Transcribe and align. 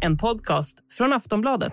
En 0.00 0.16
podcast 0.16 0.82
från 0.88 1.12
Aftonbladet. 1.12 1.72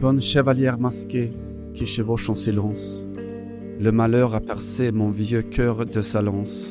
Bonne 0.00 0.20
chevalière 0.20 0.78
masquée 0.78 1.32
qui 1.74 1.86
chevauche 1.86 2.30
en 2.30 2.34
silence. 2.34 3.04
Le 3.78 3.92
malheur 3.92 4.34
a 4.34 4.40
percé 4.40 4.90
mon 4.90 5.10
vieux 5.10 5.42
cœur 5.42 5.84
de 5.84 6.00
sa 6.00 6.22
lance. 6.22 6.70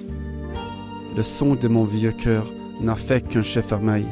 Le 1.15 1.21
son 1.21 1.53
de 1.53 1.67
mon 1.67 1.83
vieux 1.83 2.13
cœur 2.13 2.47
n'a 2.81 2.95
fait 2.95 3.27
qu'un 3.27 3.43
cheffermail, 3.43 4.05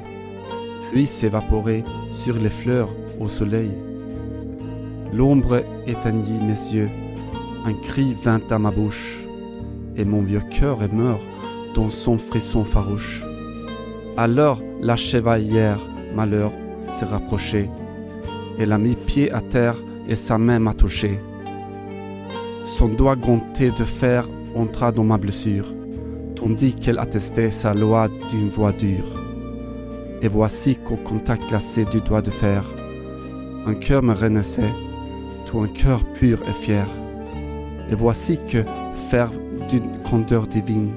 puis 0.92 1.06
s'évaporer 1.06 1.84
sur 2.12 2.38
les 2.38 2.50
fleurs 2.50 2.90
au 3.20 3.28
soleil. 3.28 3.72
L'ombre 5.14 5.64
éteignit 5.86 6.42
mes 6.42 6.74
yeux, 6.74 6.90
un 7.66 7.74
cri 7.74 8.16
vint 8.24 8.42
à 8.50 8.60
ma 8.60 8.72
bouche, 8.72 9.20
et 9.96 10.06
mon 10.06 10.22
vieux 10.22 10.44
cœur 10.60 10.84
est 10.84 10.94
mort 10.94 11.22
dans 11.74 11.90
son 11.90 12.18
frisson 12.18 12.64
farouche. 12.64 13.24
Alors 14.18 14.62
la 14.82 14.96
chevalière 14.96 15.80
malheur 16.16 16.52
s'est 16.90 17.06
rapprochée, 17.06 17.70
elle 18.60 18.72
a 18.72 18.78
mis 18.78 18.96
pied 18.96 19.32
à 19.32 19.42
terre 19.42 19.76
et 20.08 20.16
sa 20.16 20.38
main 20.38 20.60
m'a 20.60 20.74
touché. 20.74 21.20
Son 22.66 22.88
doigt 22.88 23.16
ganté 23.16 23.72
de 23.72 23.84
fer 23.84 24.28
entra 24.56 24.92
dans 24.92 25.04
ma 25.04 25.18
blessure, 25.18 25.66
tandis 26.48 26.76
qu'elle 26.76 26.98
attestait 27.00 27.52
sa 27.52 27.74
loi 27.74 28.08
d'une 28.32 28.48
voix 28.48 28.72
dure. 28.72 29.22
Et 30.22 30.30
voici 30.30 30.78
qu'au 30.78 30.96
contact 30.96 31.50
glacé 31.50 31.84
du 31.84 32.00
doigt 32.00 32.22
de 32.22 32.30
fer, 32.30 32.64
un 33.66 33.74
cœur 33.74 34.02
me 34.02 34.14
renaissait, 34.14 34.74
tout 35.46 35.60
un 35.60 35.68
cœur 35.68 36.06
pur 36.14 36.40
et 36.48 36.54
fier. 36.54 36.88
Et 37.92 37.96
voici 37.96 38.40
que, 38.48 38.64
fer 39.10 39.30
d'une 39.70 40.02
candeur 40.10 40.48
divine, 40.48 40.92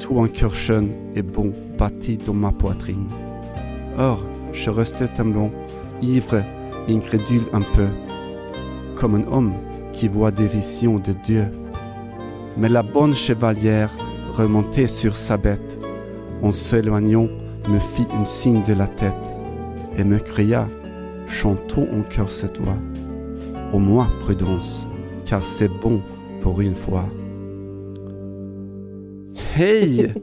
tout 0.00 0.20
un 0.20 0.28
cœur 0.28 0.54
jeune 0.54 0.90
et 1.16 1.22
bon 1.22 1.54
battit 1.78 2.18
dans 2.18 2.34
ma 2.34 2.52
poitrine. 2.52 3.08
Or, 3.98 4.20
je 4.52 4.68
restais 4.68 5.08
tremblant, 5.08 5.50
ivre, 6.02 6.42
incrédule 6.90 7.46
un 7.54 7.60
peu, 7.60 7.88
comme 8.96 9.14
un 9.14 9.32
homme 9.32 9.54
qui 9.94 10.08
voit 10.08 10.30
des 10.30 10.46
visions 10.46 10.98
de 10.98 11.14
Dieu. 11.24 11.46
Mais 12.58 12.68
la 12.68 12.82
bonne 12.82 13.14
chevalière 13.14 13.90
remontait 14.36 14.86
sur 14.86 15.16
sa 15.16 15.36
bête, 15.36 15.78
en 16.42 16.52
s'éloignant, 16.52 17.28
me 17.68 17.78
fit 17.78 18.06
un 18.12 18.24
signe 18.24 18.64
de 18.64 18.74
la 18.74 18.86
tête 18.86 19.12
et 19.96 20.04
me 20.04 20.18
cria, 20.18 20.68
chantons 21.28 21.86
en 21.92 22.02
chœur 22.02 22.30
cette 22.30 22.58
voix. 22.58 22.78
Au 23.72 23.78
moins, 23.78 24.08
prudence, 24.22 24.86
car 25.26 25.42
c'est 25.42 25.68
bon 25.68 26.00
pour 26.40 26.60
une 26.60 26.74
fois. 26.74 27.06
Hej! 29.56 30.14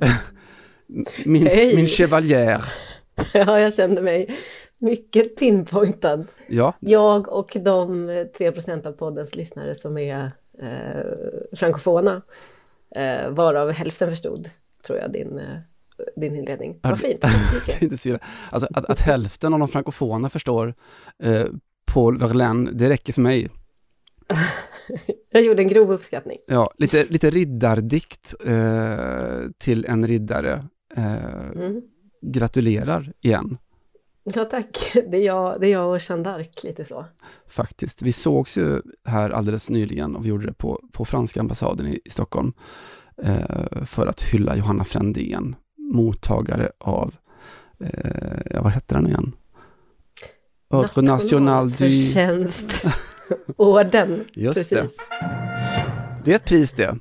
min, 1.26 1.46
Hej. 1.46 1.76
min 1.76 1.86
chevalière. 1.86 2.68
Ja, 3.34 3.60
jag 3.60 3.74
kände 3.74 4.02
mig 4.02 4.36
mycket 4.78 5.36
pinpointad. 5.36 6.26
Ja, 6.48 6.74
Jag 6.80 7.32
och 7.32 7.56
de 7.60 8.08
eh, 8.08 8.26
3 8.26 8.52
procent 8.52 8.86
av 8.86 8.92
poddens 8.92 9.34
lyssnare 9.34 9.74
som 9.74 9.98
är 9.98 10.30
eh, 10.58 11.02
frankofona, 11.52 12.22
eh, 12.96 13.30
varav 13.30 13.70
hälften 13.70 14.08
förstod, 14.10 14.50
tror 14.86 14.98
jag, 14.98 15.12
din, 15.12 15.38
eh, 15.38 15.56
din 16.16 16.36
inledning. 16.36 16.78
Vad 16.82 16.92
det- 16.92 16.96
fint. 16.96 17.20
Tack. 17.20 18.20
Alltså 18.50 18.68
att, 18.74 18.84
att 18.84 19.00
hälften 19.00 19.52
av 19.54 19.58
de 19.58 19.68
frankofona 19.68 20.28
förstår 20.28 20.74
eh, 21.22 21.46
Paul 21.86 22.18
Verlaine, 22.18 22.70
det 22.72 22.88
räcker 22.88 23.12
för 23.12 23.20
mig. 23.20 23.48
Jag 25.30 25.42
gjorde 25.42 25.62
en 25.62 25.68
grov 25.68 25.92
uppskattning. 25.92 26.38
Ja, 26.46 26.70
lite, 26.78 27.04
lite 27.08 27.30
riddardikt 27.30 28.34
eh, 28.46 29.38
till 29.58 29.84
en 29.84 30.06
riddare. 30.06 30.64
Eh, 30.96 31.14
Mm. 31.62 31.82
gratulerar 32.22 33.12
igen, 33.20 33.58
Ja, 34.34 34.44
tack. 34.44 34.92
Det 34.94 35.16
är 35.16 35.24
jag, 35.24 35.60
det 35.60 35.66
är 35.66 35.72
jag 35.72 35.90
och 35.90 35.98
Jeanne 36.00 36.30
d'Arc, 36.30 36.66
lite 36.66 36.84
så. 36.84 37.04
faktiskt. 37.46 38.02
Vi 38.02 38.12
sågs 38.12 38.58
ju 38.58 38.82
här 39.04 39.30
alldeles 39.30 39.70
nyligen 39.70 40.16
och 40.16 40.24
vi 40.24 40.28
gjorde 40.28 40.46
det 40.46 40.52
på, 40.52 40.80
på 40.92 41.04
franska 41.04 41.40
ambassaden 41.40 41.86
i, 41.86 42.00
i 42.04 42.10
Stockholm 42.10 42.52
eh, 43.22 43.84
för 43.84 44.06
att 44.06 44.22
hylla 44.22 44.56
Johanna 44.56 44.84
Frändén, 44.84 45.56
mottagare 45.92 46.70
av, 46.78 47.14
eh, 47.80 48.40
ja, 48.50 48.62
vad 48.62 48.72
hette 48.72 48.94
den 48.94 49.06
igen? 49.06 49.32
Ordre 50.68 51.02
National 51.02 51.70
du... 51.70 51.76
Förtjänst. 51.76 52.84
Orden. 53.56 54.24
Just 54.32 54.70
det. 54.70 54.82
Precis. 54.82 54.98
Det 56.24 56.32
är 56.32 56.36
ett 56.36 56.44
pris 56.44 56.72
det. 56.72 56.96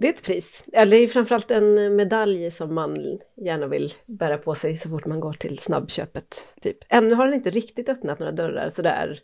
Det 0.00 0.08
är 0.08 0.12
ett 0.12 0.22
pris. 0.22 0.64
Eller 0.72 0.96
det 0.96 1.02
är 1.02 1.06
framförallt 1.08 1.50
en 1.50 1.96
medalj 1.96 2.50
som 2.50 2.74
man 2.74 3.18
gärna 3.36 3.66
vill 3.66 3.92
bära 4.18 4.38
på 4.38 4.54
sig 4.54 4.76
så 4.76 4.88
fort 4.88 5.06
man 5.06 5.20
går 5.20 5.32
till 5.32 5.58
snabbköpet. 5.58 6.48
Typ. 6.60 6.78
Ännu 6.88 7.14
har 7.14 7.26
den 7.26 7.34
inte 7.34 7.50
riktigt 7.50 7.88
öppnat 7.88 8.18
några 8.18 8.32
dörrar 8.32 8.68
sådär. 8.68 9.20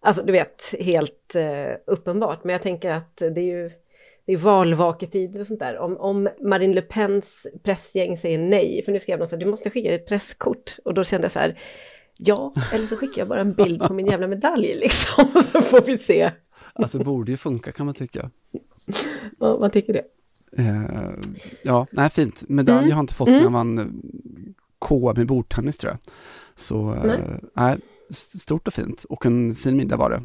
Alltså 0.00 0.22
du 0.22 0.32
vet, 0.32 0.74
helt 0.80 1.34
eh, 1.34 1.72
uppenbart. 1.86 2.44
Men 2.44 2.52
jag 2.52 2.62
tänker 2.62 2.90
att 2.90 3.16
det 3.16 3.40
är 3.40 3.58
ju 3.58 3.70
det 4.26 4.32
är 4.32 4.36
valvaketider 4.36 5.40
och 5.40 5.46
sånt 5.46 5.60
där. 5.60 5.78
Om, 5.78 5.96
om 5.96 6.28
Marine 6.40 6.74
Le 6.74 6.82
Pens 6.82 7.46
pressgäng 7.62 8.16
säger 8.16 8.38
nej, 8.38 8.82
för 8.84 8.92
nu 8.92 8.98
skrev 8.98 9.18
de 9.18 9.28
så 9.28 9.36
här, 9.36 9.44
du 9.44 9.50
måste 9.50 9.70
skicka 9.70 9.94
ett 9.94 10.06
presskort. 10.06 10.76
Och 10.84 10.94
då 10.94 11.04
kände 11.04 11.24
jag 11.24 11.32
så 11.32 11.38
här, 11.38 11.58
ja, 12.18 12.52
eller 12.72 12.86
så 12.86 12.96
skickar 12.96 13.20
jag 13.22 13.28
bara 13.28 13.40
en 13.40 13.52
bild 13.52 13.82
på 13.82 13.94
min 13.94 14.06
jävla 14.06 14.26
medalj 14.26 14.74
liksom. 14.74 15.24
Och 15.34 15.44
så 15.44 15.62
får 15.62 15.80
vi 15.80 15.98
se. 15.98 16.32
Alltså 16.72 16.98
borde 17.04 17.30
ju 17.30 17.36
funka 17.36 17.72
kan 17.72 17.86
man 17.86 17.94
tycka. 17.94 18.30
Ja, 19.38 19.56
man 19.60 19.70
tycker 19.70 19.92
det. 19.92 20.04
Eh, 20.62 21.10
ja, 21.62 21.86
nej 21.90 22.10
fint. 22.10 22.42
Medalj 22.48 22.78
Mm. 22.78 22.90
har 22.90 22.96
jag 22.98 23.02
inte 23.02 23.14
fått 23.14 23.28
sedan 23.28 23.42
jag 23.42 23.50
vann 23.50 23.78
eh, 23.78 23.86
KM 24.78 25.20
i 25.22 25.24
bordtennis 25.24 25.78
tror 25.78 25.90
jag. 25.92 26.12
Så, 26.56 26.94
eh, 26.94 27.04
Nej. 27.04 27.18
nej, 27.54 27.78
stort 28.38 28.66
och 28.68 28.74
fint. 28.74 29.04
Och 29.04 29.26
en 29.26 29.54
fin 29.54 29.76
middag 29.76 29.96
var 29.96 30.10
det. 30.10 30.22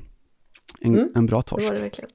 En, 0.81 0.93
Mm, 0.95 1.09
en 1.15 1.25
bra 1.25 1.37
Det 1.37 1.43
torsk. 1.47 1.67
var 1.67 1.73
det 1.75 1.81
verkligen. 1.81 2.09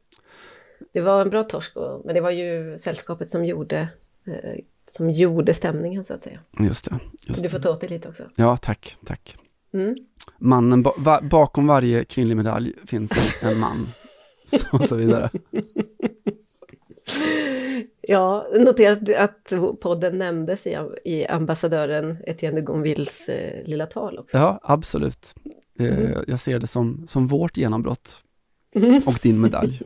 Det 0.92 1.00
var 1.00 1.22
en 1.22 1.30
bra 1.30 1.42
torsk, 1.44 1.76
och, 1.76 2.02
men 2.06 2.14
det 2.14 2.20
var 2.20 2.30
ju 2.30 2.78
sällskapet 2.78 3.30
som 3.30 3.44
gjorde, 3.44 3.88
eh, 4.26 4.60
som 4.90 5.10
gjorde 5.10 5.54
stämningen 5.54 6.04
så 6.04 6.14
att 6.14 6.22
säga. 6.22 6.38
Just 6.60 6.90
det. 6.90 6.98
Just 7.26 7.42
du 7.42 7.48
får 7.48 7.58
det. 7.58 7.62
ta 7.62 7.70
åt 7.70 7.80
dig 7.80 7.90
lite 7.90 8.08
också. 8.08 8.22
Ja, 8.36 8.56
tack, 8.56 8.96
tack. 9.06 9.36
Mm. 9.74 9.96
Mannen, 10.38 10.82
ba, 10.82 10.92
va, 10.98 11.20
bakom 11.22 11.66
varje 11.66 12.04
kvinnlig 12.04 12.36
medalj 12.36 12.72
finns 12.86 13.12
en, 13.42 13.58
man. 13.58 13.86
Så, 14.44 14.76
och 14.76 14.84
så 14.84 14.96
vidare. 14.96 15.28
Ja, 18.00 18.46
noterat 18.58 19.08
att 19.16 19.80
podden 19.80 20.18
nämndes 20.18 20.66
i, 20.66 20.78
i 21.04 21.26
ambassadören 21.26 22.16
Etienne 22.26 22.60
de 22.60 22.64
Gonvilles 22.64 23.28
eh, 23.28 23.66
lilla 23.66 23.86
tal 23.86 24.18
också. 24.18 24.36
Ja, 24.36 24.60
absolut. 24.62 25.34
Eh, 25.78 25.86
Mm. 25.86 26.24
Jag 26.26 26.40
ser 26.40 26.58
det 26.58 26.66
som, 26.66 27.04
som 27.06 27.26
vårt 27.26 27.56
genombrott. 27.56 28.16
Mm. 28.74 29.02
Och 29.06 29.18
din 29.22 29.40
medalj. 29.40 29.80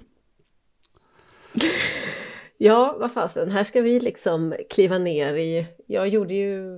Ja, 2.58 2.96
vad 3.00 3.12
fasen, 3.12 3.50
här 3.50 3.64
ska 3.64 3.80
vi 3.80 4.00
liksom 4.00 4.54
kliva 4.70 4.98
ner 4.98 5.34
i... 5.34 5.66
Jag 5.86 6.08
gjorde 6.08 6.34
ju 6.34 6.68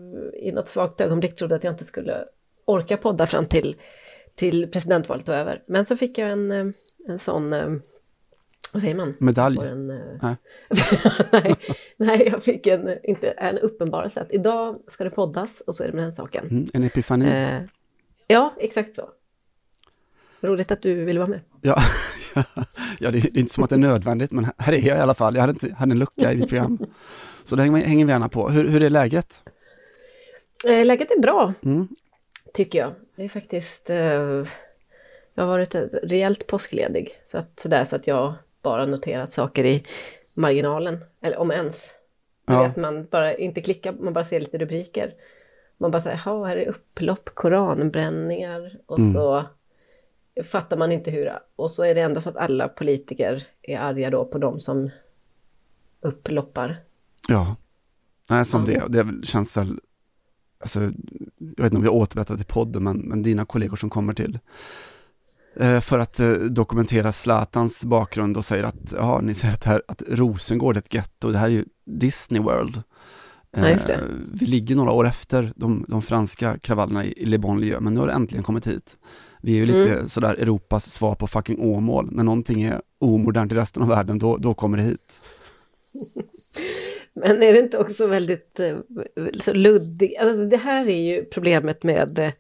i 0.43 0.53
något 0.53 0.69
svagt 0.69 1.01
ögonblick 1.01 1.37
trodde 1.37 1.55
att 1.55 1.65
jag 1.65 1.73
inte 1.73 1.85
skulle 1.85 2.25
orka 2.71 2.97
podda 2.97 3.27
fram 3.27 3.47
till, 3.47 3.77
till 4.35 4.71
presidentvalet 4.71 5.29
var 5.29 5.35
över. 5.35 5.63
Men 5.67 5.85
så 5.85 5.97
fick 5.97 6.19
jag 6.19 6.31
en, 6.31 6.53
eh, 6.53 6.67
en 7.09 7.19
sån, 7.19 7.53
eh, 7.53 7.69
vad 8.73 8.83
säger 8.83 8.95
man? 8.95 9.15
Medalj. 9.19 9.59
En, 9.59 9.91
eh, 9.91 9.97
Nej. 10.23 10.37
nej, 11.33 11.57
nej, 11.97 12.29
jag 12.33 12.43
fick 12.43 12.67
en, 12.67 12.99
inte, 13.05 13.31
en 13.31 13.59
uppenbarelse 13.59 14.21
att 14.21 14.33
idag 14.33 14.79
ska 14.87 15.05
det 15.05 15.11
poddas 15.11 15.61
och 15.61 15.75
så 15.75 15.83
är 15.83 15.87
det 15.87 15.93
med 15.95 16.05
den 16.05 16.15
saken. 16.15 16.49
Mm, 16.51 16.69
en 16.73 16.85
epifani. 16.85 17.27
Eh, 17.27 17.63
ja, 18.27 18.55
exakt 18.59 18.95
så. 18.95 19.09
roligt 20.41 20.71
att 20.71 20.83
du 20.83 21.05
ville 21.05 21.19
vara 21.19 21.31
med. 21.31 21.41
Ja, 21.61 21.83
ja 22.99 23.11
det 23.11 23.19
är 23.19 23.39
inte 23.39 23.53
som 23.53 23.65
att 23.65 23.71
det 23.71 23.77
är 23.77 23.79
nödvändigt, 23.79 24.31
men 24.33 24.47
här 24.59 24.73
är 24.73 24.89
jag 24.89 24.99
i 24.99 25.01
alla 25.01 25.15
fall. 25.15 25.35
Jag 25.35 25.41
hade, 25.41 25.51
inte, 25.51 25.75
hade 25.75 25.93
en 25.93 25.99
lucka 25.99 26.33
i 26.33 26.37
mitt 26.37 26.49
program. 26.49 26.79
Så 27.45 27.57
det 27.57 27.63
hänger 27.63 28.05
vi 28.05 28.13
gärna 28.13 28.29
på. 28.29 28.49
Hur, 28.49 28.69
hur 28.69 28.83
är 28.83 28.91
läget? 28.91 29.43
Läget 30.65 31.11
är 31.11 31.21
bra, 31.21 31.55
Mm. 31.63 31.89
Tycker 32.55 32.79
jag. 32.79 32.91
Det 33.17 33.25
är 33.25 33.29
faktiskt... 33.29 33.91
Eh, 33.91 34.45
jag 35.35 35.43
har 35.43 35.47
varit 35.47 35.75
rejält 36.03 36.47
påskledig, 36.47 37.21
så 37.25 37.39
att, 37.39 37.61
sådär, 37.61 37.85
så 37.85 37.97
att 37.97 38.07
jag 38.07 38.33
bara 38.63 38.87
noterat 38.87 39.33
saker 39.33 39.65
i 39.65 39.87
marginalen, 40.35 40.99
eller 41.23 41.37
om 41.39 41.51
ens. 41.51 41.91
Ja. 42.47 42.63
vet, 42.63 42.77
man 42.77 43.05
bara 43.05 43.35
inte 43.35 43.61
klickar, 43.61 43.93
man 43.93 44.13
bara 44.13 44.25
ser 44.25 44.41
lite 44.41 44.59
rubriker. 44.59 45.15
Man 45.79 45.91
bara 45.91 46.01
säger, 46.03 46.21
ja, 46.25 46.45
här 46.45 46.57
är 46.57 46.69
upplopp, 46.69 47.31
koranbränningar 47.35 48.79
och 48.87 48.99
Mm. 48.99 49.13
så 49.13 49.45
fattar 50.45 50.77
man 50.77 50.93
inte 50.93 51.11
hur, 51.11 51.33
och 51.57 51.71
så 51.71 51.85
är 51.85 51.95
det 51.95 52.01
ändå 52.01 52.21
så 52.21 52.31
att 52.31 52.37
alla 52.37 52.69
politiker 52.69 53.47
är 53.63 53.79
arga 53.79 54.11
då 54.11 54.25
på 54.25 54.39
de 54.39 54.61
som 54.61 54.91
upploppar. 56.01 56.77
Ja, 57.29 57.57
Nej, 58.29 58.45
som 58.45 58.67
Ja. 58.73 58.87
det, 58.89 59.03
det 59.03 59.27
känns 59.27 59.57
väl, 59.57 59.81
alltså, 60.61 60.81
jag 60.81 60.93
vet 61.39 61.65
inte 61.65 61.77
om 61.77 61.83
vi 61.83 61.89
har 61.89 61.95
återberättat 61.95 62.41
i 62.41 62.45
podden, 62.45 62.85
men, 62.85 62.97
men 62.99 63.23
dina 63.23 63.45
kollegor 63.45 63.77
som 63.77 63.91
kommer 63.91 64.13
till 64.13 64.39
eh, 65.57 65.81
för 65.81 65.99
att 65.99 66.21
eh, 66.21 66.33
dokumentera 66.33 67.13
Zlatans 67.13 67.85
bakgrund 67.85 68.37
och 68.37 68.45
säger 68.45 68.65
att, 68.65 68.95
ja, 68.97 69.21
ni 69.21 69.35
säger 69.35 69.55
att, 69.55 69.65
här, 69.65 69.83
att 69.89 70.03
Rosengård 70.09 70.77
är 70.77 70.81
ett 70.81 70.95
getto, 70.95 71.33
det 71.33 71.39
här 71.39 71.47
är 71.47 71.51
ju 71.53 71.65
Disney 71.85 72.43
World. 72.43 72.83
Ja. 73.57 73.69
Eh, 73.69 73.79
vi 74.35 74.47
ligger 74.47 74.77
några 74.77 74.93
år 74.93 75.07
efter 75.07 75.53
de, 75.57 75.85
de 75.89 76.03
franska 76.03 76.59
kravallerna 76.59 77.05
i, 77.05 77.25
Le 77.27 77.39
Bonlieu, 77.39 77.81
men 77.81 77.95
nu 77.95 78.01
har 78.01 78.07
det 78.07 78.13
äntligen 78.13 78.45
kommit 78.45 78.67
hit. 78.67 78.97
Vi 79.43 79.53
är 79.53 79.57
ju 79.57 79.67
lite 79.67 79.95
Mm. 79.95 80.09
sådär 80.09 80.35
Europas 80.35 80.91
svar 80.91 81.15
på 81.15 81.27
fucking 81.27 81.61
Åmål. 81.61 82.09
När 82.13 82.25
någonting 82.25 82.63
är 82.63 82.83
omodernt 82.99 83.53
i 83.53 83.55
resten 83.55 83.83
av 83.83 83.89
världen, 83.89 84.19
då, 84.19 84.37
då 84.37 84.55
kommer 84.55 84.77
det 84.79 84.83
hit. 84.85 85.21
Men 87.13 87.43
är 87.43 87.53
det 87.53 87.59
inte 87.59 87.79
också 87.79 88.07
väldigt 88.07 88.61
eh, 88.61 88.77
så 89.41 89.55
luddigt? 89.55 90.21
Alltså 90.21 90.45
det 90.45 90.57
här 90.57 90.89
är 90.89 91.01
ju 91.01 91.25
problemet 91.25 91.83
med 91.83 92.33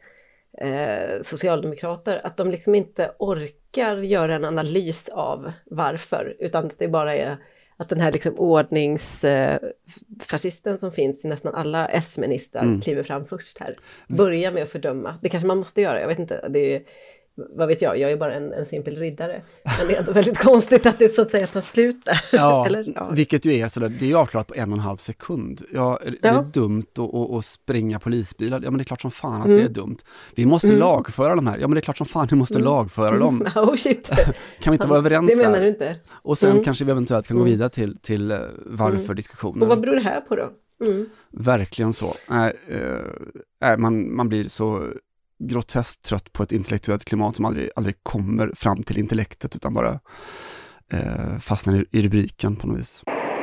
eh, 0.58 1.22
socialdemokrater, 1.22 2.20
att 2.24 2.36
de 2.36 2.50
liksom 2.50 2.74
inte 2.74 3.12
orkar 3.18 3.96
göra 3.96 4.34
en 4.34 4.44
analys 4.44 5.08
av 5.08 5.52
varför, 5.64 6.36
utan 6.38 6.66
att 6.66 6.78
det 6.78 6.88
bara 6.88 7.16
är 7.16 7.36
att 7.76 7.88
den 7.88 8.00
här 8.00 8.12
liksom 8.12 8.38
ordningsfascisten 8.38 10.78
som 10.78 10.92
finns 10.92 11.24
i 11.24 11.28
nästan 11.28 11.54
alla 11.54 11.88
S-ministrar 11.88 12.62
Mm. 12.62 12.80
kliver 12.80 13.02
fram 13.02 13.26
först 13.26 13.58
här. 13.58 13.76
Börja 14.08 14.50
med 14.50 14.62
att 14.62 14.70
fördöma. 14.70 15.18
Det 15.22 15.28
kanske 15.28 15.46
man 15.46 15.58
måste 15.58 15.80
göra, 15.80 16.00
jag 16.00 16.08
vet 16.08 16.18
inte. 16.18 16.48
Det 16.48 16.76
är, 16.76 16.82
vad 17.50 17.68
vet 17.68 17.82
jag, 17.82 17.98
jag 17.98 18.12
är 18.12 18.16
bara 18.16 18.34
en, 18.34 18.52
en 18.52 18.66
simpel 18.66 18.96
riddare. 18.96 19.42
Men 19.78 19.88
det 19.88 19.94
är 19.94 19.98
ändå 20.00 20.12
väldigt 20.12 20.38
konstigt 20.48 20.86
att 20.86 20.98
det 20.98 21.14
så 21.14 21.22
att 21.22 21.30
säga 21.30 21.46
tar 21.46 21.60
slut 21.60 22.04
där. 22.04 22.20
Ja, 22.32 22.66
Eller, 22.66 22.92
ja. 22.94 23.10
vilket 23.12 23.44
ju 23.44 23.54
är 23.54 23.68
sådär, 23.68 23.88
det 23.88 24.04
är 24.04 24.08
ju 24.08 24.14
avklarat 24.14 24.46
på 24.46 24.54
en 24.54 24.72
och 24.72 24.78
en 24.78 24.84
halv 24.84 24.96
sekund. 24.96 25.62
Ja, 25.72 25.98
är- 26.02 26.10
det 26.22 26.28
är 26.28 26.32
Ja. 26.34 26.44
dumt 26.54 26.84
att, 26.98 27.14
att, 27.14 27.30
att 27.30 27.44
springa 27.44 27.98
polisbilar, 27.98 28.60
ja 28.64 28.70
men 28.70 28.78
det 28.78 28.82
är 28.82 28.84
klart 28.84 29.00
som 29.00 29.10
fan 29.10 29.40
att 29.40 29.46
Mm. 29.46 29.58
det 29.58 29.64
är 29.64 29.68
dumt. 29.68 29.96
Vi 30.34 30.46
måste 30.46 30.72
lagföra 30.72 31.34
de 31.34 31.46
här, 31.46 31.58
ja 31.58 31.68
men 31.68 31.74
det 31.74 31.80
är 31.80 31.82
klart 31.82 31.96
som 31.96 32.06
fan 32.06 32.26
vi 32.30 32.36
måste 32.36 32.58
lagföra 32.58 33.18
dem. 33.18 33.46
Oh 33.56 33.74
shit. 33.76 34.10
Kan 34.60 34.70
vi 34.70 34.74
inte 34.74 34.86
vara 34.86 34.98
överens 34.98 35.30
Det 35.30 35.36
menar 35.36 35.52
där? 35.52 35.60
du 35.60 35.68
inte. 35.68 35.94
Och 36.22 36.38
sen 36.38 36.50
Mm. 36.50 36.64
kanske 36.64 36.84
vi 36.84 36.90
eventuellt 36.90 37.26
kan 37.28 37.36
gå 37.36 37.42
Mm. 37.42 37.50
vidare 37.52 37.68
till, 37.70 37.98
till 37.98 38.30
eh, 38.30 38.38
varför-diskussionen. 38.66 39.62
Och 39.62 39.68
vad 39.68 39.80
beror 39.80 39.94
det 39.94 40.02
här 40.02 40.20
på 40.20 40.36
då? 40.36 40.50
Mm. 40.86 41.06
Verkligen 41.30 41.92
så. 41.92 42.06
Eh, 42.06 42.48
nej, 43.60 43.76
man, 43.78 44.16
man 44.16 44.28
blir 44.28 44.48
så 44.48 44.86
groteskt 45.40 46.02
trött 46.02 46.32
på 46.32 46.42
ett 46.42 46.52
intellektuellt 46.52 47.04
klimat 47.04 47.36
som 47.36 47.44
aldrig, 47.44 47.70
aldrig 47.76 47.96
kommer 48.02 48.52
fram 48.54 48.82
till 48.82 48.98
intellektet 48.98 49.56
utan 49.56 49.74
bara 49.74 50.00
eh, 50.92 51.38
fastnar 51.40 51.74
i, 51.74 51.84
i 51.90 52.02
rubriken 52.02 52.56
på 52.56 52.66
något 52.66 52.78
vis. 52.78 53.02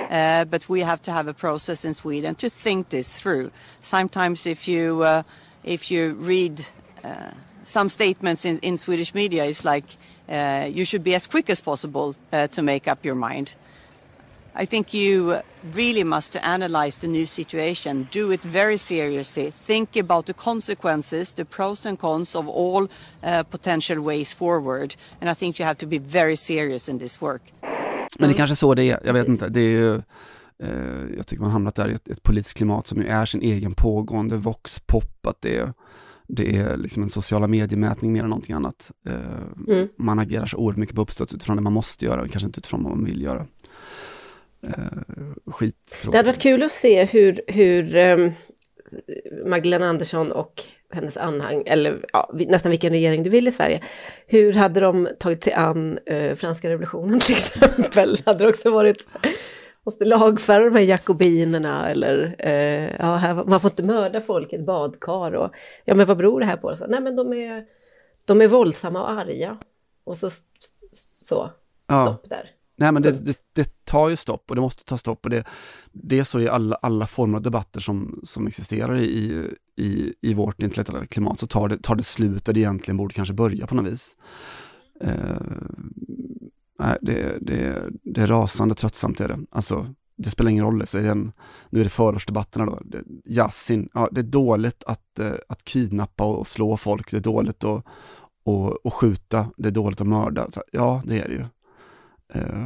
Uh, 0.10 0.46
but 0.46 0.70
we 0.70 0.86
have 0.86 0.98
to 1.04 1.12
have 1.12 1.32
a 1.32 1.34
process 1.34 1.86
in 1.86 1.94
Sweden 1.94 2.36
to 2.36 2.50
think 2.50 2.90
this 2.90 3.14
through. 3.14 3.50
Sometimes, 3.82 4.48
if 4.48 4.68
you 4.68 5.04
uh, 5.04 5.24
if 5.64 5.92
you 5.92 6.14
read 6.14 6.66
uh, 7.04 7.32
some 7.66 7.90
statements 7.90 8.46
in, 8.46 8.58
in 8.60 8.78
Swedish 8.78 9.14
media, 9.14 9.46
it's 9.46 9.66
like 9.66 9.84
uh, 10.30 10.70
you 10.72 10.86
should 10.86 11.04
be 11.04 11.14
as 11.14 11.28
quick 11.28 11.50
as 11.50 11.62
possible 11.62 12.16
uh, 12.32 12.48
to 12.48 12.62
make 12.62 12.88
up 12.88 13.06
your 13.06 13.16
mind. 13.16 13.54
I 14.60 14.66
think 14.66 14.94
you 14.94 15.40
really 15.76 16.04
must 16.04 16.36
analyze 16.36 17.00
the 17.00 17.08
new 17.08 17.26
situation, 17.26 18.08
do 18.12 18.34
it 18.34 18.42
very 18.46 18.78
seriously, 18.78 19.52
think 19.52 19.96
about 19.98 20.26
the 20.26 20.34
consequences, 20.34 21.34
the 21.34 21.46
pros 21.46 21.86
and 21.86 22.00
cons 22.00 22.36
of 22.36 22.48
all 22.48 22.84
uh, 22.84 23.44
potential 23.44 23.98
ways 24.00 24.34
forward, 24.34 24.96
and 25.22 25.30
I 25.30 25.36
think 25.36 25.60
you 25.60 25.66
have 25.68 25.78
to 25.78 25.88
be 25.88 26.00
very 26.00 26.36
serious 26.36 26.90
in 26.90 27.00
this 27.00 27.22
work. 27.22 27.42
Men 28.20 28.30
det 28.30 28.36
är 28.36 28.38
kanske 28.38 28.56
så 28.56 28.74
det 28.74 28.84
är, 28.84 29.00
jag 29.04 29.14
vet 29.14 29.28
inte. 29.28 29.50
Det 29.50 29.62
är 29.62 29.70
ju, 29.70 29.96
eh, 30.64 31.16
jag 31.18 31.28
tycker 31.28 31.44
man 31.44 31.52
hamnat 31.52 31.76
där 31.76 31.90
i 31.90 31.94
ett, 31.94 32.08
ett 32.08 32.24
politiskt 32.24 32.58
klimat 32.58 32.88
som 32.88 33.02
ju 33.02 33.08
är 33.08 33.26
sin 33.26 33.42
egen 33.42 33.74
pågående 33.74 34.36
voxpop, 34.38 35.28
att 35.28 35.42
det 35.42 35.58
är, 35.58 35.74
det 36.28 36.58
är 36.58 36.78
liksom 36.78 37.04
en 37.04 37.10
sociala 37.10 37.48
mediemätning 37.48 38.14
mer 38.14 38.24
än 38.24 38.30
någonting 38.30 38.56
annat. 38.56 38.92
Eh, 39.08 39.14
Mm. 39.68 39.88
Man 39.98 40.20
agerar 40.20 40.46
så 40.46 40.58
oerhört 40.58 40.78
mycket 40.78 40.96
på 40.96 41.02
uppstuds 41.02 41.34
utifrån 41.34 41.56
det 41.56 41.62
man 41.62 41.74
måste 41.74 42.06
göra, 42.06 42.22
och 42.22 42.32
kanske 42.32 42.48
inte 42.48 42.60
utifrån 42.60 42.84
vad 42.84 42.96
man 42.98 43.06
vill 43.06 43.22
göra. 43.22 43.46
Eh, 44.64 45.52
skit 45.52 45.98
Det 46.12 46.18
hade 46.18 46.30
varit 46.30 46.42
kul 46.42 46.64
att 46.64 46.72
se 46.72 47.06
hur, 47.06 47.42
hur 47.48 47.96
um, 47.96 48.34
Magdalena 49.46 49.90
Andersson 49.90 50.32
och 50.32 50.64
hennes 50.90 51.18
anhang, 51.18 51.64
eller 51.66 52.06
ja, 52.14 52.30
nästan 52.34 52.70
vilken 52.70 52.90
regering 52.90 53.24
du 53.24 53.30
vill 53.30 53.48
i 53.48 53.52
Sverige, 53.52 53.84
hur 54.28 54.54
hade 54.54 54.80
de 54.80 55.10
tagit 55.20 55.44
sig 55.44 55.54
an 55.54 56.00
eh, 56.06 56.36
franska 56.36 56.70
revolutionen 56.70 57.20
till 57.26 57.36
exempel? 57.36 58.18
hade 58.26 58.44
det 58.44 58.50
också 58.50 58.72
varit, 58.72 59.08
måste 59.84 60.06
lagföra 60.06 60.64
de 60.64 60.76
här 60.76 60.82
jakobinerna 60.82 61.90
eller, 61.90 62.36
eh, 62.40 62.96
ja, 63.00 63.16
här, 63.16 63.44
man 63.46 63.62
får 63.62 63.72
inte 63.72 63.84
mörda 63.84 64.22
folk 64.22 64.54
i 64.54 64.56
ett 64.56 64.66
badkar 64.66 65.32
och, 65.32 65.56
ja 65.86 65.96
men 65.96 66.06
vad 66.08 66.18
beror 66.18 66.40
det 66.40 66.46
här 66.46 66.58
på? 66.58 66.76
Så, 66.76 66.88
nej 66.88 67.02
men 67.02 67.16
de 67.16 67.34
är, 67.34 67.66
de 68.26 68.42
är 68.42 68.48
våldsamma 68.48 69.02
och 69.02 69.10
arga. 69.10 69.58
Och 70.04 70.18
så, 70.18 70.30
så, 71.22 71.50
Ja. 71.88 72.06
stopp 72.06 72.30
där. 72.30 72.50
Nej 72.80 72.92
men 72.92 73.02
det, 73.02 73.12
det, 73.12 73.38
det 73.54 73.86
tar 73.86 74.10
ju 74.10 74.16
stopp 74.16 74.50
och 74.50 74.56
det 74.56 74.62
måste 74.62 74.86
ta 74.86 74.98
stopp 74.98 75.26
och 75.26 75.30
det, 75.30 75.44
det 75.92 76.20
är 76.20 76.24
så 76.24 76.40
i 76.40 76.50
alla, 76.50 76.76
alla 76.76 77.08
former 77.08 77.38
av 77.38 77.42
debatter 77.42 77.80
som, 77.80 78.20
som 78.24 78.48
existerar 78.48 78.98
i, 78.98 79.48
i, 79.76 80.14
i 80.22 80.34
vårt 80.34 80.62
intellektuella 80.62 81.06
klimat 81.06 81.40
så 81.40 81.48
tar 81.48 81.70
det, 81.70 81.78
tar 81.78 81.96
det 81.96 82.04
slut 82.04 82.46
där 82.46 82.54
det 82.54 82.60
egentligen 82.60 82.98
borde 82.98 83.14
kanske 83.14 83.34
börja 83.34 83.68
på 83.68 83.76
något 83.76 83.92
vis. 83.92 84.16
Eh, 85.02 85.42
nej, 86.80 86.98
det, 87.02 87.38
det, 87.42 87.84
det 88.04 88.22
är 88.22 88.28
rasande 88.28 88.76
tröttsamt 88.76 89.22
är 89.22 89.28
det. 89.28 89.40
Alltså, 89.52 89.94
det 90.16 90.30
spelar 90.30 90.52
ingen 90.52 90.66
roll, 90.66 90.88
så 90.88 90.98
är 90.98 91.04
det 91.04 91.10
en, 91.10 91.32
nu 91.70 91.80
är 91.80 91.84
det 91.84 91.90
förortsdebatterna 91.90 92.66
då. 92.66 92.80
Yasin, 93.26 93.90
ja, 93.94 94.10
det 94.12 94.22
är 94.22 94.24
dåligt 94.24 94.84
att, 94.84 95.20
eh, 95.20 95.34
att 95.50 95.66
kidnappa 95.66 96.24
och 96.24 96.48
slå 96.48 96.78
folk, 96.78 97.12
det 97.12 97.18
är 97.18 97.22
dåligt 97.22 97.64
att 97.64 97.86
och, 98.48 98.86
och 98.86 98.94
skjuta, 98.94 99.48
det 99.58 99.68
är 99.68 99.72
dåligt 99.72 100.02
att 100.02 100.08
mörda. 100.08 100.48
Ja, 100.72 101.02
det 101.06 101.20
är 101.20 101.28
det 101.28 101.34
ju. 101.34 101.46
Eh, 102.34 102.66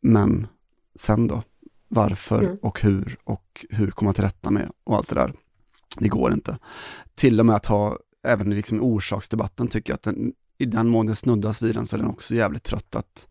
men 0.00 0.46
sen 0.94 1.26
då? 1.26 1.42
Varför 1.88 2.42
Mm. 2.42 2.56
och 2.62 2.80
hur 2.80 3.16
och 3.24 3.66
hur 3.70 3.90
komma 3.90 4.12
till 4.12 4.24
rätta 4.24 4.50
med 4.50 4.70
och 4.84 4.96
allt 4.96 5.08
det 5.08 5.14
där. 5.14 5.32
Det 5.98 6.08
går 6.08 6.32
inte. 6.32 6.58
Till 7.14 7.40
och 7.40 7.46
med 7.46 7.56
att 7.56 7.66
ha, 7.66 7.98
även 8.22 8.52
i 8.52 8.56
liksom 8.56 8.82
orsaksdebatten 8.82 9.68
tycker 9.68 9.90
jag 9.92 9.94
att 9.94 10.02
den, 10.02 10.32
i 10.58 10.64
den 10.64 10.88
mån 10.88 11.06
den 11.06 11.16
snuddas 11.16 11.62
vid 11.62 11.74
den 11.74 11.86
så 11.86 11.96
är 11.96 12.00
den 12.00 12.08
också 12.10 12.34
jävligt 12.34 12.62
trött 12.62 12.96
att 12.96 13.28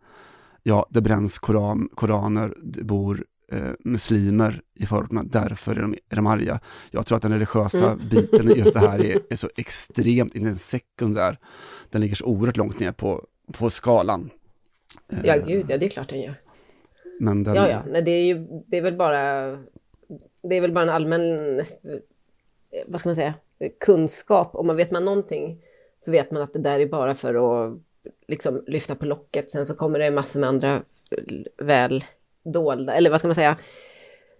ja, 0.63 0.87
det 0.89 1.01
bränns 1.01 1.39
koran, 1.39 1.89
koraner, 1.95 2.53
det 2.63 2.83
bor 2.83 3.25
eh, 3.51 3.71
muslimer 3.79 4.61
i 4.75 4.85
förorterna, 4.85 5.23
därför 5.23 5.75
är 5.75 5.81
de, 5.81 5.95
är 6.09 6.15
de 6.15 6.27
arga. 6.27 6.59
Jag 6.91 7.05
tror 7.05 7.15
att 7.15 7.21
den 7.21 7.31
religiösa 7.31 7.91
Mm. 7.91 8.09
biten 8.09 8.51
i 8.51 8.59
just 8.59 8.73
det 8.73 8.79
här 8.79 8.99
är, 9.05 9.19
är 9.29 9.35
så 9.35 9.49
extremt, 9.57 10.35
inte 10.35 10.45
ens 10.47 10.69
sekundär. 10.69 11.39
Den 11.89 12.01
ligger 12.01 12.15
så 12.15 12.25
oerhört 12.25 12.57
långt 12.57 12.79
ner 12.79 12.91
på, 12.91 13.25
på 13.53 13.69
skalan. 13.69 14.29
Eh, 15.09 15.19
Ja 15.23 15.37
gud, 15.47 15.65
ja 15.69 15.77
det 15.77 15.85
är 15.85 15.89
klart 15.89 16.09
den 16.09 16.21
gör. 16.21 16.35
Men 17.19 17.43
den, 17.43 17.55
Ja, 17.55 17.69
ja, 17.69 17.83
nej, 17.87 18.01
det 18.01 18.11
är 18.11 18.23
ju, 18.25 18.47
det 18.67 18.77
är 18.77 18.81
väl 18.81 18.95
bara, 18.95 19.21
det 20.43 20.55
är 20.55 20.61
väl 20.61 20.71
bara 20.71 20.81
en 20.81 20.89
allmän, 20.89 21.59
eh, 21.59 21.65
vad 22.87 22.99
ska 22.99 23.09
man 23.09 23.15
säga, 23.15 23.33
kunskap. 23.79 24.55
Om 24.55 24.67
man 24.67 24.77
vet 24.77 24.91
man 24.91 25.05
någonting 25.05 25.61
så 25.99 26.11
vet 26.11 26.31
man 26.31 26.41
att 26.41 26.53
det 26.53 26.59
där 26.59 26.79
är 26.79 26.85
bara 26.85 27.15
för 27.15 27.65
att 27.67 27.77
liksom 28.27 28.63
lyfta 28.67 28.95
på 28.95 29.05
locket. 29.05 29.51
Sen 29.51 29.65
så 29.65 29.75
kommer 29.75 29.99
det 29.99 30.11
massor 30.11 30.39
med 30.39 30.49
andra 30.49 30.81
väl 31.57 32.03
dolda, 32.43 32.93
eller 32.93 33.09
vad 33.09 33.19
ska 33.19 33.27
man 33.27 33.35
säga, 33.35 33.55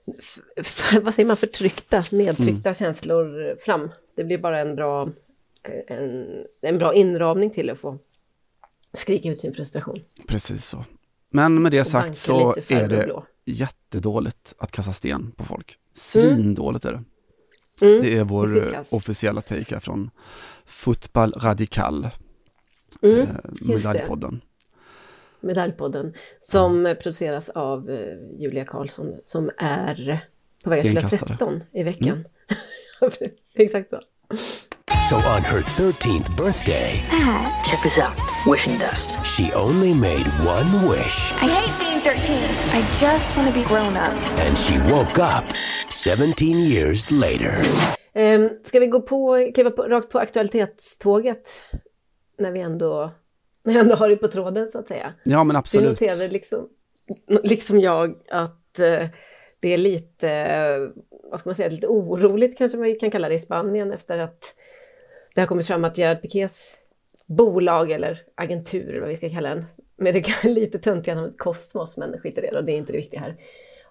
vad 1.02 1.14
säger 1.14 1.28
man, 1.28 1.38
förtryckta, 1.38 2.04
nedtryckta 2.12 2.74
känslor 2.74 3.56
fram. 3.60 3.90
Det 4.16 4.24
blir 4.24 4.38
bara 4.38 4.60
en 4.60 4.76
bra, 4.76 5.10
en, 5.88 6.28
en 6.62 6.78
bra 6.78 6.94
inramning 6.94 7.50
till 7.50 7.70
att 7.70 7.80
få 7.80 7.98
skrika 8.94 9.30
ut 9.30 9.40
sin 9.40 9.54
frustration. 9.54 10.00
Precis 10.28 10.66
så. 10.66 10.86
Men 11.30 11.62
med 11.62 11.72
det 11.72 11.80
Och 11.80 11.88
sagt 11.88 12.18
så 12.18 12.56
är 12.70 12.88
det 12.88 13.06
blå. 13.06 13.26
jättedåligt 13.46 14.54
att 14.58 14.72
kasta 14.72 14.94
sten 14.94 15.32
på 15.32 15.44
folk. 15.44 15.78
Svindåligt 15.94 16.86
är 16.86 16.92
det. 16.92 17.04
Mm. 17.82 18.02
Det 18.02 18.18
är 18.18 18.24
vår 18.24 18.48
riktigt 18.48 18.94
officiella 18.94 19.42
take 19.42 19.66
här 19.70 19.78
från 19.78 20.10
Fotboll 20.66 21.34
Radikal. 21.34 22.08
Mm, 23.02 23.20
eh. 23.20 23.28
Medaljpodden. 23.62 24.42
Medaljpodden, 25.40 26.14
som 26.42 26.96
produceras 27.02 27.50
av 27.50 27.90
eh, 27.90 28.18
Julia 28.40 28.66
Karlsson, 28.66 29.16
som 29.24 29.52
är 29.58 30.26
på 30.64 30.70
väg 30.70 30.80
att 30.80 30.86
fylla 30.86 31.02
Stenkastare. 31.02 31.38
13 31.38 31.64
i 31.72 31.84
veckan. 31.84 32.26
Exakt 33.54 33.90
så. 33.90 34.02
So 35.10 35.16
on 35.18 35.42
her 35.44 35.62
13th 35.62 36.36
birthday, 36.38 37.02
Check 37.66 37.82
this 37.84 37.98
out. 37.98 38.18
Wishing 38.46 38.78
dust. 38.80 39.18
she 39.26 39.54
only 39.54 39.94
made 39.94 40.26
one 40.46 40.90
wish 40.90 41.32
I 41.42 41.48
hate 41.48 41.74
being 41.80 42.02
13. 42.02 42.36
I 42.74 42.82
just 43.02 43.38
want 43.38 43.48
to 43.48 43.54
be 43.60 43.66
grown 43.66 43.96
up. 43.96 44.14
and 44.40 44.58
she 44.58 44.78
woke 44.94 45.18
up 45.20 45.44
17 45.90 46.48
years 46.60 47.12
later. 47.12 47.54
Eh, 48.14 48.50
ska 48.64 48.80
vi 48.80 48.88
gå 48.88 49.02
på, 49.02 49.52
kliva 49.56 49.72
på, 49.72 49.84
rakt 49.84 50.10
på 50.10 50.20
aktualitetståget? 50.20 51.50
När 52.38 52.52
vi 52.52 52.60
ändå, 52.60 53.12
när 53.64 53.74
vi 53.74 53.80
ändå 53.80 53.96
har 53.96 54.10
det 54.10 54.16
på 54.16 54.28
tråden 54.28 54.70
så 54.72 54.80
att 54.80 54.88
säga. 54.88 55.14
Ja, 55.24 55.44
men 55.44 55.54
Du 55.54 55.58
absolut. 55.60 55.90
noterade 55.90 56.28
liksom, 56.28 56.68
liksom 57.44 57.80
jag 57.80 58.16
att 58.32 58.80
eh, 58.80 59.08
det 59.60 59.74
är 59.74 59.78
lite, 59.78 60.92
vad 61.32 61.40
ska 61.40 61.50
man 61.50 61.56
säga, 61.56 61.70
lite 61.70 61.88
oroligt 61.88 62.58
kanske 62.58 62.78
man 62.78 62.96
kan 63.00 63.12
kalla 63.12 63.30
det 63.30 63.36
i 63.36 63.40
Spanien 63.40 63.92
efter 63.92 64.20
att 64.20 64.54
det 65.38 65.42
har 65.42 65.48
kommit 65.48 65.68
fram 65.68 65.84
att 65.84 65.98
Gerard 65.98 66.22
Piqués 66.22 66.76
bolag 67.26 67.92
eller 67.92 68.22
agentur, 68.36 69.00
vad 69.00 69.10
vi 69.10 69.16
ska 69.16 69.30
kalla 69.30 69.50
den, 69.50 69.66
med 69.98 70.14
det 70.14 70.44
lite 70.44 70.80
töntiga 70.80 71.16
namnet 71.16 71.38
Kosmos, 71.38 71.98
men 71.98 72.20
skit 72.20 72.38
i 72.38 72.42
det 72.42 72.52
då, 72.54 72.62
det 72.62 72.72
är 72.72 72.78
inte 72.78 72.92
det 72.92 72.98
viktiga 72.98 73.20
här, 73.20 73.36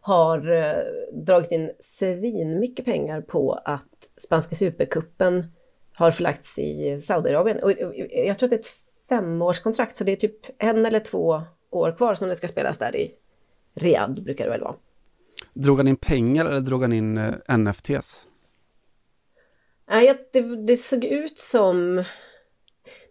har 0.00 0.52
eh, 0.52 0.82
dragit 1.12 1.50
in 1.50 1.70
svin 1.80 2.60
mycket 2.60 2.84
pengar 2.84 3.20
på 3.20 3.52
att 3.52 4.08
spanska 4.16 4.56
supercupen 4.56 5.46
har 5.92 6.10
förlagts 6.10 6.58
i 6.58 7.00
Saudiarabien. 7.04 7.62
Och 7.62 7.72
jag 8.10 8.38
tror 8.38 8.46
att 8.46 8.50
det 8.50 8.56
är 8.56 8.60
ett 8.60 8.72
femårskontrakt, 9.08 9.96
så 9.96 10.04
det 10.04 10.12
är 10.12 10.16
typ 10.16 10.62
en 10.62 10.86
eller 10.86 11.00
två 11.00 11.42
år 11.70 11.96
kvar 11.96 12.14
som 12.14 12.28
det 12.28 12.36
ska 12.36 12.48
spelas 12.48 12.78
där 12.78 12.96
i 12.96 13.10
Riyadh, 13.74 14.22
brukar 14.22 14.44
det 14.44 14.50
väl 14.50 14.60
vara. 14.60 14.74
Drog 15.54 15.76
han 15.76 15.88
in 15.88 15.96
pengar 15.96 16.46
eller 16.46 16.60
drog 16.60 16.82
han 16.82 16.92
in 16.92 17.18
eh, 17.18 17.56
NFTs? 17.56 18.26
Nej, 19.88 20.28
det, 20.32 20.40
det 20.66 20.76
såg 20.76 21.04
ut 21.04 21.38
som... 21.38 22.04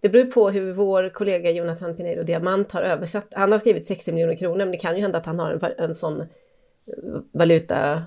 Det 0.02 0.10
beror 0.10 0.26
på 0.26 0.50
hur 0.50 0.74
vår 0.74 1.10
kollega 1.10 1.52
Jonathan 1.52 1.96
Pinedo 1.98 2.24
Diamant 2.24 2.72
har 2.72 2.82
översatt. 2.82 3.28
Han 3.32 3.52
har 3.52 3.60
skrivit 3.60 3.88
60 3.88 4.12
miljoner 4.12 4.36
kronor, 4.38 4.58
men 4.58 4.72
det 4.72 4.78
kan 4.78 4.96
ju 4.96 5.02
hända 5.02 5.18
att 5.18 5.26
han 5.26 5.40
har 5.40 5.52
en, 5.52 5.86
en 5.86 5.94
sån 5.96 6.22
eh, 6.22 6.28
valuta 7.32 8.02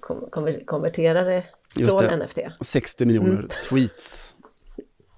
kom- 0.00 0.28
konver- 0.30 0.64
konverterare 0.64 1.44
Just 1.76 1.90
från 1.98 2.02
det. 2.02 2.16
NFT. 2.16 2.38
60 2.60 3.04
miljoner 3.06 3.30
Mm. 3.32 3.48
tweets. 3.68 4.34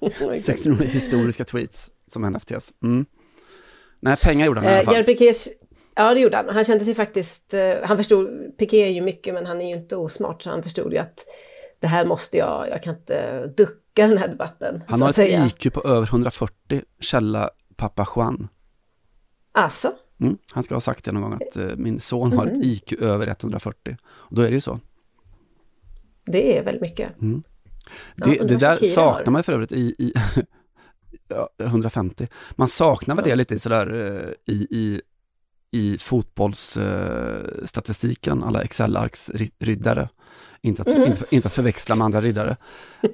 60 0.41 0.69
miljoner 0.69 0.91
historiska 0.91 1.45
tweets 1.45 1.91
som 2.07 2.23
NFTs. 2.33 2.73
Mm. 2.83 3.07
Nej, 4.01 4.17
pengar 4.25 4.47
gjorde 4.47 4.61
han 4.61 4.69
i 4.69 4.73
alla 4.73 4.79
Eh, 4.79 4.85
fall. 4.85 4.95
Gerard 4.95 5.07
Piqués, 5.07 5.49
ja 5.95 6.15
det 6.15 6.21
gjorde 6.21 6.37
han. 6.37 6.49
Han 6.49 6.65
kände 6.65 6.85
sig 6.85 6.95
faktiskt, 6.95 7.55
eh, 7.55 7.75
han 7.83 7.97
förstod, 7.97 8.29
Piqué 8.59 8.77
är 8.87 8.91
ju 8.91 9.01
mycket 9.01 9.35
men 9.35 9.47
han 9.47 9.61
är 9.61 9.69
ju 9.69 9.75
inte 9.75 9.97
osmart 9.97 10.43
så 10.43 10.51
han 10.51 10.63
förstod 10.63 10.93
ju 10.93 10.99
att 10.99 11.25
det 11.83 11.89
här 11.89 12.07
måste 12.07 12.37
jag, 12.37 12.69
jag 12.69 12.83
kan 12.83 12.95
inte 12.95 13.47
ducka 13.47 14.07
den 14.07 14.19
här 14.19 14.29
debatten. 14.29 14.83
Han 14.89 15.03
har 15.03 15.09
ett 15.09 15.17
säga. 15.17 15.47
IQ 15.47 15.73
på 15.73 15.83
över 15.85 16.07
140, 16.07 16.83
källa 17.01 17.51
pappa 17.77 18.07
Juan. 18.17 18.49
Alltså, 19.53 19.93
Mm. 20.21 20.37
Han 20.53 20.65
ska 20.65 20.75
ha 20.75 20.81
sagt 20.81 21.05
det 21.05 21.13
någon 21.13 21.23
gång 21.23 21.33
att 21.33 21.57
eh, 21.57 21.67
min 21.77 22.01
son 22.01 22.33
har 22.33 22.47
ett 22.47 22.53
Mm. 22.53 22.65
IQ 22.69 22.93
över 22.93 23.27
140. 23.27 23.97
Och 24.05 24.37
då 24.37 24.43
är 24.43 24.47
det 24.47 24.53
ju 24.55 24.61
så. 24.61 24.81
det 26.25 26.59
är 26.59 26.63
väldigt 26.65 26.83
mycket. 26.83 27.13
Ja, 27.19 27.27
Det, 28.17 28.41
undrar 28.41 28.47
det 28.47 28.57
där 28.57 28.77
saknar 28.77 29.33
man 29.33 29.43
för 29.43 29.53
övrigt 29.53 29.73
i, 29.73 29.95
i 29.99 30.13
ja, 31.29 31.49
150. 31.59 32.29
Man 32.53 32.69
saknar 32.69 33.15
väl 33.15 33.25
det 33.25 33.37
lite 33.37 33.55
i 33.55 33.59
sådär 33.59 33.95
eh, 33.95 34.29
i, 34.55 34.67
i, 34.71 35.01
i 35.71 35.99
fotbollsstatistiken, 35.99 38.45
alla 38.45 38.63
Excel-arksriddare. 38.63 40.09
Inte 40.63 40.83
att, 40.83 40.89
Mm. 40.89 41.03
inte, 41.11 41.25
inte 41.31 41.47
att 41.49 41.55
förväxla 41.55 41.95
med 41.95 42.05
andra 42.05 42.21
riddare. 42.21 42.57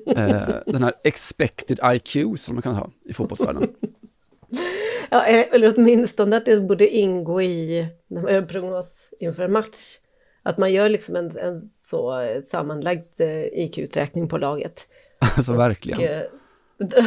Eh, 0.06 0.48
den 0.66 0.82
här 0.82 0.92
expected 1.04 1.78
IQ 1.94 2.38
som 2.40 2.54
man 2.54 2.62
kan 2.62 2.74
ha 2.74 2.90
i 3.04 3.12
fotbollsvärlden. 3.12 3.68
Ja, 5.10 5.24
eller 5.24 5.54
eller 5.54 5.74
åtminstone 5.76 6.36
att 6.36 6.44
det 6.44 6.60
borde 6.60 6.88
ingå 6.96 7.42
i 7.42 7.86
när 8.08 8.22
man 8.22 8.32
gör 8.34 8.42
prognos 8.42 9.10
inför 9.20 9.42
en 9.42 9.52
match. 9.52 9.96
Att 10.42 10.58
man 10.58 10.72
gör 10.72 10.88
liksom 10.88 11.16
en, 11.16 11.38
en 11.38 11.70
så 11.84 12.20
eh, 12.20 12.42
sammanlagd 12.42 13.20
eh, 13.20 13.44
IQ-uträkning 13.44 14.28
på 14.28 14.38
laget. 14.38 14.84
Alltså 15.36 15.52
verkligen. 15.52 15.98
Och, 15.98 16.04
eh, 16.04 16.22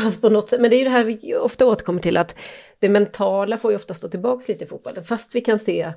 alltså 0.05 0.19
på 0.19 0.29
något 0.29 0.49
sätt. 0.49 0.61
Men 0.61 0.69
det 0.69 0.75
är 0.75 0.77
ju 0.77 0.83
det 0.83 0.89
här 0.89 1.03
vi 1.03 1.35
ofta 1.35 1.65
återkommer 1.65 2.01
till 2.01 2.17
att 2.17 2.35
det 2.79 2.89
mentala 2.89 3.57
får 3.57 3.71
ju 3.71 3.77
ofta 3.77 3.93
stå 3.93 4.07
tillbaka 4.09 4.45
lite 4.47 4.63
i 4.63 4.67
fotbollen. 4.67 5.03
Fast 5.03 5.35
vi 5.35 5.41
kan 5.41 5.59
se 5.59 5.81
eh, 5.81 5.91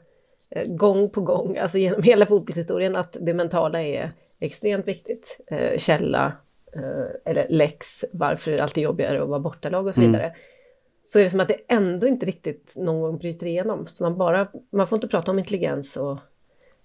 gång 0.67 1.11
på 1.11 1.21
gång, 1.21 1.57
alltså 1.59 1.79
genom 1.79 2.03
hela 2.13 2.27
fotbollshistorien, 2.27 2.97
att 2.97 3.17
det 3.21 3.35
mentala 3.35 3.83
är 3.83 4.13
extremt 4.41 4.89
viktigt. 4.89 5.41
Eh, 5.47 5.79
källa, 5.79 6.33
eh, 6.77 7.33
eller 7.33 7.47
lex, 7.49 8.05
varför 8.13 8.53
är 8.53 8.57
det 8.57 8.63
alltid 8.63 8.85
jobbigare 8.85 9.23
att 9.23 9.29
vara 9.29 9.41
bortalag 9.41 9.87
och 9.87 9.95
så 9.95 10.01
Mm. 10.01 10.13
vidare. 10.13 10.35
Så 11.07 11.19
är 11.19 11.23
det 11.25 11.31
som 11.31 11.41
att 11.41 11.49
det 11.49 11.61
ändå 11.69 12.07
inte 12.07 12.27
riktigt 12.27 12.73
någon 12.77 13.01
gång 13.01 13.19
bryter 13.19 13.47
igenom. 13.47 13.87
Så 13.87 14.03
man, 14.03 14.19
bara, 14.19 14.49
man 14.71 14.87
får 14.87 14.97
inte 14.97 15.09
prata 15.09 15.31
om 15.31 15.39
intelligens 15.39 15.97
och 15.97 16.19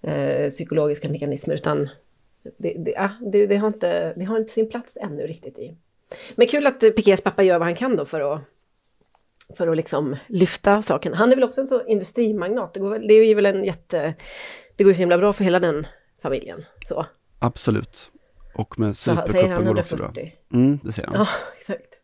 eh, 0.08 0.50
psykologiska 0.50 1.08
mekanismer 1.08 1.54
utan 1.54 1.88
det, 2.58 2.74
det, 2.78 2.90
ja, 2.90 3.10
det, 3.32 3.46
det, 3.46 3.56
har 3.56 3.66
inte, 3.66 4.12
det 4.16 4.24
har 4.24 4.38
inte 4.38 4.52
sin 4.52 4.70
plats 4.70 4.96
ännu 5.00 5.26
riktigt 5.26 5.58
i. 5.58 5.76
Men 6.34 6.46
kul 6.46 6.66
att 6.66 6.82
eh, 6.82 6.90
Pikés 6.90 7.20
pappa 7.20 7.42
gör 7.42 7.58
vad 7.58 7.66
han 7.66 7.74
kan 7.74 7.96
då 7.96 8.04
för 8.04 8.34
att, 8.34 8.40
för 9.56 9.68
att 9.68 9.76
liksom 9.76 10.16
lyfta 10.26 10.82
saken. 10.82 11.14
Han 11.14 11.32
är 11.32 11.36
väl 11.36 11.44
också 11.44 11.60
en 11.60 11.68
så 11.68 11.86
industrimagnat. 11.86 12.74
Det, 12.74 12.80
går 12.80 12.90
väl, 12.90 13.08
det 13.08 13.14
är 13.14 13.34
väl 13.34 13.46
en 13.46 13.64
jätte... 13.64 14.14
Det 14.76 14.84
går 14.84 14.90
ju 14.90 14.94
så 14.94 15.00
himla 15.00 15.18
bra 15.18 15.32
för 15.32 15.44
hela 15.44 15.60
den 15.60 15.86
familjen. 16.22 16.58
Så, 16.86 17.06
Absolut. 17.38 18.10
Och 18.54 18.78
med 18.78 18.96
säger 18.96 19.26
Supercupen 19.26 19.64
går 19.64 19.74
det 19.74 19.80
också 19.80 19.96
bra. 19.96 20.04
140. 20.04 20.32
Mm, 20.52 20.78
det 20.82 20.92
ser 20.92 21.06
han. 21.06 21.14
Ja, 21.14 21.26
exakt. 21.56 21.94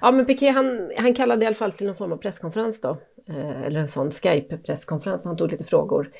Ja, 0.00 0.10
men 0.10 0.26
Piqué 0.26 0.50
han, 0.50 0.92
han 0.98 1.14
kallade 1.14 1.44
i 1.44 1.46
alla 1.46 1.56
fall 1.56 1.72
till 1.72 1.86
någon 1.86 1.96
form 1.96 2.12
av 2.12 2.16
presskonferens 2.16 2.80
då. 2.80 2.96
Eh, 3.28 3.62
eller 3.62 3.80
en 3.80 3.88
sån 3.88 4.10
Skype-presskonferens. 4.10 5.24
Han 5.24 5.36
tog 5.36 5.50
lite 5.50 5.64
frågor. 5.64 6.10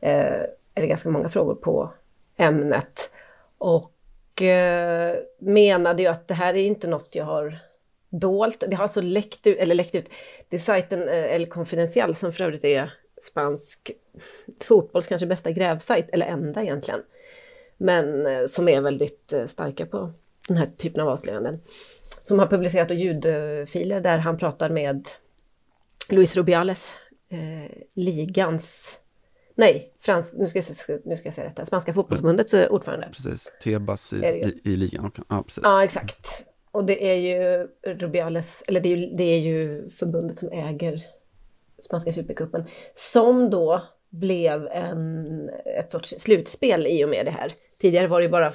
Eh, 0.00 0.42
eller 0.74 0.86
ganska 0.86 1.10
många 1.10 1.28
frågor 1.28 1.54
på 1.54 1.92
ämnet. 2.36 3.10
Och 3.58 4.42
eh, 4.42 5.16
menade 5.38 6.02
ju 6.02 6.08
att 6.08 6.28
det 6.28 6.34
här 6.34 6.54
är 6.54 6.62
inte 6.62 6.88
något 6.88 7.14
jag 7.14 7.24
har 7.24 7.58
dolt. 8.20 8.64
Det 8.68 8.76
har 8.76 8.82
alltså 8.82 9.00
läckt 9.00 9.46
ut, 9.46 9.58
eller 9.58 9.74
läckt 9.74 9.94
ut. 9.94 10.10
Det 10.48 10.56
är 10.56 10.60
sajten 10.60 11.08
eh, 11.08 11.34
El 11.34 11.46
Confidencial 11.46 12.14
som 12.14 12.32
för 12.32 12.44
övrigt 12.44 12.64
är 12.64 12.94
spansk 13.22 13.90
fotbolls 14.62 15.06
kanske 15.06 15.26
bästa 15.26 15.50
grävsajt, 15.50 16.08
eller 16.12 16.26
enda 16.26 16.62
egentligen. 16.62 17.00
Men 17.76 18.26
eh, 18.26 18.46
som 18.46 18.68
är 18.68 18.80
väldigt 18.80 19.32
eh, 19.32 19.46
starka 19.46 19.86
på 19.86 20.12
den 20.48 20.56
här 20.56 20.66
typen 20.66 21.00
av 21.00 21.08
avslöjanden. 21.08 21.60
Som 22.22 22.38
har 22.38 22.46
publicerat 22.46 22.90
ljudfiler 22.90 24.00
där 24.00 24.18
han 24.18 24.38
pratar 24.38 24.70
med 24.70 25.08
Luis 26.10 26.36
Rubiales, 26.36 26.90
eh, 27.28 27.72
ligans, 27.94 28.98
nej, 29.54 29.92
Frans, 30.00 30.32
nu, 30.32 30.46
ska 30.46 30.58
jag, 30.58 31.00
nu 31.04 31.16
ska 31.16 31.26
jag 31.26 31.34
säga 31.34 31.48
detta, 31.48 31.66
Spanska 31.66 31.92
fotbollsförbundets 31.92 32.54
ordförande. 32.54 33.06
Precis. 33.06 33.52
Tebas 33.62 34.12
i, 34.12 34.16
i, 34.16 34.60
i 34.64 34.76
ligan. 34.76 35.10
Ja, 35.28 35.42
precis. 35.42 35.62
Ja, 35.64 35.84
exakt. 35.84 36.44
Och 36.74 36.84
det 36.84 37.10
är 37.10 37.14
ju 37.14 37.68
Rubiales, 37.82 38.62
eller 38.68 38.80
det 38.80 38.88
är 38.88 38.96
ju, 38.96 39.06
det 39.06 39.24
är 39.24 39.38
ju 39.38 39.90
förbundet 39.90 40.38
som 40.38 40.52
äger 40.52 41.06
Spanska 41.82 42.12
supercupen, 42.12 42.64
som 42.94 43.50
då 43.50 43.82
blev 44.10 44.66
en, 44.66 45.50
ett 45.78 45.90
sorts 45.90 46.14
slutspel 46.18 46.86
i 46.86 47.04
och 47.04 47.08
med 47.08 47.26
det 47.26 47.30
här. 47.30 47.52
Tidigare 47.80 48.06
var 48.06 48.20
det 48.20 48.24
ju 48.24 48.30
bara 48.30 48.52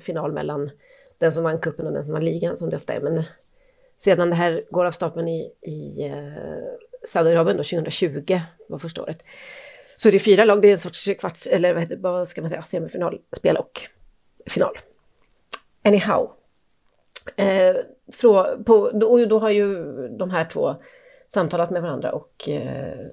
final 0.00 0.32
mellan 0.32 0.70
den 1.18 1.32
som 1.32 1.44
vann 1.44 1.58
kuppen 1.58 1.86
och 1.86 1.92
den 1.92 2.04
som 2.04 2.14
vann 2.14 2.24
ligan, 2.24 2.56
som 2.56 2.70
det 2.70 2.76
ofta 2.76 2.94
är. 2.94 3.00
Men 3.00 3.22
sedan 3.98 4.30
det 4.30 4.36
här 4.36 4.60
går 4.70 4.84
av 4.84 4.92
stapeln 4.92 5.28
i, 5.28 5.52
i 5.60 6.06
eh, 6.06 7.04
Saudiarabien 7.04 7.56
då, 7.56 7.62
2020 7.62 8.40
var 8.68 8.78
första 8.78 9.02
året, 9.02 9.24
så 9.96 10.08
är 10.08 10.12
det 10.12 10.18
fyra 10.18 10.44
lag, 10.44 10.62
det 10.62 10.68
är 10.68 10.72
en 10.72 10.78
sorts 10.78 11.08
kvarts, 11.18 11.46
eller 11.46 11.74
vad, 11.74 11.82
heter, 11.82 11.96
vad 11.96 12.28
ska 12.28 12.40
man 12.40 12.50
säga, 12.50 12.62
semifinalspel 12.62 13.56
och 13.56 13.80
final. 14.46 14.78
Anyhow. 15.84 16.39
Eh, 17.36 17.76
frå, 18.12 18.64
på, 18.64 18.74
och 18.74 19.28
då 19.28 19.38
har 19.38 19.50
ju 19.50 19.84
de 20.08 20.30
här 20.30 20.44
två 20.44 20.76
samtalat 21.28 21.70
med 21.70 21.82
varandra 21.82 22.12
och 22.12 22.48
eh, 22.48 23.06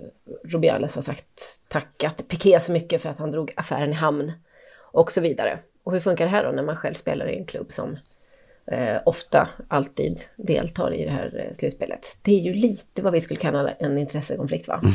Rubiales 0.43 0.95
har 0.95 1.01
sagt 1.01 1.41
tackat 1.67 2.27
Piqué 2.27 2.59
så 2.59 2.71
mycket 2.71 3.01
för 3.01 3.09
att 3.09 3.19
han 3.19 3.31
drog 3.31 3.53
affären 3.55 3.91
i 3.91 3.95
hamn 3.95 4.31
och 4.79 5.11
så 5.11 5.21
vidare. 5.21 5.59
Och 5.83 5.93
hur 5.93 5.99
funkar 5.99 6.25
det 6.25 6.31
här 6.31 6.43
då 6.43 6.51
när 6.51 6.63
man 6.63 6.75
själv 6.75 6.93
spelar 6.93 7.25
i 7.25 7.37
en 7.37 7.45
klubb 7.45 7.71
som 7.71 7.97
eh, 8.65 8.97
ofta, 9.05 9.49
alltid 9.67 10.23
deltar 10.35 10.93
i 10.93 11.05
det 11.05 11.11
här 11.11 11.45
eh, 11.45 11.53
slutspelet? 11.53 12.17
Det 12.21 12.31
är 12.31 12.39
ju 12.39 12.53
lite 12.53 13.01
vad 13.01 13.13
vi 13.13 13.21
skulle 13.21 13.39
kalla 13.39 13.71
en 13.71 13.97
intressekonflikt 13.97 14.67
va? 14.67 14.81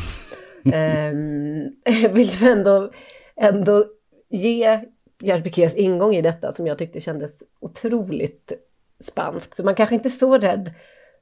Ehm, 0.72 1.76
vill 2.12 2.28
du 2.28 2.50
ändå, 2.50 2.92
ändå 3.36 3.84
ge 4.28 4.80
Gerard 5.18 5.44
Piqués 5.44 5.74
ingång 5.74 6.14
i 6.14 6.22
detta 6.22 6.52
som 6.52 6.66
jag 6.66 6.78
tyckte 6.78 7.00
kändes 7.00 7.42
otroligt 7.60 8.52
spanskt. 9.02 9.56
För 9.56 9.62
man 9.62 9.74
kanske 9.74 9.94
inte 9.94 10.08
är 10.08 10.10
så 10.10 10.38
rädd 10.38 10.74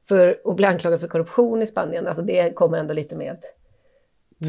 För 0.09 0.41
att 0.45 0.57
bli 0.57 0.67
anklagad 0.67 1.01
för 1.01 1.09
korruption 1.09 1.63
i 1.63 1.67
Spanien, 1.67 2.07
alltså 2.07 2.23
det 2.23 2.55
kommer 2.55 2.79
ändå 2.79 2.95
lite 2.95 3.17
med... 3.17 3.37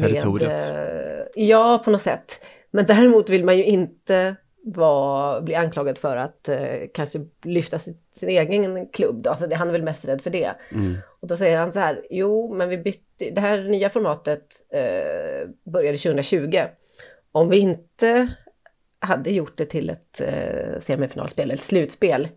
Territoriet. 0.00 0.72
Med, 0.72 1.20
eh, 1.20 1.26
ja, 1.34 1.82
på 1.84 1.90
något 1.90 2.02
sätt. 2.02 2.44
Men 2.70 2.86
däremot 2.86 3.28
vill 3.28 3.44
man 3.44 3.56
ju 3.56 3.64
inte 3.64 4.36
var, 4.62 5.40
bli 5.40 5.54
anklagad 5.54 5.98
för 5.98 6.16
att 6.16 6.48
eh, 6.48 6.80
kanske 6.94 7.18
lyfta 7.42 7.78
sin, 7.78 7.98
sin 8.12 8.28
egen 8.28 8.86
klubb. 8.86 9.22
Då. 9.22 9.30
Alltså, 9.30 9.46
det, 9.46 9.54
han 9.54 9.68
är 9.68 9.72
väl 9.72 9.82
mest 9.82 10.08
rädd 10.08 10.22
för 10.22 10.30
det. 10.30 10.52
Mm. 10.72 10.96
Och 11.20 11.28
då 11.28 11.36
säger 11.36 11.58
han 11.58 11.72
så 11.72 11.80
här, 11.80 12.06
jo 12.10 12.54
men 12.54 12.68
vi 12.68 12.78
bytte, 12.78 13.30
det 13.30 13.40
här 13.40 13.62
nya 13.62 13.90
formatet 13.90 14.46
eh, 14.70 15.48
började 15.64 15.98
2020. 15.98 16.60
Om 17.32 17.48
vi 17.48 17.58
inte 17.58 18.28
hade 18.98 19.30
gjort 19.30 19.56
det 19.56 19.66
till 19.66 19.90
ett 19.90 20.20
eh, 20.20 20.80
semifinalspel, 20.80 21.50
ett 21.50 21.62
slutspel, 21.62 22.28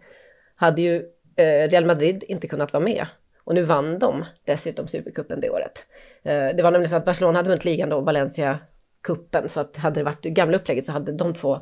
hade 0.56 0.82
ju 0.82 0.96
eh, 1.36 1.70
Real 1.70 1.86
Madrid 1.86 2.24
inte 2.28 2.48
kunnat 2.48 2.74
vara 2.74 2.84
med. 2.84 3.08
Och 3.44 3.56
nu 3.56 3.64
vann 3.64 4.00
de 4.00 4.26
dessutom 4.46 4.88
Supercupen 4.88 5.42
det 5.42 5.50
året. 5.50 5.86
Eh, 6.24 6.56
det 6.56 6.64
var 6.64 6.72
nämligen 6.72 6.90
så 6.90 6.96
att 6.96 7.06
Barcelona 7.06 7.40
hade 7.40 7.50
vunnit 7.50 7.66
ligan 7.66 7.90
då, 7.90 8.02
Valencia 8.02 8.60
kuppen 9.02 9.50
så 9.50 9.60
att 9.60 9.78
hade 9.78 10.00
det 10.00 10.04
varit 10.04 10.24
det 10.24 10.30
gamla 10.30 10.58
upplägget 10.58 10.86
så 10.86 10.92
hade 10.92 11.12
de 11.12 11.34
två 11.34 11.60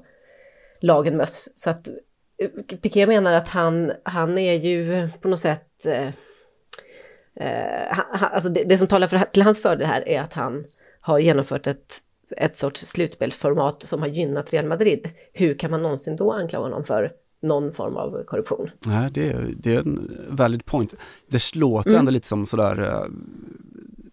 lagen 0.79 1.17
mötts. 1.17 1.49
Så 1.55 1.69
att 1.69 1.87
eh, 1.87 2.77
Piqué 2.81 3.07
menar 3.07 3.33
att 3.33 3.49
han, 3.49 3.91
han 4.03 4.37
är 4.37 4.53
ju 4.53 5.09
på 5.21 5.27
något 5.27 5.39
sätt... 5.39 5.85
Eh, 5.85 6.07
eh, 7.35 7.87
han, 7.89 8.05
alltså 8.31 8.49
det, 8.49 8.63
det, 8.63 8.77
som 8.77 8.87
talar 8.87 9.07
för, 9.07 9.19
till 9.19 9.41
hans 9.41 9.61
fördel 9.61 9.87
här 9.87 10.09
är 10.09 10.21
att 10.21 10.33
han 10.33 10.65
har 10.99 11.19
genomfört 11.19 11.67
ett, 11.67 12.01
ett 12.37 12.57
sorts 12.57 12.85
slutspelsformat 12.85 13.81
som 13.81 13.99
har 13.99 14.07
gynnat 14.07 14.53
Real 14.53 14.65
Madrid. 14.65 15.09
Hur 15.33 15.53
kan 15.53 15.71
man 15.71 15.81
någonsin 15.81 16.15
då 16.15 16.31
anklaga 16.31 16.63
honom 16.63 16.83
för 16.83 17.11
någon 17.43 17.73
form 17.73 17.97
av 17.97 18.23
korruption? 18.23 18.69
Nej, 18.85 19.09
det 19.13 19.29
är, 19.29 19.53
det 19.57 19.73
är 19.73 19.79
en 19.79 20.17
valid 20.29 20.65
point. 20.65 20.93
Det 21.27 21.55
låter 21.55 21.89
mm. 21.89 21.99
ändå 21.99 22.11
lite 22.11 22.27
som 22.27 22.45
sådär 22.45 22.79
uh, 22.79 23.05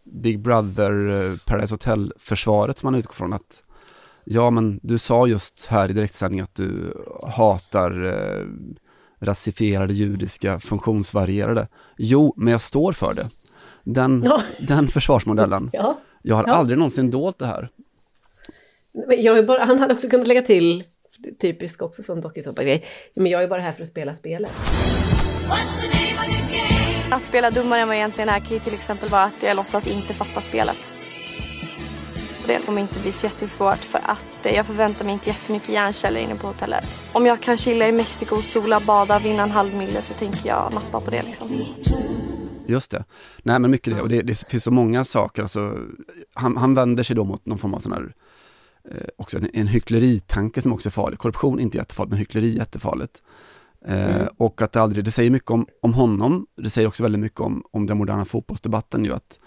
Big 0.05 0.39
Brother, 0.39 0.93
uh, 0.93 1.37
Paradise 1.47 1.75
Hotel-försvaret 1.75 2.79
som 2.79 2.87
man 2.87 3.01
utgår 3.01 3.15
från 3.15 3.33
att 3.33 3.63
Ja, 4.25 4.51
men 4.51 4.81
du 4.83 4.99
sa 4.99 5.27
just 5.27 5.67
här 5.67 5.91
i 5.91 5.93
direktsändning 5.93 6.41
att 6.41 6.55
du 6.55 6.95
hatar 7.37 8.05
eh, 8.05 8.47
rasifierade 9.21 9.93
judiska 9.93 10.59
funktionsvarierade. 10.59 11.69
Jo, 11.97 12.35
men 12.37 12.53
jag 12.53 12.61
står 12.61 12.93
för 12.93 13.15
det. 13.15 13.27
Den, 13.85 14.23
ja. 14.25 14.43
den 14.69 14.89
försvarsmodellen. 14.89 15.71
Ja. 15.73 15.99
Jag 16.23 16.37
har 16.37 16.45
ja. 16.47 16.55
aldrig 16.55 16.79
någonsin 16.79 17.11
dolt 17.11 17.39
det 17.39 17.47
här. 17.47 17.69
Bara, 19.47 19.65
han 19.65 19.79
hade 19.79 19.95
också 19.95 20.09
kunnat 20.09 20.27
lägga 20.27 20.43
till, 20.43 20.85
typiskt 21.41 21.83
också 21.83 22.03
som 22.03 22.21
dokusåpa-grej, 22.21 22.85
men 23.15 23.27
jag 23.27 23.43
är 23.43 23.49
bara 23.49 23.61
här 23.61 23.73
för 23.73 23.83
att 23.83 23.89
spela 23.89 24.15
spelet. 24.15 24.51
Att 27.11 27.25
spela 27.25 27.51
dummare 27.51 27.81
än 27.81 27.89
vad 27.89 27.97
jag 27.97 28.01
egentligen 28.01 28.29
är 28.29 28.41
kan 28.41 28.49
ju 28.49 28.59
till 28.59 28.75
exempel 28.75 29.09
vara 29.09 29.23
att 29.23 29.43
jag 29.43 29.57
låtsas 29.57 29.87
inte 29.87 30.15
fatta 30.15 30.41
spelet 30.41 30.95
det 32.51 32.67
kommer 32.67 32.83
inte 32.83 33.01
bli 33.01 33.13
så 33.13 33.27
jättesvårt 33.27 33.79
för 33.79 34.01
att 34.05 34.47
eh, 34.47 34.55
jag 34.55 34.67
förväntar 34.67 35.05
mig 35.05 35.15
inte 35.15 35.29
jättemycket 35.29 35.69
hjärnceller 35.69 36.21
inne 36.21 36.35
på 36.35 36.47
hotellet. 36.47 37.05
Om 37.13 37.27
jag 37.27 37.41
kan 37.41 37.57
chilla 37.57 37.89
i 37.89 37.93
Mexiko, 37.93 38.43
sola, 38.43 38.81
bada, 38.81 39.19
vinna 39.19 39.43
en 39.43 39.51
halv 39.51 39.75
mille 39.75 40.03
så 40.03 40.15
tänker 40.15 40.49
jag 40.49 40.75
nappa 40.75 41.01
på 41.01 41.11
det 41.11 41.23
liksom. 41.23 41.65
Just 42.67 42.91
det. 42.91 43.05
Nej 43.43 43.59
men 43.59 43.71
mycket 43.71 43.97
det, 43.97 44.03
och 44.03 44.09
det, 44.09 44.23
det 44.23 44.49
finns 44.49 44.65
så 44.65 44.71
många 44.71 45.05
saker, 45.05 45.43
alltså, 45.43 45.79
han, 46.35 46.57
han 46.57 46.75
vänder 46.75 47.03
sig 47.03 47.17
då 47.17 47.25
mot 47.25 47.47
någon 47.47 47.59
form 47.59 47.75
av 47.75 47.81
sån 47.81 47.93
här, 47.93 48.13
eh, 48.85 49.07
också 49.17 49.39
en, 49.39 49.51
en 49.53 49.67
hyckleritanke 49.67 50.63
som 50.63 50.73
också 50.73 50.89
är 50.89 50.91
farlig. 50.91 51.19
Korruption 51.19 51.59
är 51.59 51.63
inte 51.63 51.79
jättefarligt, 51.79 52.11
men 52.11 52.19
hyckleri 52.19 52.51
är 52.51 52.57
jättefarligt. 52.57 53.23
Eh, 53.85 54.17
mm. 54.17 54.29
Och 54.37 54.63
att 54.63 54.73
det 54.73 54.83
aldrig, 54.83 55.05
det 55.05 55.11
säger 55.11 55.31
mycket 55.31 55.51
om, 55.51 55.67
om 55.83 55.95
honom, 55.95 56.47
det 56.57 56.71
säger 56.71 56.89
också 56.89 57.03
väldigt 57.03 57.21
mycket 57.21 57.41
om, 57.41 57.65
om 57.71 57.87
den 57.87 57.99
moderna 57.99 58.25
fotbollsdebatten 58.25 59.05
ju 59.05 59.13
att 59.13 59.39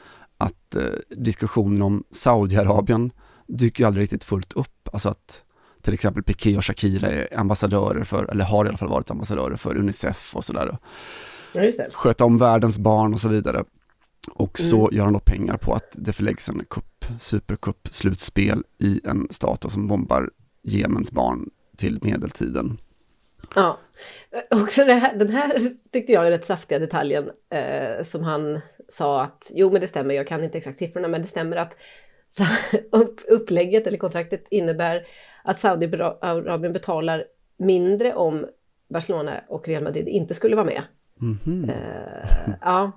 att 0.44 0.76
eh, 0.76 0.84
diskussionen 1.10 1.82
om 1.82 2.04
Saudiarabien 2.12 3.12
dyker 3.48 3.84
ju 3.84 3.88
aldrig 3.88 4.04
riktigt 4.04 4.24
fullt 4.24 4.54
upp. 4.54 4.90
Alltså 4.94 5.10
att 5.10 5.44
till 5.82 5.94
exempel 5.94 6.24
Piqué 6.24 6.58
och 6.58 6.66
Shakira 6.66 7.08
är 7.08 7.40
ambassadörer 7.40 8.04
för, 8.04 8.32
eller 8.32 8.46
har 8.46 8.66
i 8.66 8.68
alla 8.68 8.78
fall 8.78 8.90
varit 8.90 9.12
ambassadörer 9.12 9.56
för 9.56 9.78
Unicef 9.78 10.36
och 10.36 10.46
sådär. 10.46 10.78
Ja, 11.54 11.72
Sköta 11.94 12.26
om 12.26 12.38
världens 12.38 12.80
barn 12.80 13.14
och 13.14 13.22
så 13.22 13.30
vidare. 13.30 13.64
Och 14.32 14.60
så 14.60 14.80
mm. 14.80 14.98
gör 14.98 15.04
han 15.04 15.14
då 15.14 15.20
pengar 15.20 15.58
på 15.58 15.74
att 15.74 15.90
det 15.92 16.14
förläggs 16.14 16.50
en 16.50 16.66
cup, 16.70 17.06
supercup-slutspel 17.20 18.64
i 18.78 19.02
en 19.04 19.28
stat 19.30 19.72
som 19.72 19.88
bombar 19.88 20.30
Jemens 20.62 21.12
barn 21.12 21.50
till 21.78 22.00
medeltiden. 22.02 22.78
Ja, 23.56 23.80
också 24.52 24.84
här, 24.84 25.16
den 25.18 25.30
här 25.30 25.60
tyckte 25.92 26.14
jag 26.14 26.28
är 26.28 26.32
rätt 26.32 26.46
saftiga 26.46 26.80
detaljen 26.80 27.32
eh, 27.50 28.04
som 28.04 28.24
han 28.24 28.62
sa 28.88 29.24
att 29.24 29.52
jo 29.54 29.72
men 29.72 29.82
det 29.82 29.88
stämmer, 29.88 30.16
jag 30.16 30.28
kan 30.28 30.44
inte 30.44 30.58
exakt 30.58 30.80
siffrorna 30.80 31.08
men 31.08 31.22
det 31.22 31.28
stämmer 31.28 31.56
att 31.56 31.76
upp, 32.92 33.22
upplägget 33.28 33.88
eller 33.88 33.98
kontraktet 33.98 34.46
innebär 34.50 35.06
att 35.44 35.60
Saudiarabien 35.60 36.74
betalar 36.74 37.26
mindre 37.58 38.14
om 38.14 38.46
Barcelona 38.88 39.42
och 39.48 39.68
Real 39.68 39.84
Madrid 39.84 40.08
inte 40.08 40.34
skulle 40.34 40.56
vara 40.56 40.66
med. 40.66 40.84
Mm 41.22 41.38
-hmm. 41.44 41.70
uh, 41.70 42.54
ja, 42.62 42.92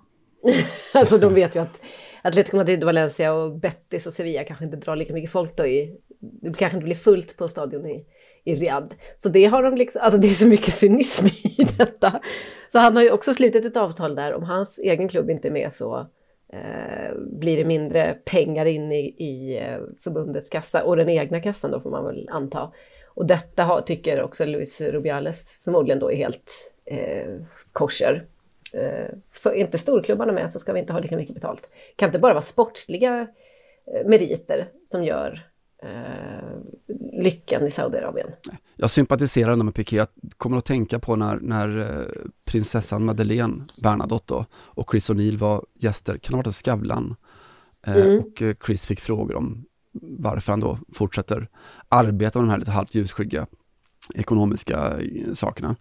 alltså 0.95 1.19
de 1.19 1.35
vet 1.35 1.57
ju 1.57 1.61
att 1.61 1.81
Atletico 2.23 2.57
Madrid, 2.57 2.85
Valencia 2.85 3.33
och 3.33 3.59
Betis 3.59 4.07
och 4.07 4.13
Sevilla 4.13 4.45
kanske 4.45 4.65
inte 4.65 4.77
drar 4.77 4.97
lika 4.97 5.13
mycket 5.13 5.31
folk 5.31 5.57
då 5.57 5.67
i, 5.67 5.97
det 6.19 6.59
kanske 6.59 6.77
inte 6.77 6.85
blir 6.85 6.95
fullt 6.95 7.37
på 7.37 7.49
stadion 7.49 7.87
i, 7.87 8.05
i 8.45 8.55
Riyadh. 8.55 8.95
Så 9.19 9.29
det 9.29 9.45
har 9.45 9.63
de 9.63 9.77
liksom, 9.77 10.01
alltså 10.05 10.21
det 10.21 10.29
är 10.29 10.31
så 10.31 10.47
mycket 10.47 10.75
cynism 10.75 11.27
i 11.27 11.67
detta. 11.79 12.21
Så 12.73 12.79
han 12.79 12.97
har 12.97 13.03
ju 13.03 13.11
också 13.11 13.35
slutit 13.35 13.65
ett 13.65 13.77
avtal 13.77 14.15
där, 14.15 14.35
om 14.35 14.43
hans 14.43 14.79
egen 14.79 15.09
klubb 15.09 15.31
inte 15.31 15.49
är 15.49 15.53
med 15.53 15.73
så 15.73 16.07
eh, 16.53 17.17
blir 17.17 17.57
det 17.57 17.65
mindre 17.65 18.17
pengar 18.25 18.67
in 18.67 18.93
i, 18.93 19.15
i 19.19 19.59
eh, 19.59 19.79
förbundets 20.01 20.51
kassa 20.51 20.85
och 20.85 20.97
den 20.97 21.09
egna 21.09 21.41
kassan 21.41 21.71
då 21.71 21.81
får 21.81 21.91
man 21.91 22.05
väl 22.05 22.29
anta. 22.33 22.73
Och 23.07 23.27
detta 23.27 23.65
har, 23.65 23.81
tycker 23.81 24.23
också 24.23 24.45
Luis 24.45 24.81
Rubiales 24.81 25.61
förmodligen 25.65 25.99
då 25.99 26.13
är 26.13 26.17
helt 26.17 26.73
eh, 26.85 27.35
kosher. 27.73 28.25
Eh, 28.75 29.15
för 29.33 29.53
inte 29.53 29.79
storklubbarna 29.79 30.33
med 30.33 30.53
så 30.53 30.59
ska 30.59 30.73
vi 30.73 30.81
inte 30.81 30.93
ha 30.93 31.01
lika 31.01 31.17
mycket 31.17 31.35
betalt. 31.35 31.75
Kan 31.97 32.09
inte 32.09 32.19
bara 32.19 32.35
vara 32.35 32.43
sportsliga 32.43 33.21
eh, 33.95 34.09
meriter 34.09 34.69
som 34.91 35.05
gör 35.05 35.47
eh, 35.83 36.59
lyckan 37.13 37.67
i 37.67 37.71
Saudiarabien. 37.71 38.29
Jag 38.77 38.91
sympatiserar 38.91 39.53
ändå 39.53 39.65
med 39.65 39.75
Piqué. 39.75 39.97
Jag 39.97 40.09
kommer 40.37 40.57
att 40.57 40.65
tänka 40.65 40.99
på 40.99 41.17
när, 41.17 41.37
när 41.37 41.79
eh, 41.79 42.07
prinsessan 42.47 43.05
Madeleine 43.05 43.57
Bernadotte 43.83 44.45
och 44.53 44.91
Chris 44.91 45.11
O'Neill 45.11 45.37
var 45.37 45.65
gäster, 45.75 46.19
kan 46.19 46.33
det 46.33 46.37
ha 46.37 46.43
varit 46.43 46.55
Skavlan? 46.55 47.17
Eh, 47.87 47.97
mm. 47.97 48.19
Och 48.19 48.43
Chris 48.67 48.87
fick 48.87 49.01
frågor 49.01 49.35
om 49.37 49.65
varför 50.03 50.53
han 50.53 50.61
då 50.61 50.79
fortsätter 50.95 51.49
arbeta 51.89 52.39
med 52.39 52.49
de 52.49 52.51
här 52.51 52.59
lite 52.59 52.71
halvt 52.71 52.95
ljusskygga 52.95 53.47
ekonomiska 54.15 54.99
sakerna. 55.35 55.77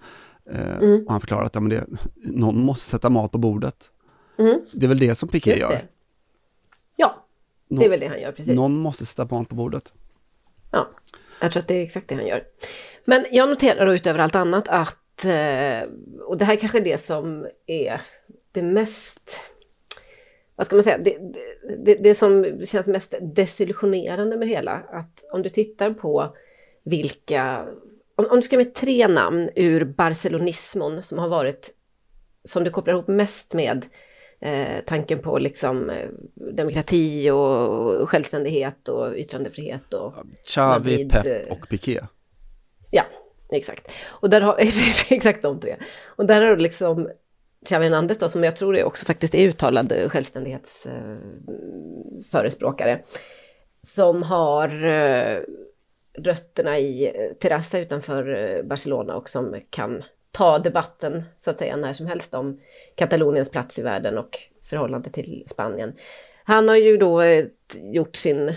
Eh, 0.51 0.77
mm. 0.77 1.05
Och 1.05 1.11
han 1.11 1.21
förklarar 1.21 1.45
att 1.45 1.55
ja, 1.55 1.61
men 1.61 1.69
det, 1.69 1.85
någon 2.15 2.59
måste 2.59 2.89
sätta 2.89 3.09
mat 3.09 3.31
på 3.31 3.37
bordet. 3.37 3.91
Mm. 4.37 4.61
Det 4.75 4.85
är 4.85 4.87
väl 4.87 4.99
det 4.99 5.15
som 5.15 5.29
Piqué 5.29 5.59
gör? 5.59 5.81
Ja, 6.95 7.25
det 7.67 7.85
är 7.85 7.89
väl 7.89 7.99
det 7.99 8.07
han 8.07 8.21
gör, 8.21 8.31
precis. 8.31 8.55
Någon 8.55 8.77
måste 8.77 9.05
sätta 9.05 9.25
barn 9.25 9.45
på 9.45 9.55
bordet. 9.55 9.93
Ja, 10.71 10.89
jag 11.41 11.51
tror 11.51 11.61
att 11.61 11.67
det 11.67 11.75
är 11.75 11.83
exakt 11.83 12.07
det 12.07 12.15
han 12.15 12.27
gör. 12.27 12.43
Men 13.05 13.25
jag 13.31 13.49
noterar 13.49 13.85
då 13.85 13.95
utöver 13.95 14.19
allt 14.19 14.35
annat 14.35 14.67
att, 14.67 15.25
eh, 15.25 15.89
och 16.21 16.37
det 16.37 16.45
här 16.45 16.55
kanske 16.55 16.79
är 16.79 16.83
det 16.83 17.05
som 17.05 17.47
är 17.65 18.01
det 18.51 18.61
mest, 18.61 19.39
vad 20.55 20.67
ska 20.67 20.75
man 20.75 20.83
säga, 20.83 20.97
det, 20.97 21.17
det, 21.85 21.95
det 21.95 22.15
som 22.15 22.61
känns 22.65 22.87
mest 22.87 23.13
desillusionerande 23.21 24.37
med 24.37 24.47
hela, 24.47 24.71
att 24.71 25.25
om 25.31 25.41
du 25.41 25.49
tittar 25.49 25.93
på 25.93 26.35
vilka, 26.83 27.65
om, 28.15 28.27
om 28.29 28.35
du 28.35 28.41
ska 28.41 28.57
med 28.57 28.73
tre 28.73 29.07
namn 29.07 29.49
ur 29.55 29.85
barcelonismon 29.85 31.03
som 31.03 31.17
har 31.17 31.27
varit, 31.27 31.71
som 32.43 32.63
du 32.63 32.69
kopplar 32.69 32.93
ihop 32.93 33.07
mest 33.07 33.53
med 33.53 33.85
eh, 34.39 34.83
tanken 34.85 35.19
på 35.19 35.39
liksom 35.39 35.89
eh, 35.89 36.09
demokrati 36.35 37.29
och 37.29 38.09
självständighet 38.09 38.87
och 38.87 39.15
yttrandefrihet. 39.15 39.93
Och 39.93 40.13
Xavi, 40.45 41.09
Pep 41.09 41.25
eh, 41.25 41.41
och 41.49 41.69
Piqué. 41.69 42.01
Ja, 42.91 43.03
exakt. 43.51 43.87
Och 44.05 44.29
där 44.29 44.41
har, 44.41 44.59
exakt 45.09 45.41
de 45.41 45.59
tre. 45.59 45.75
Och 46.05 46.25
där 46.25 46.41
har 46.41 46.55
du 46.55 46.61
liksom 46.61 47.09
Xavi 47.65 47.83
Hernandez 47.83 48.17
då, 48.17 48.29
som 48.29 48.43
jag 48.43 48.55
tror 48.55 48.77
är 48.77 48.83
också 48.83 49.05
faktiskt 49.05 49.35
är 49.35 49.47
uttalad 49.47 49.93
självständighetsförespråkare. 50.07 52.91
Eh, 52.91 52.99
som 53.83 54.23
har 54.23 54.69
rötterna 56.17 56.79
i 56.79 57.07
eh, 57.07 57.33
Terrassa 57.39 57.79
utanför 57.79 58.35
eh, 58.35 58.63
Barcelona 58.63 59.15
och 59.15 59.29
som 59.29 59.61
kan 59.69 60.03
ta 60.31 60.59
debatten 60.59 61.23
så 61.37 61.51
att 61.51 61.57
säga 61.57 61.75
när 61.75 61.93
som 61.93 62.07
helst 62.07 62.33
om 62.33 62.59
Kataloniens 62.95 63.51
plats 63.51 63.79
i 63.79 63.81
världen 63.81 64.17
och 64.17 64.39
förhållande 64.63 65.09
till 65.09 65.43
Spanien. 65.47 65.93
Han 66.43 66.69
har 66.69 66.75
ju 66.75 66.97
då 66.97 67.21
eh, 67.21 67.45
gjort 67.81 68.15
sin, 68.15 68.53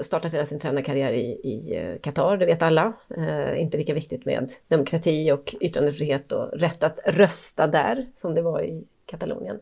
startat 0.00 0.34
hela 0.34 0.46
sin 0.46 0.60
tränarkarriär 0.60 1.12
i, 1.12 1.98
Qatar, 2.02 2.36
det 2.36 2.46
vet 2.46 2.62
alla. 2.62 2.92
Eh, 3.16 3.60
inte 3.60 3.76
lika 3.76 3.94
viktigt 3.94 4.24
med 4.24 4.52
demokrati 4.68 5.32
och 5.32 5.54
yttrandefrihet 5.60 6.32
och 6.32 6.52
rätt 6.52 6.82
att 6.82 7.00
rösta 7.04 7.66
där 7.66 8.06
som 8.16 8.34
det 8.34 8.42
var 8.42 8.62
i 8.62 8.84
Katalonien. 9.06 9.60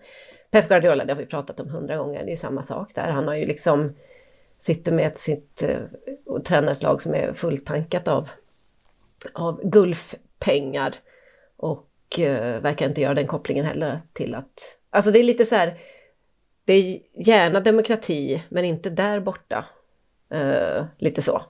Pep 0.51 0.69
Guardiola, 0.69 1.05
det 1.05 1.13
har 1.13 1.21
vi 1.21 1.27
pratat 1.27 1.61
om 1.61 1.69
hundra 1.69 1.97
gånger, 1.97 2.19
det 2.19 2.29
är 2.29 2.31
ju 2.31 2.37
samma 2.37 2.63
sak 2.63 2.95
där. 2.95 3.11
Han 3.11 3.29
har 3.29 3.35
ju 3.35 3.47
liksom 3.47 3.95
sitter 4.63 4.93
med 4.93 5.19
sitt 5.19 5.63
eh, 5.63 5.79
tränarslag 6.45 7.03
som 7.03 7.15
är 7.15 7.33
fulltankat 7.33 8.09
av, 8.09 8.29
av 9.33 9.61
Gulfpengar 9.65 10.95
och 11.57 12.19
eh, 12.19 12.61
verkar 12.61 12.89
inte 12.89 13.01
göra 13.01 13.15
den 13.15 13.27
kopplingen 13.27 13.65
heller 13.65 14.01
till 14.13 14.35
att... 14.35 14.77
Alltså 14.91 15.11
det 15.11 15.19
är 15.19 15.25
lite 15.25 15.47
så 15.47 15.55
här, 15.55 15.79
det 16.65 16.73
är 16.73 17.01
gärna 17.15 17.61
demokrati 17.61 18.45
men 18.49 18.65
inte 18.65 18.91
där 18.91 19.21
borta. 19.21 19.65
Eh, 20.31 20.85
lite 20.99 21.23
så. 21.23 21.43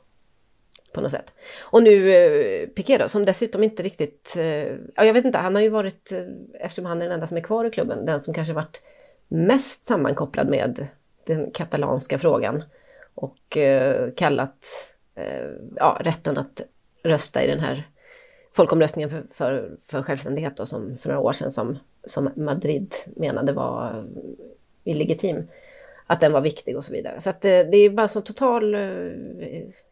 På 0.94 1.00
något 1.00 1.10
sätt. 1.10 1.32
Och 1.60 1.82
nu 1.82 2.10
eh, 2.10 2.68
Piqué 2.68 2.98
då, 2.98 3.08
som 3.08 3.24
dessutom 3.24 3.62
inte 3.62 3.82
riktigt... 3.82 4.34
Eh, 4.36 4.68
ja, 4.94 5.04
jag 5.04 5.14
vet 5.14 5.24
inte, 5.24 5.38
han 5.38 5.54
har 5.54 5.62
ju 5.62 5.68
varit, 5.68 6.12
eh, 6.12 6.24
eftersom 6.60 6.86
han 6.86 7.02
är 7.02 7.04
den 7.04 7.14
enda 7.14 7.26
som 7.26 7.36
är 7.36 7.40
kvar 7.40 7.64
i 7.64 7.70
klubben, 7.70 8.06
den 8.06 8.20
som 8.20 8.34
kanske 8.34 8.54
varit 8.54 8.82
mest 9.28 9.86
sammankopplad 9.86 10.48
med 10.48 10.86
den 11.26 11.50
katalanska 11.50 12.18
frågan. 12.18 12.62
Och 13.20 13.56
eh, 13.56 14.11
kallat 14.16 14.66
eh, 15.14 15.50
ja, 15.76 15.98
rätten 16.00 16.38
att 16.38 16.61
rösta 17.02 17.44
i 17.44 17.46
den 17.46 17.61
här 17.61 17.88
folkomröstningen 18.52 19.11
för, 19.11 19.22
för, 19.33 19.76
för 19.87 20.02
självständighet 20.02 20.56
då, 20.56 20.66
som 20.66 20.98
för 20.98 21.09
några 21.09 21.20
år 21.20 21.33
sedan 21.33 21.52
som, 21.52 21.78
som 22.04 22.30
Madrid 22.37 22.94
menade 23.16 23.52
var 23.52 24.06
illegitim. 24.85 25.48
Att 26.06 26.20
den 26.20 26.33
var 26.33 26.40
viktig 26.40 26.76
och 26.76 26.85
så 26.85 26.92
vidare. 26.92 27.20
Så 27.20 27.30
att 27.30 27.40
det, 27.40 27.64
det 27.64 27.76
är 27.76 27.90
bara 27.90 28.09
så 28.09 28.20
total 28.20 28.74
eh, 28.74 28.80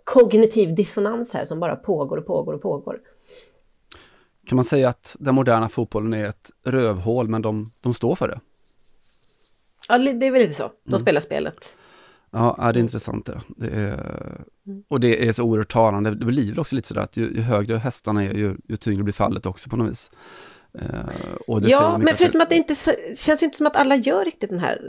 kognitiv 0.05 0.75
dissonans 0.75 1.33
här 1.33 1.45
som 1.45 1.61
bara 1.61 1.77
pågår 1.77 2.17
och 2.17 2.27
pågår 2.27 2.53
och 2.53 2.63
pågår. 2.63 3.01
Kan 4.47 4.57
man 4.57 4.65
säga 4.65 4.89
att 4.89 5.17
den 5.19 5.35
moderna 5.35 5.69
fotbollen 5.69 6.15
är 6.15 6.27
ett 6.27 6.51
rövhål 6.65 7.29
men 7.29 7.43
de, 7.43 7.67
de 7.83 7.95
står 7.95 8.15
för 8.15 8.29
det? 8.29 8.41
Ja, 9.89 9.99
det 9.99 10.27
är 10.27 10.31
väl 10.31 10.43
lite 10.43 10.55
så. 10.55 10.71
De 10.85 10.91
mm. 10.91 11.01
spelar 11.01 11.21
spelet. 11.21 11.77
Ja, 12.31 12.71
det 12.75 12.79
är 12.79 12.83
intressant 12.83 13.27
det. 13.27 13.41
det 13.57 13.67
är, 13.67 14.45
och 14.89 15.01
det 15.01 15.29
är 15.29 15.33
så 15.33 15.43
oerhört 15.43 15.73
talande. 15.73 16.11
Det 16.11 16.25
blir 16.25 16.61
också 16.61 16.77
lite 16.77 16.89
sådär 16.89 17.01
att 17.01 17.17
ju, 17.17 17.23
ju 17.23 17.41
högre 17.41 17.77
hästarna 17.77 18.25
är, 18.25 18.35
ju, 18.35 18.57
ju 18.69 18.77
tyngre 18.77 19.03
blir 19.03 19.15
fallet 19.15 19.47
också 19.47 19.71
på 19.71 19.77
något 19.77 19.91
vis. 19.91 20.11
Uh, 20.79 21.61
ja, 21.63 21.99
men 21.99 22.17
förutom 22.17 22.41
att 22.41 22.49
det 22.49 22.55
inte 22.55 22.75
känns 23.17 23.43
ju 23.43 23.45
inte 23.45 23.57
som 23.57 23.67
att 23.67 23.77
alla 23.77 23.97
gör 23.97 24.25
riktigt 24.25 24.51
den 24.51 24.59
här 24.59 24.83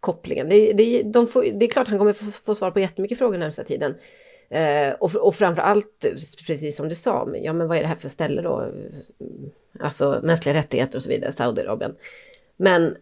kopplingen. 0.00 0.48
Det, 0.48 0.72
det, 0.72 1.02
de 1.02 1.26
får, 1.26 1.42
det 1.42 1.66
är 1.66 1.70
klart 1.70 1.88
han 1.88 1.98
kommer 1.98 2.12
få, 2.12 2.30
få 2.30 2.54
svar 2.54 2.70
på 2.70 2.80
jättemycket 2.80 3.18
frågor 3.18 3.38
närmsta 3.38 3.64
tiden. 3.64 3.94
Uh, 4.54 4.94
och, 5.00 5.14
och 5.14 5.34
framför 5.34 5.62
allt, 5.62 6.06
precis 6.46 6.76
som 6.76 6.88
du 6.88 6.94
sa, 6.94 7.28
ja 7.34 7.52
men 7.52 7.68
vad 7.68 7.76
är 7.76 7.82
det 7.82 7.88
här 7.88 7.96
för 7.96 8.08
ställe 8.08 8.42
då? 8.42 8.72
Alltså 9.80 10.20
mänskliga 10.22 10.54
rättigheter 10.54 10.96
och 10.98 11.02
så 11.02 11.08
vidare, 11.08 11.32
Saudiarabien. 11.32 11.94
Men 12.56 12.96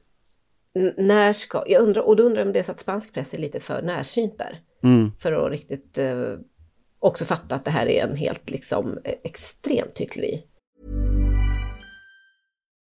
när 0.96 1.32
ska, 1.32 1.64
jag 1.66 1.82
undrar, 1.82 2.02
och 2.02 2.16
då 2.16 2.22
undrar 2.22 2.40
jag 2.40 2.46
om 2.46 2.52
det 2.52 2.58
är 2.58 2.62
så 2.62 2.72
att 2.72 2.78
spansk 2.78 3.12
press 3.12 3.34
är 3.34 3.38
lite 3.38 3.60
för 3.60 3.82
närsynt 3.82 4.38
där. 4.38 4.60
Mm. 4.82 5.12
För 5.18 5.32
att 5.32 5.52
riktigt 5.52 5.98
eh, 5.98 6.34
också 6.98 7.24
fatta 7.24 7.54
att 7.54 7.64
det 7.64 7.70
här 7.70 7.86
är 7.86 8.04
en 8.04 8.16
helt 8.16 8.50
liksom 8.50 8.98
extremt 9.04 9.98
hyckleri. 9.98 10.44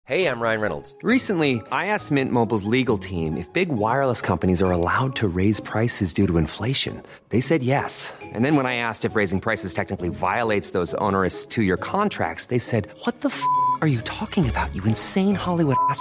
Hej, 0.07 0.21
jag 0.21 0.43
Ryan 0.43 0.61
Reynolds. 0.61 0.97
Recently, 1.03 1.63
I 1.73 1.87
asked 1.87 2.15
Mint 2.15 2.31
Mobiles 2.31 2.65
legal 2.65 2.99
team 2.99 3.39
if 3.39 3.51
big 3.55 3.69
wireless 3.69 4.21
companies 4.21 4.63
are 4.63 4.71
allowed 4.71 5.17
to 5.17 5.27
raise 5.37 5.63
prices 5.63 6.13
due 6.13 6.27
to 6.27 6.37
inflation. 6.39 7.01
They 7.31 7.41
said 7.41 7.63
yes. 7.63 8.13
And 8.35 8.45
then 8.45 8.55
when 8.55 8.67
I 8.67 8.77
asked 8.77 9.11
if 9.11 9.17
raising 9.17 9.41
prices 9.41 9.75
technically 9.75 10.11
violates 10.11 10.73
those 10.73 10.95
onerous 10.99 11.47
two-year 11.47 11.79
contracts, 11.79 12.47
they 12.47 12.59
said, 12.59 12.89
what 13.07 13.23
the 13.23 13.29
f*** 13.29 13.43
are 13.81 13.89
you 13.89 14.03
talking 14.03 14.47
about, 14.47 14.75
you 14.75 14.83
insane 14.85 15.35
Hollywood 15.35 15.77
ass?" 15.91 16.01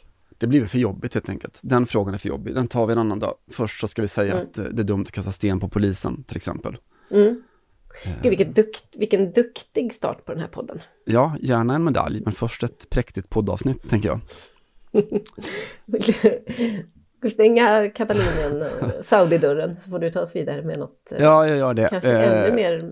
Det 0.41 0.47
blir 0.47 0.65
för 0.65 0.79
jobbigt 0.79 1.13
helt 1.13 1.29
enkelt. 1.29 1.59
Den 1.63 1.85
frågan 1.85 2.13
är 2.13 2.17
för 2.17 2.29
jobbig. 2.29 2.55
Den 2.55 2.67
tar 2.67 2.87
vi 2.87 2.93
en 2.93 2.99
annan 2.99 3.19
dag. 3.19 3.35
Först 3.51 3.79
så 3.79 3.87
ska 3.87 4.01
vi 4.01 4.07
säga 4.07 4.33
mm. 4.33 4.43
att 4.43 4.57
eh, 4.57 4.65
det 4.65 4.81
är 4.81 4.83
dumt 4.83 5.01
att 5.01 5.11
kasta 5.11 5.31
sten 5.31 5.59
på 5.59 5.69
polisen 5.69 6.23
till 6.23 6.37
exempel. 6.37 6.77
Mm. 7.11 7.43
Gud, 8.21 8.29
vilken, 8.29 8.53
dukt, 8.53 8.85
vilken 8.95 9.31
duktig 9.31 9.93
start 9.93 10.25
på 10.25 10.31
den 10.31 10.41
här 10.41 10.47
podden. 10.47 10.79
Ja, 11.05 11.35
gärna 11.41 11.75
en 11.75 11.83
medalj, 11.83 12.21
men 12.25 12.33
först 12.33 12.63
ett 12.63 12.89
präktigt 12.89 13.29
poddavsnitt, 13.29 13.89
tänker 13.89 14.09
jag. 14.09 14.19
Ska 17.17 17.27
vi 17.27 17.29
stänga 17.29 17.89
Katalonien, 17.89 18.61
eh, 18.61 18.67
Saudi-dörren, 19.01 19.77
så 19.79 19.89
får 19.89 19.99
du 19.99 20.11
ta 20.11 20.21
oss 20.21 20.35
vidare 20.35 20.61
med 20.61 20.79
något 20.79 21.11
eh, 21.11 21.23
ja, 21.23 21.47
jag 21.47 21.57
gör 21.57 21.73
det. 21.73 21.87
kanske 21.89 22.11
eh, 22.11 22.43
ännu 22.43 22.55
mer 22.55 22.91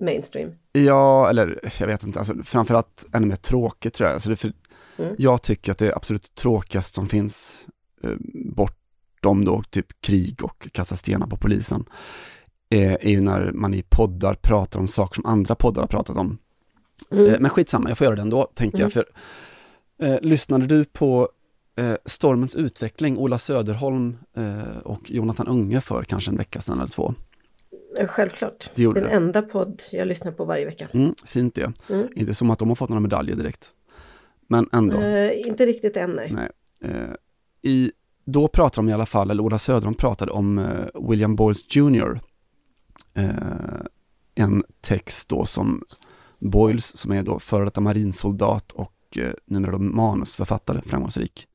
mainstream. 0.00 0.50
Ja, 0.72 1.30
eller 1.30 1.60
jag 1.80 1.86
vet 1.86 2.04
inte, 2.04 2.18
alltså, 2.18 2.34
framförallt 2.44 3.06
ännu 3.12 3.26
mer 3.26 3.36
tråkigt 3.36 3.94
tror 3.94 4.06
jag. 4.06 4.14
Alltså, 4.14 4.30
det 4.30 4.36
för, 4.36 4.52
mm. 4.98 5.14
Jag 5.18 5.42
tycker 5.42 5.72
att 5.72 5.78
det 5.78 5.86
är 5.86 5.96
absolut 5.96 6.34
tråkigast 6.34 6.94
som 6.94 7.08
finns 7.08 7.66
eh, 8.02 8.14
bortom 8.44 9.44
då 9.44 9.62
typ 9.70 9.86
krig 10.00 10.44
och 10.44 10.68
kasta 10.72 10.96
stenar 10.96 11.26
på 11.26 11.36
polisen 11.36 11.84
eh, 12.70 12.92
är 12.92 13.08
ju 13.08 13.20
när 13.20 13.52
man 13.52 13.74
i 13.74 13.82
poddar 13.82 14.34
pratar 14.34 14.80
om 14.80 14.88
saker 14.88 15.14
som 15.14 15.26
andra 15.26 15.54
poddar 15.54 15.82
har 15.82 15.88
pratat 15.88 16.16
om. 16.16 16.38
Mm. 17.10 17.34
Eh, 17.34 17.40
men 17.40 17.50
skitsamma, 17.50 17.88
jag 17.88 17.98
får 17.98 18.04
göra 18.04 18.16
det 18.16 18.22
ändå, 18.22 18.50
tänker 18.54 18.78
mm. 18.78 18.84
jag. 18.84 18.92
För, 18.92 19.06
eh, 20.06 20.20
lyssnade 20.20 20.66
du 20.66 20.84
på 20.84 21.28
eh, 21.76 21.94
Stormens 22.04 22.56
utveckling, 22.56 23.18
Ola 23.18 23.38
Söderholm 23.38 24.18
eh, 24.36 24.78
och 24.78 25.10
Jonathan 25.10 25.46
Unge 25.48 25.80
för 25.80 26.04
kanske 26.04 26.30
en 26.30 26.36
vecka 26.36 26.60
sedan 26.60 26.78
eller 26.78 26.90
två? 26.90 27.14
Självklart. 28.08 28.70
Det 28.74 28.84
Den 28.84 28.94
det. 28.94 29.08
enda 29.08 29.42
podd 29.42 29.82
jag 29.92 30.08
lyssnar 30.08 30.32
på 30.32 30.44
varje 30.44 30.64
vecka. 30.64 30.88
Mm, 30.92 31.14
fint 31.26 31.54
det. 31.54 31.72
Mm. 31.90 32.08
Inte 32.16 32.34
som 32.34 32.50
att 32.50 32.58
de 32.58 32.68
har 32.68 32.74
fått 32.74 32.88
några 32.88 33.00
medaljer 33.00 33.36
direkt. 33.36 33.70
Men 34.48 34.68
ändå. 34.72 34.96
Uh, 34.96 35.48
inte 35.48 35.66
riktigt 35.66 35.96
än, 35.96 36.10
nej. 36.10 36.32
nej. 36.32 36.48
Uh, 36.84 37.14
i, 37.62 37.92
då 38.24 38.48
pratade 38.48 38.86
de 38.86 38.90
i 38.90 38.92
alla 38.92 39.06
fall, 39.06 39.30
eller 39.30 39.42
Ola 39.42 39.58
Söderholm 39.58 39.94
pratade 39.94 40.32
om 40.32 40.58
uh, 40.58 41.08
William 41.08 41.36
Boyles 41.36 41.76
Jr 41.76 42.20
en 44.34 44.62
text 44.80 45.28
då 45.28 45.44
som 45.44 45.82
Boyles, 46.40 46.96
som 46.96 47.12
är 47.12 47.22
då 47.22 47.38
före 47.38 47.64
detta 47.64 47.80
marinsoldat 47.80 48.72
och 48.72 49.18
eh, 49.18 49.32
numera 49.44 49.72
då 49.72 49.78
manusförfattare, 49.78 50.80
framgångsrik, 50.82 51.48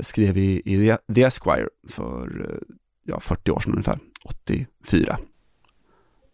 skrev 0.00 0.38
i, 0.38 0.62
i 0.64 0.96
The 1.14 1.22
Esquire 1.22 1.68
för 1.88 2.58
ja, 3.04 3.20
40 3.20 3.50
år 3.50 3.60
sedan 3.60 3.72
ungefär, 3.72 3.98
84. 4.24 5.18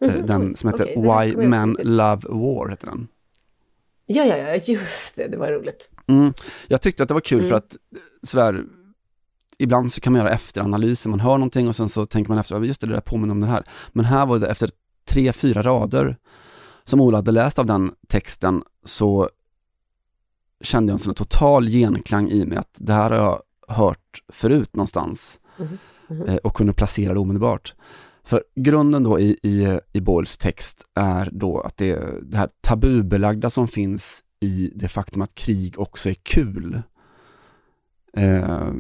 Mm, 0.01 0.27
den 0.27 0.57
som 0.57 0.71
heter 0.71 0.99
okay, 0.99 1.33
Why 1.33 1.37
Men 1.37 1.77
Love 1.83 2.23
War, 2.29 2.69
heter 2.69 2.87
den. 2.87 3.09
Ja, 4.07 4.25
ja, 4.25 4.37
ja, 4.37 4.55
just 4.55 5.17
det, 5.17 5.29
det 5.29 5.37
var 5.37 5.53
roligt. 5.53 5.89
Mm, 6.07 6.33
jag 6.69 6.83
tyckte 6.83 7.03
att 7.03 7.09
det 7.09 7.15
var 7.15 7.21
kul 7.21 7.39
mm. 7.39 7.49
för 7.49 7.57
att 7.57 7.77
sådär, 8.23 8.65
ibland 9.59 9.93
så 9.93 10.01
kan 10.01 10.13
man 10.13 10.23
göra 10.23 10.35
efteranalyser, 10.35 11.11
man 11.11 11.21
hör 11.21 11.39
någonting 11.39 11.69
och 11.69 11.77
sen 11.77 11.89
så 11.89 12.07
tänker 12.07 12.29
man 12.29 12.39
efter, 12.39 12.61
just 12.61 12.81
det, 12.81 12.87
det 12.87 12.93
där 12.93 13.01
påminner 13.01 13.33
om 13.33 13.41
det 13.41 13.47
här. 13.47 13.65
Men 13.89 14.05
här 14.05 14.27
var 14.27 14.39
det 14.39 14.47
efter 14.47 14.71
tre, 15.05 15.33
fyra 15.33 15.63
rader 15.63 16.17
som 16.85 17.01
Ola 17.01 17.19
hade 17.19 17.33
läst 17.33 17.59
av 17.59 17.67
den 17.67 17.95
texten 18.09 18.63
så 18.85 19.31
kände 20.61 20.91
jag 20.91 20.95
en 20.95 20.99
sån 20.99 21.15
total 21.15 21.69
genklang 21.69 22.31
i 22.31 22.47
mig 22.47 22.59
att 22.59 22.75
det 22.75 22.93
här 22.93 23.11
har 23.11 23.17
jag 23.17 23.43
hört 23.69 24.23
förut 24.29 24.77
någonstans 24.77 25.39
mm 25.59 25.79
-hmm. 26.09 26.39
och 26.39 26.55
kunde 26.55 26.73
placera 26.73 27.15
det 27.15 27.21
omedelbart. 27.21 27.75
För 28.27 28.45
grunden 28.55 29.03
då 29.03 29.21
i, 29.21 29.39
i, 29.43 29.79
i 29.93 30.01
Boyles 30.01 30.37
text 30.37 30.87
är 30.95 31.29
då 31.33 31.61
att 31.61 31.77
det, 31.77 32.23
det 32.23 32.37
här 32.37 32.49
tabubelagda 32.61 33.51
som 33.51 33.69
finns 33.69 34.25
i 34.41 34.73
det 34.75 34.89
faktum 34.89 35.23
att 35.23 35.35
krig 35.35 35.79
också 35.79 36.09
är 36.11 36.15
kul. 36.15 36.83
Eh, 38.17 38.71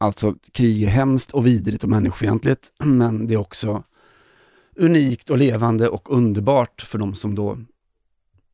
Alltså 0.00 0.34
krig 0.52 0.82
är 0.82 0.88
hemskt 0.88 1.30
och 1.30 1.46
vidrigt 1.46 1.84
och 1.84 1.90
människofientligt, 1.90 2.72
men 2.78 3.26
det 3.26 3.34
är 3.34 3.38
också 3.38 3.82
unikt 4.76 5.30
och 5.30 5.38
levande 5.38 5.88
och 5.88 6.16
underbart 6.16 6.82
för 6.82 6.98
de 6.98 7.14
som 7.14 7.34
då 7.34 7.58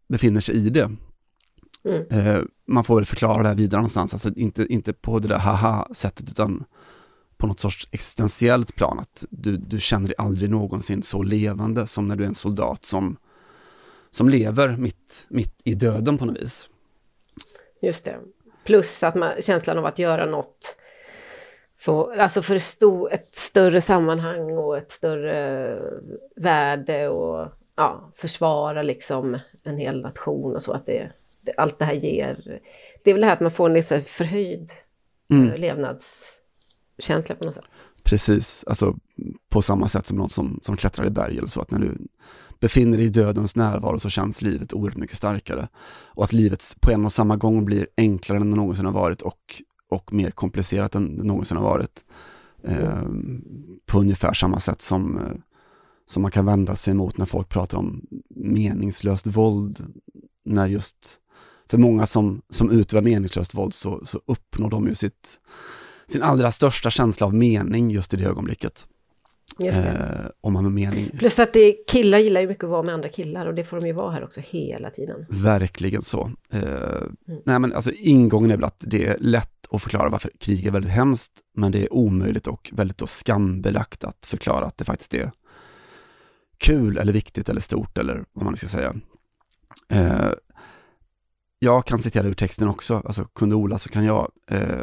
befinner 0.09 0.41
sig 0.41 0.57
i 0.57 0.69
det. 0.71 0.91
Mm. 1.85 2.07
Eh, 2.11 2.43
man 2.67 2.85
får 2.85 2.95
väl 2.95 3.05
förklara 3.05 3.43
det 3.43 3.49
här 3.49 3.57
vidare 3.57 3.79
någonstans, 3.81 4.13
alltså 4.13 4.35
inte, 4.37 4.67
inte 4.67 4.93
på 4.93 5.19
det 5.19 5.29
där 5.29 5.39
haha-sättet 5.39 6.31
utan 6.31 6.65
på 7.45 7.49
något 7.49 7.61
sorts 7.61 7.89
existentiellt 7.91 8.77
plan, 8.77 8.99
att 8.99 9.25
du, 9.31 9.57
du 9.57 9.81
känner 9.81 10.09
dig 10.09 10.15
aldrig 10.19 10.51
någonsin 10.51 11.03
så 11.03 11.23
levande 11.23 11.87
som 11.87 12.09
när 12.09 12.17
du 12.17 12.25
är 12.25 12.29
en 12.29 12.35
soldat 12.35 12.85
som, 12.85 13.17
som 14.11 14.29
lever 14.29 14.77
mitt, 14.77 15.27
mitt 15.29 15.61
i 15.65 15.75
döden 15.75 16.19
på 16.19 16.25
något 16.25 16.41
vis. 16.41 16.69
Just 17.83 18.05
det. 18.05 18.17
Plus 18.65 19.03
att 19.03 19.15
man, 19.15 19.33
känslan 19.41 19.79
av 19.79 19.87
att 19.87 19.99
göra 19.99 20.27
något 20.27 20.77
få, 21.79 22.13
alltså 22.21 22.43
för 22.43 22.59
sto, 22.59 23.09
ett 23.09 23.27
större 23.27 23.81
sammanhang 23.81 24.59
och 24.59 24.79
ett 24.79 24.91
större 24.93 25.79
värde 26.37 27.09
och 27.09 27.49
ja, 27.77 28.11
försvara 28.15 28.83
liksom 28.83 29.39
en 29.65 29.79
hel 29.79 30.01
nation 30.01 30.55
och 30.55 30.63
så 30.63 30.73
att 30.73 30.87
det, 30.87 31.11
det 31.41 31.53
allt 31.57 31.79
det 31.79 31.85
här 31.85 31.95
ger. 31.95 32.61
Det 33.05 33.11
är 33.11 33.15
väl 33.15 33.21
det 33.21 33.27
här 33.27 33.35
att 33.35 33.41
man 33.41 33.51
får 33.51 33.69
en 33.69 33.75
liksom 33.75 34.01
förhöjd 34.01 34.73
mm. 35.31 35.49
Eh, 35.49 35.59
känsla 36.99 37.35
på 37.35 37.45
något 37.45 37.55
sätt. 37.55 37.65
Precis, 38.03 38.65
alltså 38.67 38.97
på 39.49 39.63
samma 39.63 39.89
sätt 39.89 40.07
som 40.07 40.17
någon 40.17 40.29
som, 40.29 40.59
som 40.63 40.77
klättrar 40.77 41.07
i 41.07 41.11
berg 41.11 41.39
eller 41.39 41.49
så, 41.49 41.61
att 41.61 41.71
när 41.71 41.79
du 41.79 41.99
befinner 42.61 42.97
dig 42.97 43.07
i 43.07 43.09
dödens 43.09 43.57
närvaro 43.57 43.99
så 43.99 44.09
känns 44.09 44.43
livet 44.43 44.73
oerhört 44.73 44.97
mycket 44.97 45.17
starkare. 45.17 45.69
Och 46.07 46.25
att 46.25 46.33
livet 46.33 46.77
på 46.81 46.91
en 46.91 47.05
och 47.05 47.13
samma 47.13 47.37
gång 47.37 47.65
blir 47.65 47.87
enklare 47.97 48.39
än 48.41 48.51
det 48.51 48.57
någonsin 48.57 48.85
har 48.85 48.93
varit 48.93 49.23
och, 49.23 49.63
och 49.89 50.13
mer 50.13 50.31
komplicerat 50.31 50.95
än 50.95 51.17
det 51.19 51.25
någonsin 51.25 51.57
har 51.57 51.65
varit. 51.65 52.05
Eh, 52.63 53.03
på 53.87 53.99
ungefär 54.01 54.33
samma 54.33 54.61
sätt 54.61 54.81
som, 54.81 55.19
eh, 55.19 55.33
som 56.07 56.23
man 56.23 56.31
kan 56.31 56.47
vända 56.47 56.77
sig 56.77 56.91
emot 56.91 57.19
när 57.19 57.27
folk 57.27 57.49
pratar 57.49 57.79
om 57.79 58.07
meningslöst 58.29 59.27
våld. 59.27 59.87
När 60.45 60.67
just, 60.67 60.97
för 61.67 61.79
många 61.79 62.07
som, 62.07 62.43
som 62.51 62.71
utövar 62.71 63.03
meningslöst 63.03 63.55
våld 63.55 63.75
så, 63.75 64.07
så 64.07 64.21
uppnår 64.27 64.71
de 64.71 64.87
ju 64.87 64.95
sitt, 64.95 65.41
sin 66.07 66.23
allra 66.23 66.51
största 66.51 66.91
känsla 66.91 67.27
av 67.27 67.35
mening 67.35 67.91
just 67.91 68.15
i 68.15 68.17
det 68.17 68.25
ögonblicket. 68.25 68.87
Eh, 69.63 70.27
om 70.41 70.53
man 70.53 70.63
med 70.63 70.73
mening. 70.73 71.11
Plus 71.19 71.39
att 71.39 71.53
det, 71.53 71.73
killar 71.73 72.19
gillar 72.19 72.41
ju 72.41 72.49
mycket 72.49 72.65
att 72.65 72.71
vara 72.71 72.83
med 72.83 72.95
andra 72.95 73.09
killar 73.09 73.47
och 73.47 73.55
det 73.55 73.65
får 73.65 73.81
de 73.81 73.87
ju 73.87 73.93
vara 73.93 74.11
här 74.11 74.25
också 74.25 74.41
hela 74.41 74.91
tiden. 74.91 75.27
Verkligen 75.29 76.03
så. 76.03 76.31
Eh, 76.51 76.63
mm. 76.63 77.41
Nej 77.45 77.59
men 77.59 77.73
alltså 77.73 77.93
ingången 77.93 78.51
är 78.51 78.57
väl 78.57 78.65
att 78.65 78.77
det 78.79 79.07
är 79.07 79.17
lätt 79.21 79.67
att 79.71 79.83
förklara 79.83 80.09
varför 80.09 80.31
krig 80.39 80.67
är 80.67 80.71
väldigt 80.71 80.93
hemskt, 80.93 81.33
men 81.55 81.73
det 81.73 81.83
är 81.83 81.93
omöjligt 81.93 82.47
och 82.47 82.71
väldigt 82.73 82.99
då 82.99 83.07
skambelagt 83.07 84.05
att 84.05 84.27
förklara 84.27 84.67
att 84.67 84.77
det 84.77 84.85
faktiskt 84.85 85.15
är 85.15 85.31
kul 86.59 86.99
eller 86.99 87.13
viktigt 87.13 87.49
eller 87.49 87.61
stort 87.61 87.99
eller 87.99 88.25
vad 88.33 88.45
man 88.45 88.57
ska 88.57 88.67
säga. 88.67 88.95
Eh, 89.89 90.33
jag 91.59 91.87
kan 91.87 91.99
citera 91.99 92.27
ur 92.27 92.35
texten 92.35 92.69
också, 92.69 93.03
alltså 93.05 93.25
kunde 93.25 93.55
Ola 93.55 93.79
så 93.79 93.89
kan 93.89 94.05
jag. 94.05 94.31
Eh, 94.51 94.83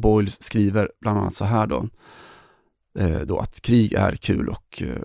Boyles 0.00 0.42
skriver 0.42 0.90
bland 1.00 1.18
annat 1.18 1.34
så 1.34 1.44
här 1.44 1.66
då 1.66 1.88
eh, 2.98 3.20
då 3.20 3.38
att 3.38 3.60
krig 3.60 3.92
är 3.92 4.16
kul 4.16 4.48
och 4.48 4.82
eh, 4.82 5.02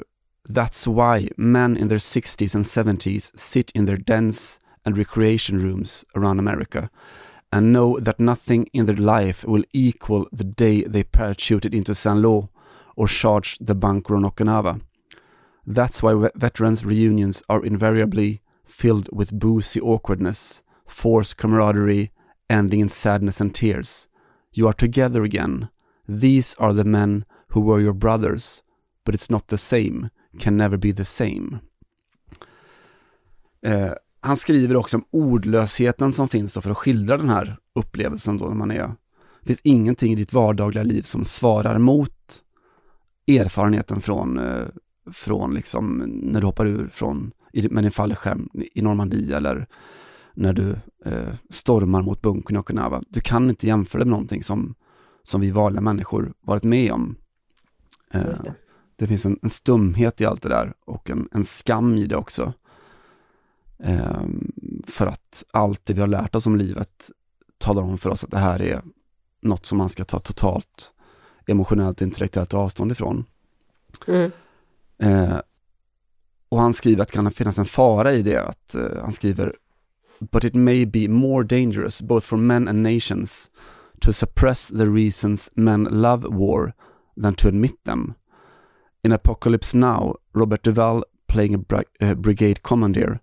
That's 0.49 0.87
why 0.87 1.29
men 1.37 1.77
in 1.77 1.89
their 1.89 1.97
60s 1.97 2.55
and 2.55 2.65
70s 2.65 3.31
sit 3.37 3.71
in 3.71 3.85
their 3.85 3.97
dens 3.97 4.59
and 4.85 4.97
recreation 4.97 5.59
rooms 5.59 6.05
around 6.15 6.39
America 6.39 6.89
and 7.51 7.71
know 7.71 7.99
that 7.99 8.19
nothing 8.19 8.67
in 8.73 8.85
their 8.85 8.95
life 8.95 9.45
will 9.47 9.63
equal 9.73 10.27
the 10.31 10.43
day 10.43 10.83
they 10.83 11.03
parachuted 11.03 11.73
into 11.73 11.95
San 11.95 12.21
Lo 12.21 12.49
or 12.95 13.07
charged 13.07 13.67
the 13.67 13.75
bunker 13.75 14.15
on 14.15 14.23
Okinawa. 14.23 14.81
That's 15.65 16.03
why 16.03 16.29
veterans 16.35 16.83
reunions 16.83 17.43
are 17.47 17.63
invariably 17.63 18.41
filled 18.65 19.07
with 19.11 19.39
boozy 19.39 19.79
awkwardness, 19.79 20.63
forced 20.87 21.37
camaraderie, 21.37 22.11
ending 22.49 22.81
in 22.81 22.89
sadness 22.89 23.39
and 23.39 23.53
tears. 23.53 24.07
You 24.53 24.67
are 24.67 24.73
together 24.73 25.23
again. 25.23 25.67
These 26.07 26.55
are 26.59 26.73
the 26.73 26.83
men 26.83 27.25
who 27.47 27.61
were 27.61 27.81
your 27.81 27.93
brothers, 27.93 28.63
but 29.05 29.15
it's 29.15 29.31
not 29.31 29.47
the 29.47 29.57
same, 29.57 30.09
can 30.39 30.57
never 30.57 30.77
be 30.77 30.93
the 30.93 31.05
same. 31.05 31.59
Eh, 33.65 33.91
han 34.19 34.37
skriver 34.37 34.75
också 34.75 34.97
om 34.97 35.05
ordlösheten 35.11 36.13
som 36.13 36.27
finns 36.27 36.53
då 36.53 36.61
för 36.61 36.71
att 36.71 36.77
skildra 36.77 37.17
den 37.17 37.29
här 37.29 37.57
upplevelsen 37.75 38.37
då 38.37 38.45
när 38.45 38.55
man 38.55 38.71
är, 38.71 38.87
det 39.41 39.47
finns 39.47 39.61
ingenting 39.63 40.13
i 40.13 40.15
ditt 40.15 40.33
vardagliga 40.33 40.83
liv 40.83 41.01
som 41.01 41.25
svarar 41.25 41.77
mot 41.77 42.41
erfarenheten 43.27 44.01
från, 44.01 44.39
eh, 44.39 44.65
från 45.11 45.53
liksom 45.53 45.97
när 46.07 46.41
du 46.41 46.45
hoppar 46.45 46.65
ur 46.65 46.87
från, 46.93 47.31
med 47.53 47.83
din 47.83 47.91
fallskärm 47.91 48.49
i 48.53 48.81
Normandie 48.81 49.37
eller 49.37 49.67
när 50.33 50.53
du 50.53 50.75
eh, 51.05 51.33
stormar 51.49 52.01
mot 52.01 52.21
bunkern 52.21 52.55
i 52.55 52.59
Okinawa. 52.59 53.03
Du 53.09 53.21
kan 53.21 53.49
inte 53.49 53.67
jämföra 53.67 53.99
det 53.99 54.05
med 54.05 54.11
någonting 54.11 54.43
som, 54.43 54.75
som 55.23 55.41
vi 55.41 55.51
vanliga 55.51 55.81
människor 55.81 56.33
varit 56.41 56.63
med 56.63 56.91
om. 56.91 57.15
Eh, 58.13 58.21
det. 58.21 58.53
det. 58.95 59.07
finns 59.07 59.25
en, 59.25 59.39
en, 59.41 59.49
stumhet 59.49 60.21
i 60.21 60.25
allt 60.25 60.41
det 60.41 60.49
där 60.49 60.73
och 60.85 61.09
en, 61.09 61.29
en 61.31 61.43
skam 61.43 61.97
i 61.97 62.05
det 62.05 62.15
också. 62.15 62.53
Eh, 63.79 64.21
för 64.87 65.07
att 65.07 65.43
allt 65.51 65.85
det 65.85 65.93
vi 65.93 66.01
har 66.01 66.07
lärt 66.07 66.35
oss 66.35 66.47
om 66.47 66.55
livet 66.55 67.11
talar 67.57 67.81
om 67.81 67.97
för 67.97 68.09
oss 68.09 68.23
att 68.23 68.31
det 68.31 68.39
här 68.39 68.61
är 68.61 68.81
något 69.41 69.65
som 69.65 69.77
man 69.77 69.89
ska 69.89 70.03
ta 70.03 70.19
totalt 70.19 70.93
emotionellt 71.45 72.01
och 72.01 72.07
intellektuellt 72.07 72.53
avstånd 72.53 72.91
ifrån. 72.91 73.25
Mm. 74.07 74.31
Eh, 74.97 75.39
och 76.49 76.59
han 76.59 76.73
skriver 76.73 77.01
att 77.01 77.07
det 77.07 77.13
kan 77.13 77.31
finnas 77.31 77.57
en 77.57 77.65
fara 77.65 78.13
i 78.13 78.21
det, 78.21 78.37
att 78.37 78.75
uh, 78.75 79.01
han 79.01 79.11
skriver 79.11 79.55
But 80.31 80.45
it 80.45 80.55
may 80.55 80.85
be 80.85 81.07
more 81.07 81.43
dangerous 81.43 82.01
both 82.01 82.23
for 82.25 82.37
men 82.37 82.67
and 82.67 82.83
nations 82.83 83.49
to 83.99 84.11
suppress 84.11 84.69
the 84.69 84.89
reasons 84.89 85.49
men 85.55 85.87
love 85.89 86.23
war 86.23 86.73
than 87.21 87.35
to 87.35 87.47
admit 87.47 87.83
them. 87.83 88.15
In 89.03 89.11
Apocalypse 89.11 89.73
Now, 89.73 90.13
Robert 90.33 90.63
Duval, 90.63 91.03
playing 91.27 91.53
a 91.53 91.57
bra- 91.57 91.83
uh, 92.01 92.15
brigade 92.15 92.61
commander, 92.63 93.19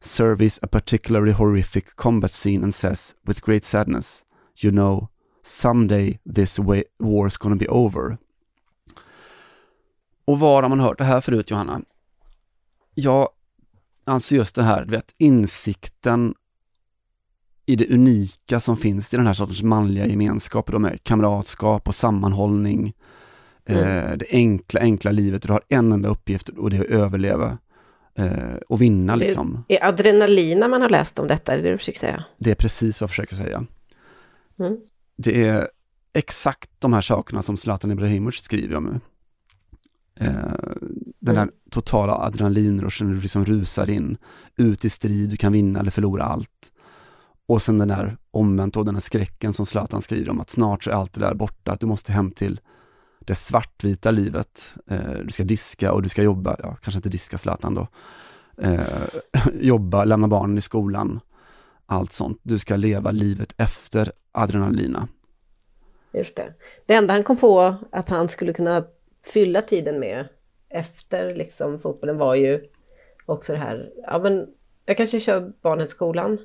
surveys 0.00 0.58
a 0.62 0.66
particularly 0.66 1.32
horrific 1.32 1.96
combat 1.96 2.30
scene 2.30 2.62
and 2.64 2.74
says, 2.74 3.14
with 3.26 3.42
great 3.42 3.64
sadness, 3.64 4.24
You 4.62 4.70
know, 4.70 5.08
someday 5.42 6.18
this 6.34 6.58
way- 6.58 6.84
war's 6.98 7.36
gonna 7.36 7.56
be 7.56 7.68
over. 7.68 8.18
Och 10.24 10.40
var 10.40 10.62
har 10.62 10.68
man 10.68 10.80
hört 10.80 10.98
det 10.98 11.04
här 11.04 11.20
förut, 11.20 11.50
Johanna? 11.50 11.82
Ja, 12.94 13.28
alltså 14.10 14.34
just 14.34 14.54
det 14.54 14.62
här, 14.62 14.84
du 14.84 14.90
vet, 14.90 15.14
insikten 15.18 16.34
i 17.66 17.76
det 17.76 17.94
unika 17.94 18.60
som 18.60 18.76
finns 18.76 19.14
i 19.14 19.16
den 19.16 19.26
här 19.26 19.34
sortens 19.34 19.62
manliga 19.62 20.06
gemenskap, 20.06 20.72
de 20.72 20.84
är 20.84 20.96
kamratskap 20.96 21.88
och 21.88 21.94
sammanhållning, 21.94 22.94
Mm. 23.70 24.10
Eh, 24.10 24.16
det 24.16 24.26
enkla, 24.30 24.80
enkla 24.80 25.10
livet. 25.10 25.42
Du 25.42 25.52
har 25.52 25.62
en 25.68 25.92
enda 25.92 26.08
uppgift 26.08 26.48
och 26.48 26.70
det 26.70 26.76
är 26.76 26.80
att 26.80 26.86
överleva 26.86 27.58
eh, 28.14 28.54
och 28.68 28.82
vinna 28.82 29.16
det 29.16 29.24
liksom. 29.24 29.64
Är 29.68 29.84
adrenalina 29.84 30.68
man 30.68 30.82
har 30.82 30.88
läst 30.88 31.18
om 31.18 31.26
detta, 31.26 31.52
är 31.52 31.56
det 31.56 31.62
det 31.62 31.70
du 31.70 31.78
försöker 31.78 31.98
säga? 31.98 32.24
Det 32.38 32.50
är 32.50 32.54
precis 32.54 33.00
vad 33.00 33.04
jag 33.04 33.10
försöker 33.10 33.36
säga. 33.36 33.66
Mm. 34.60 34.78
Det 35.16 35.46
är 35.46 35.68
exakt 36.12 36.70
de 36.78 36.92
här 36.92 37.00
sakerna 37.00 37.42
som 37.42 37.56
Zlatan 37.56 37.90
Ibrahimovic 37.90 38.42
skriver 38.42 38.76
om 38.76 38.84
nu. 38.84 39.00
Eh, 40.26 40.32
den 41.20 41.36
här 41.36 41.42
mm. 41.42 41.54
totala 41.70 42.14
adrenalinruschen, 42.14 43.08
du 43.08 43.20
liksom 43.20 43.44
rusar 43.44 43.90
in, 43.90 44.16
ut 44.56 44.84
i 44.84 44.90
strid, 44.90 45.30
du 45.30 45.36
kan 45.36 45.52
vinna 45.52 45.80
eller 45.80 45.90
förlora 45.90 46.24
allt. 46.24 46.72
Och 47.46 47.62
sen 47.62 47.78
den 47.78 47.88
där 47.88 48.16
omvänt 48.30 48.76
och 48.76 48.84
den 48.84 48.94
här 48.94 49.00
skräcken 49.00 49.52
som 49.52 49.66
Zlatan 49.66 50.02
skriver 50.02 50.30
om 50.30 50.40
att 50.40 50.50
snart 50.50 50.84
så 50.84 50.90
är 50.90 50.94
allt 50.94 51.12
det 51.12 51.20
där 51.20 51.34
borta, 51.34 51.72
att 51.72 51.80
du 51.80 51.86
måste 51.86 52.12
hem 52.12 52.30
till 52.30 52.60
det 53.20 53.34
svartvita 53.34 54.10
livet. 54.10 54.74
Eh, 54.86 55.12
du 55.24 55.30
ska 55.30 55.44
diska 55.44 55.92
och 55.92 56.02
du 56.02 56.08
ska 56.08 56.22
jobba, 56.22 56.56
ja, 56.58 56.76
kanske 56.82 56.98
inte 56.98 57.08
diska 57.08 57.38
Zlatan 57.38 57.74
då. 57.74 57.86
Eh, 58.62 58.80
jobba, 59.60 60.04
lämna 60.04 60.28
barnen 60.28 60.58
i 60.58 60.60
skolan, 60.60 61.20
allt 61.86 62.12
sånt. 62.12 62.40
Du 62.42 62.58
ska 62.58 62.76
leva 62.76 63.10
livet 63.10 63.54
efter 63.56 64.12
adrenalina. 64.32 65.08
Just 66.12 66.36
det. 66.36 66.54
Det 66.86 66.94
enda 66.94 67.14
han 67.14 67.24
kom 67.24 67.36
på 67.36 67.74
att 67.92 68.08
han 68.08 68.28
skulle 68.28 68.52
kunna 68.52 68.84
fylla 69.32 69.62
tiden 69.62 70.00
med 70.00 70.28
efter 70.70 71.34
liksom 71.34 71.78
fotbollen 71.78 72.18
var 72.18 72.34
ju 72.34 72.64
också 73.26 73.52
det 73.52 73.58
här, 73.58 73.92
ja 74.06 74.18
men 74.18 74.46
jag 74.86 74.96
kanske 74.96 75.20
kör 75.20 75.52
barnen 75.62 75.86
till 75.86 75.94
skolan 75.94 76.38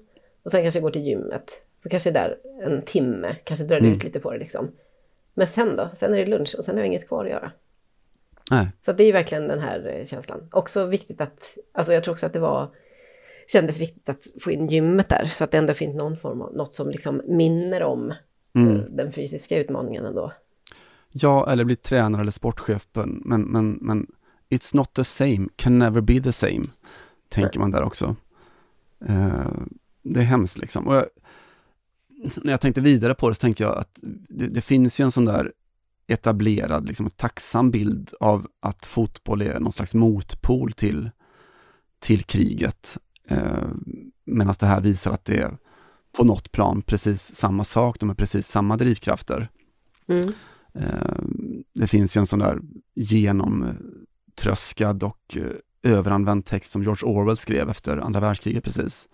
och 0.43 0.51
sen 0.51 0.61
kanske 0.61 0.79
går 0.79 0.91
till 0.91 1.07
gymmet. 1.07 1.61
Så 1.77 1.89
kanske 1.89 2.11
där 2.11 2.37
en 2.63 2.81
timme, 2.81 3.35
kanske 3.43 3.65
drar 3.65 3.77
mm. 3.77 3.93
ut 3.93 4.03
lite 4.03 4.19
på 4.19 4.31
det 4.31 4.37
liksom. 4.37 4.71
Men 5.33 5.47
sen 5.47 5.75
då? 5.75 5.89
Sen 5.95 6.13
är 6.13 6.17
det 6.17 6.25
lunch 6.25 6.55
och 6.57 6.63
sen 6.63 6.75
har 6.75 6.79
jag 6.79 6.87
inget 6.87 7.07
kvar 7.07 7.25
att 7.25 7.31
göra. 7.31 7.51
Nej. 8.51 8.67
Så 8.85 8.93
det 8.93 9.03
är 9.03 9.05
ju 9.05 9.11
verkligen 9.11 9.47
den 9.47 9.59
här 9.59 9.87
eh, 9.87 10.05
känslan. 10.05 10.49
Också 10.51 10.85
viktigt 10.85 11.21
att, 11.21 11.57
alltså 11.71 11.93
jag 11.93 12.03
tror 12.03 12.13
också 12.13 12.25
att 12.25 12.33
det 12.33 12.39
var, 12.39 12.69
kändes 13.47 13.79
viktigt 13.79 14.09
att 14.09 14.27
få 14.41 14.51
in 14.51 14.67
gymmet 14.67 15.09
där, 15.09 15.25
så 15.25 15.43
att 15.43 15.51
det 15.51 15.57
ändå 15.57 15.73
finns 15.73 15.95
någon 15.95 16.17
form 16.17 16.41
av, 16.41 16.55
något 16.55 16.75
som 16.75 16.89
liksom 16.89 17.21
minner 17.25 17.83
om 17.83 18.13
mm. 18.53 18.75
Eh, 18.75 18.81
den 18.81 19.11
fysiska 19.11 19.57
utmaningen 19.57 20.05
ändå. 20.05 20.33
Ja, 21.11 21.51
eller 21.51 21.63
bli 21.63 21.75
tränare 21.75 22.21
eller 22.21 22.31
sportchef, 22.31 22.87
men, 22.93 23.41
men, 23.41 23.71
men 23.81 24.07
it's 24.49 24.75
not 24.75 24.93
the 24.93 25.03
same, 25.03 25.47
can 25.55 25.79
never 25.79 26.01
be 26.01 26.21
the 26.21 26.31
same, 26.31 26.63
tänker 27.29 27.59
man 27.59 27.71
där 27.71 27.83
också. 27.83 28.15
Uh, 29.09 29.61
det 30.03 30.19
är 30.19 30.23
hemskt 30.23 30.57
liksom. 30.57 30.85
Jag, 30.87 31.05
när 32.43 32.51
jag 32.51 32.61
tänkte 32.61 32.81
vidare 32.81 33.15
på 33.15 33.29
det 33.29 33.35
så 33.35 33.39
tänkte 33.39 33.63
jag 33.63 33.77
att 33.77 33.99
det, 34.29 34.47
det 34.47 34.61
finns 34.61 34.99
ju 34.99 35.03
en 35.03 35.11
sån 35.11 35.25
där 35.25 35.51
etablerad, 36.07 36.87
liksom 36.87 37.09
tacksam 37.09 37.71
bild 37.71 38.13
av 38.19 38.47
att 38.59 38.85
fotboll 38.85 39.41
är 39.41 39.59
någon 39.59 39.71
slags 39.71 39.95
motpol 39.95 40.73
till, 40.73 41.09
till 41.99 42.23
kriget. 42.23 42.97
Eh, 43.27 43.67
Medan 44.25 44.55
det 44.59 44.65
här 44.65 44.81
visar 44.81 45.11
att 45.11 45.25
det 45.25 45.37
är 45.37 45.57
på 46.17 46.23
något 46.23 46.51
plan 46.51 46.81
precis 46.81 47.35
samma 47.35 47.63
sak, 47.63 47.99
de 47.99 48.09
är 48.09 48.13
precis 48.13 48.47
samma 48.47 48.77
drivkrafter. 48.77 49.49
Mm. 50.07 50.33
Eh, 50.73 51.19
det 51.73 51.87
finns 51.87 52.17
ju 52.17 52.19
en 52.19 52.25
sån 52.25 52.39
där 52.39 52.59
genomtröskad 54.35 55.03
och 55.03 55.37
eh, 55.37 55.91
överanvänd 55.91 56.45
text 56.45 56.71
som 56.71 56.83
George 56.83 57.09
Orwell 57.09 57.37
skrev 57.37 57.69
efter 57.69 57.97
andra 57.97 58.19
världskriget 58.19 58.63
precis. 58.63 59.09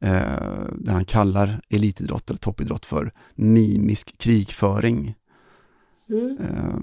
Eh, 0.00 0.66
där 0.74 0.92
han 0.92 1.04
kallar 1.04 1.60
elitidrott 1.68 2.30
eller 2.30 2.38
toppidrott 2.38 2.86
för 2.86 3.12
mimisk 3.34 4.18
krigföring. 4.18 5.14
Mm. 6.10 6.38
Eh, 6.40 6.74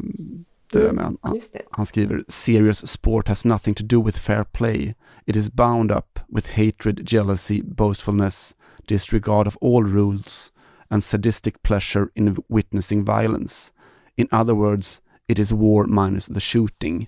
det 0.73 0.93
med, 0.93 1.15
han, 1.21 1.35
Just 1.35 1.53
det. 1.53 1.61
han 1.71 1.85
skriver 1.85 2.23
“Serious 2.27 2.87
sport 2.87 3.27
has 3.27 3.45
nothing 3.45 3.75
to 3.75 3.83
do 3.85 4.05
with 4.05 4.19
fair 4.19 4.43
play. 4.43 4.95
It 5.25 5.35
is 5.35 5.51
bound 5.51 5.91
up 5.91 6.19
with 6.29 6.47
hatred, 6.49 7.11
jealousy, 7.11 7.61
boastfulness, 7.63 8.55
disregard 8.87 9.47
of 9.47 9.57
all 9.61 9.83
rules 9.83 10.53
and 10.89 11.03
sadistic 11.03 11.61
pleasure 11.61 12.07
in 12.15 12.35
witnessing 12.49 13.05
violence. 13.05 13.73
In 14.15 14.27
other 14.31 14.53
words, 14.53 15.01
it 15.27 15.39
is 15.39 15.53
war 15.53 15.87
minus 15.87 16.25
the 16.27 16.39
shooting.” 16.39 17.07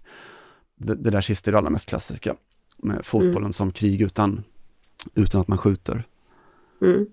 Det, 0.79 0.95
det 0.95 1.09
där 1.09 1.21
sista 1.21 1.49
är 1.49 1.51
det 1.51 1.57
allra 1.57 1.69
mest 1.69 1.89
klassiska 1.89 2.35
med 2.77 3.05
fotbollen 3.05 3.37
Mm. 3.37 3.53
som 3.53 3.71
krig 3.71 4.01
utan, 4.01 4.43
utan 5.15 5.41
att 5.41 5.47
man 5.47 5.57
skjuter. 5.57 6.03
Mm. 6.81 7.05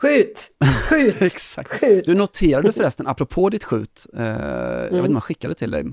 Skjut! 0.00 0.50
Skjut! 0.90 1.22
Exakt. 1.22 1.80
Skjut! 1.80 2.06
Du 2.06 2.14
noterade 2.14 2.72
förresten, 2.72 3.06
apropå 3.06 3.50
ditt 3.50 3.64
skjut, 3.64 4.06
eh, 4.14 4.22
jag 4.24 4.82
vet 4.82 4.92
inte 4.92 5.08
om 5.08 5.14
jag 5.14 5.24
skickade 5.24 5.54
till 5.54 5.70
dig, 5.70 5.84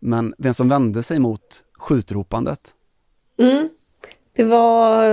men 0.00 0.34
vem 0.38 0.54
som 0.54 0.68
vände 0.68 1.02
sig 1.02 1.18
mot 1.18 1.62
skjutropandet? 1.78 2.74
Mm. 3.38 3.68
Det, 4.36 4.44
var, 4.44 5.04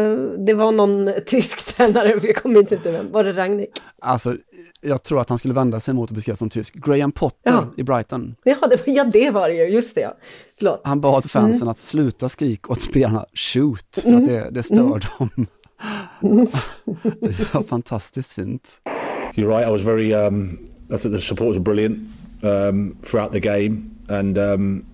det 0.46 0.54
var 0.54 0.72
någon 0.74 1.12
tysk 1.26 1.76
tränare, 1.76 2.20
jag 2.24 2.36
kommer 2.36 2.60
inte 2.60 2.76
ihåg 2.76 2.84
vem. 2.84 3.12
Var 3.12 3.24
det 3.24 3.34
Ragnik? 3.34 3.70
Alltså, 4.00 4.38
jag 4.82 5.04
tror 5.04 5.22
att 5.22 5.30
han 5.30 5.38
skulle 5.38 5.54
vända 5.54 5.80
sig 5.80 5.94
mot 5.94 6.10
och 6.10 6.16
beskrivas 6.16 6.40
som 6.40 6.50
tysk. 6.50 6.76
Graham 6.86 7.12
Potter 7.12 7.52
Ja. 7.52 7.68
i 7.78 7.84
Brighton. 7.84 8.36
Ja 8.44 8.56
det, 8.70 8.76
var, 8.88 8.94
ja, 8.96 9.04
det 9.04 9.32
var 9.32 9.50
det 9.50 9.56
ju. 9.56 9.64
Just 9.64 9.96
det, 9.96 10.02
ja. 10.02 10.18
Förlåt. 10.58 10.82
Han 10.84 11.02
bad 11.02 11.32
fansen 11.32 11.62
Mm. 11.62 11.72
att 11.72 11.78
sluta 11.80 12.30
skrika 12.30 12.72
åt 12.74 12.82
spelarna 12.82 13.26
shoot, 13.34 14.00
för 14.04 14.14
att 14.14 14.26
det, 14.26 14.50
det 14.52 14.64
stör 14.64 15.02
dem. 15.20 15.48
det 17.20 17.54
var 17.54 17.64
fantastiskt 17.64 18.34
fint. 18.34 18.68
You're 19.36 19.48
right. 19.48 19.68
I 19.68 19.72
was 19.72 19.82
very. 19.82 20.14
Um, 20.14 20.60
I 20.90 20.98
thought 20.98 21.14
the 21.14 21.22
support 21.22 21.48
was 21.48 21.60
brilliant 21.60 21.98
um, 22.44 22.96
throughout 23.06 23.32
the 23.32 23.40
game, 23.40 23.92
and 24.10 24.38
um, 24.38 24.86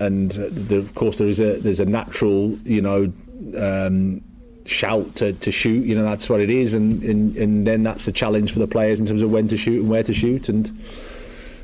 and 0.00 0.32
uh, 0.38 0.44
the, 0.68 0.78
of 0.78 0.94
course 0.94 1.16
there 1.18 1.28
is 1.30 1.40
a 1.40 1.56
there's 1.62 1.80
a 1.80 1.84
natural 1.84 2.52
you 2.64 2.80
know 2.82 3.12
um, 3.56 4.22
shout 4.66 5.14
to, 5.16 5.32
to 5.32 5.52
shoot. 5.52 5.84
You 5.84 5.94
know 5.94 6.04
that's 6.04 6.28
what 6.28 6.40
it 6.40 6.50
is, 6.50 6.74
and, 6.74 7.02
and 7.02 7.36
and 7.36 7.66
then 7.66 7.82
that's 7.82 8.08
a 8.08 8.12
challenge 8.12 8.52
for 8.52 8.58
the 8.58 8.66
players 8.66 9.00
in 9.00 9.06
terms 9.06 9.22
of 9.22 9.30
when 9.30 9.48
to 9.48 9.56
shoot 9.56 9.80
and 9.80 9.90
where 9.90 10.02
to 10.02 10.14
shoot. 10.14 10.48
And 10.48 10.70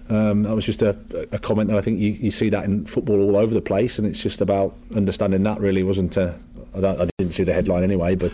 um, 0.09 0.43
that 0.43 0.55
was 0.55 0.66
just 0.66 0.83
a, 0.83 0.97
a 1.33 1.38
comment 1.38 1.71
that 1.71 1.79
I 1.79 1.81
think 1.81 2.01
you, 2.01 2.11
you 2.11 2.31
see 2.31 2.51
that 2.51 2.64
in 2.64 2.87
football 2.87 3.21
all 3.21 3.37
over 3.37 3.55
the 3.55 3.61
place, 3.61 3.99
and 3.99 4.07
it's 4.07 4.21
just 4.21 4.40
about 4.40 4.75
understanding 4.95 5.43
that. 5.45 5.61
Really 5.61 5.83
wasn't. 5.83 6.16
Uh, 6.16 6.33
I, 6.75 7.09
didn't 7.19 7.33
see 7.33 7.45
the 7.45 7.53
headline 7.53 7.85
anyway, 7.85 8.14
but. 8.16 8.33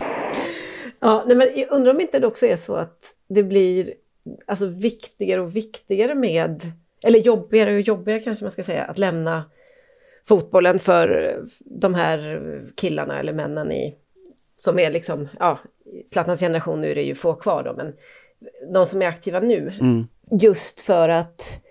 Ja, 0.99 1.23
nej, 1.27 1.37
men 1.37 1.47
jag 1.55 1.71
undrar 1.71 1.93
om 1.93 2.01
inte 2.01 2.19
det 2.19 2.27
också 2.27 2.45
är 2.45 2.57
så 2.57 2.75
att 2.75 3.13
det 3.27 3.43
blir 3.43 3.93
alltså, 4.45 4.65
viktigare 4.65 5.41
och 5.41 5.55
viktigare 5.55 6.15
med, 6.15 6.71
eller 7.03 7.19
jobbigare 7.19 7.75
och 7.75 7.81
jobbigare 7.81 8.19
kanske 8.19 8.43
man 8.43 8.51
ska 8.51 8.63
säga, 8.63 8.83
att 8.83 8.97
lämna 8.97 9.43
fotbollen 10.27 10.79
för 10.79 11.37
de 11.59 11.95
här 11.95 12.41
killarna 12.75 13.19
eller 13.19 13.33
männen 13.33 13.71
i, 13.71 13.95
som 14.57 14.79
är 14.79 14.91
liksom, 14.91 15.27
ja, 15.39 15.59
Zlatans 16.11 16.39
generation 16.39 16.81
nu 16.81 16.91
är 16.91 16.95
det 16.95 17.01
ju 17.03 17.15
få 17.15 17.33
kvar 17.33 17.63
då, 17.63 17.73
men 17.73 17.93
de 18.73 18.85
som 18.85 19.01
är 19.01 19.07
aktiva 19.07 19.39
nu. 19.39 19.73
Mm. 19.79 20.07
Just 20.41 20.81
för 20.81 21.09
att 21.09 21.61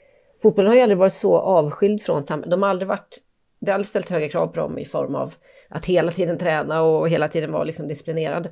fotbollen 0.42 0.68
har 0.68 0.76
ju 0.76 0.82
aldrig 0.82 0.98
varit 0.98 1.12
så 1.12 1.36
avskild 1.38 2.02
från 2.02 2.24
samhället. 2.24 2.50
De 2.50 2.62
har 2.62 2.70
aldrig 2.70 2.88
varit, 2.88 3.18
det 3.58 3.70
har 3.70 3.74
aldrig 3.74 3.88
ställt 3.88 4.10
höga 4.10 4.28
krav 4.28 4.46
på 4.46 4.60
dem 4.60 4.78
i 4.78 4.84
form 4.84 5.14
av 5.14 5.34
att 5.68 5.84
hela 5.84 6.12
tiden 6.12 6.38
träna 6.38 6.82
och 6.82 7.08
hela 7.08 7.28
tiden 7.28 7.52
vara 7.52 7.64
liksom 7.64 7.88
disciplinerad. 7.88 8.48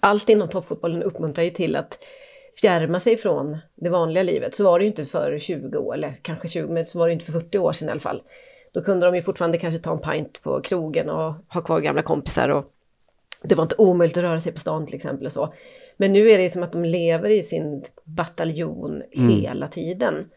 Allt 0.00 0.28
inom 0.28 0.48
toppfotbollen 0.48 1.02
uppmuntrar 1.02 1.44
ju 1.44 1.50
till 1.50 1.76
att 1.76 1.98
fjärma 2.60 3.00
sig 3.00 3.16
från 3.16 3.58
det 3.74 3.90
vanliga 3.90 4.22
livet. 4.22 4.54
Så 4.54 4.64
var 4.64 4.78
det 4.78 4.84
ju 4.84 4.90
inte 4.90 5.04
för 5.04 5.38
20 5.38 5.78
år, 5.78 5.94
eller 5.94 6.14
kanske 6.22 6.48
20, 6.48 6.68
men 6.68 6.86
så 6.86 6.98
var 6.98 7.06
det 7.06 7.12
inte 7.12 7.24
för 7.24 7.32
40 7.32 7.58
år 7.58 7.72
sedan 7.72 7.88
i 7.88 7.90
alla 7.90 8.00
fall. 8.00 8.22
Då 8.76 8.82
kunde 8.82 9.06
de 9.06 9.14
ju 9.14 9.22
fortfarande 9.22 9.58
kanske 9.58 9.80
ta 9.80 9.92
en 9.92 9.98
pint 9.98 10.42
på 10.42 10.60
krogen 10.60 11.10
och 11.10 11.34
ha 11.48 11.60
kvar 11.60 11.80
gamla 11.80 12.02
kompisar 12.02 12.48
och 12.48 12.72
det 13.42 13.54
var 13.54 13.62
inte 13.62 13.74
omöjligt 13.78 14.16
att 14.16 14.22
röra 14.22 14.40
sig 14.40 14.52
på 14.52 14.60
stan 14.60 14.86
till 14.86 14.94
exempel 14.94 15.26
och 15.26 15.32
så. 15.32 15.54
Men 15.96 16.12
nu 16.12 16.30
är 16.30 16.38
det 16.38 16.50
som 16.50 16.62
att 16.62 16.72
de 16.72 16.84
lever 16.84 17.30
i 17.30 17.42
sin 17.42 17.84
bataljon 18.04 19.02
Mm. 19.12 19.30
hela 19.30 19.68
tiden. 19.68 20.30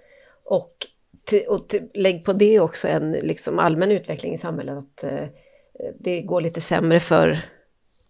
Och, 0.43 0.88
till, 1.23 1.47
och 1.47 1.67
till, 1.67 1.89
lägg 1.93 2.25
på 2.25 2.34
det 2.34 2.60
också 2.60 2.88
en 2.88 3.12
liksom 3.12 3.60
allmän 3.60 3.91
utveckling 3.91 4.34
i 4.34 4.38
samhället 4.38 4.78
att 4.78 5.04
eh, 5.04 5.28
det 5.99 6.21
går 6.21 6.41
lite 6.41 6.62
sämre 6.62 6.99
för 6.99 7.39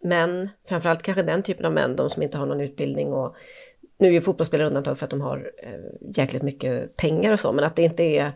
män, 0.01 0.49
framförallt 0.67 1.01
kanske 1.01 1.23
den 1.23 1.43
typen 1.43 1.65
av 1.65 1.73
män, 1.73 1.95
de 1.95 2.09
som 2.09 2.23
inte 2.23 2.37
har 2.37 2.45
någon 2.45 2.61
utbildning 2.61 3.13
och 3.13 3.35
nu 3.97 4.07
är 4.07 4.11
ju 4.11 4.21
fotbollsspelare 4.21 4.67
undantag 4.67 4.97
för 4.97 5.05
att 5.05 5.11
de 5.11 5.21
har 5.21 5.51
eh, 5.57 5.79
jäkligt 6.17 6.43
mycket 6.43 6.97
pengar 6.97 7.33
och 7.33 7.39
så, 7.39 7.51
men 7.51 7.65
att 7.65 7.75
det 7.75 7.83
inte 7.83 8.03
är 8.03 8.31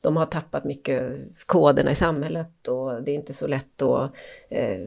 de 0.00 0.16
har 0.16 0.26
tappat 0.26 0.64
mycket 0.64 1.02
koderna 1.46 1.90
i 1.90 1.94
samhället 1.94 2.68
och 2.68 3.02
det 3.02 3.10
är 3.10 3.14
inte 3.14 3.32
så 3.32 3.46
lätt 3.46 3.82
att 3.82 4.12
eh, 4.48 4.78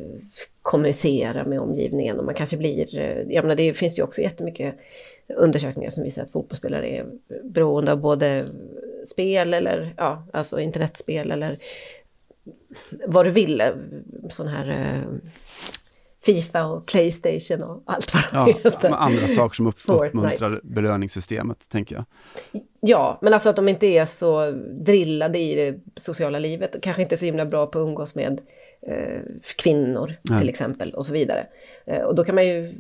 kommunicera 0.62 1.44
med 1.46 1.60
omgivningen 1.60 2.20
och 2.20 2.26
man 2.26 2.36
kanske 2.36 2.58
blir, 2.58 2.98
eh, 2.98 3.34
jag 3.34 3.44
menar 3.44 3.56
det 3.56 3.74
finns 3.74 4.00
ju 4.00 4.04
också 4.04 4.22
jättemycket 4.22 4.76
undersökningar 5.28 5.90
som 5.90 6.04
visar 6.04 6.24
att 6.24 6.32
fotbollsspelare 6.32 6.88
är 6.88 7.06
beroende 7.44 7.92
av 7.92 7.98
både 7.98 8.46
spel 9.06 9.54
eller 9.54 9.94
ja, 9.98 10.28
alltså 10.34 10.60
internetspel 10.60 11.32
eller 11.32 11.58
vad 13.08 13.26
du 13.26 13.32
vill, 13.32 13.62
eh, 13.62 13.74
sån 14.30 14.48
här 14.48 14.70
eh, 14.72 15.18
Fifa 16.26 16.66
och 16.66 16.86
Playstation 16.86 17.62
och 17.62 17.84
allt 17.86 18.14
vad 18.14 18.24
Ja, 18.34 18.46
det 18.46 18.70
heter. 18.70 18.90
andra 18.90 19.28
saker 19.28 19.56
som 19.56 19.68
upp, 19.68 19.76
uppmuntrar 19.88 20.60
belöningssystemet, 20.64 21.70
tänker 21.70 21.96
jag. 21.96 22.06
Ja, 22.80 23.20
men 23.22 23.34
alltså 23.34 23.50
att 23.50 23.56
de 23.56 23.70
inte 23.70 23.86
är 23.88 24.06
så 24.06 24.52
drillade 24.72 25.40
i 25.40 25.56
det 25.56 25.80
sociala 26.02 26.40
livet 26.40 26.76
och 26.76 26.84
kanske 26.84 27.02
inte 27.02 27.18
så 27.18 27.26
himla 27.26 27.46
bra 27.46 27.66
på 27.66 27.80
att 27.82 27.88
umgås 27.88 28.16
med 28.16 28.42
eh, 28.82 29.20
kvinnor 29.58 30.14
Nej. 30.22 30.40
till 30.40 30.50
exempel 30.50 30.94
och 30.94 31.06
så 31.06 31.14
vidare. 31.14 31.48
Eh, 31.86 32.02
och 32.02 32.16
då 32.16 32.24
kan 32.24 32.36
man 32.36 32.48
ju, 32.48 32.74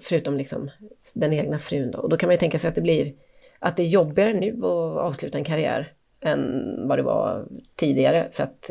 förutom 0.00 0.36
liksom 0.36 0.70
den 1.12 1.32
egna 1.32 1.58
frun 1.58 1.90
då, 1.90 1.98
och 1.98 2.08
då 2.08 2.16
kan 2.16 2.26
man 2.26 2.34
ju 2.34 2.38
tänka 2.38 2.58
sig 2.58 2.68
att 2.68 2.74
det 2.74 2.80
blir, 2.80 3.12
att 3.58 3.76
det 3.76 3.82
är 3.82 3.88
jobbigare 3.88 4.32
nu 4.32 4.56
att 4.58 4.98
avsluta 4.98 5.38
en 5.38 5.44
karriär 5.44 5.92
än 6.20 6.64
vad 6.88 6.98
det 6.98 7.02
var 7.02 7.46
tidigare 7.76 8.28
för 8.32 8.42
att 8.42 8.70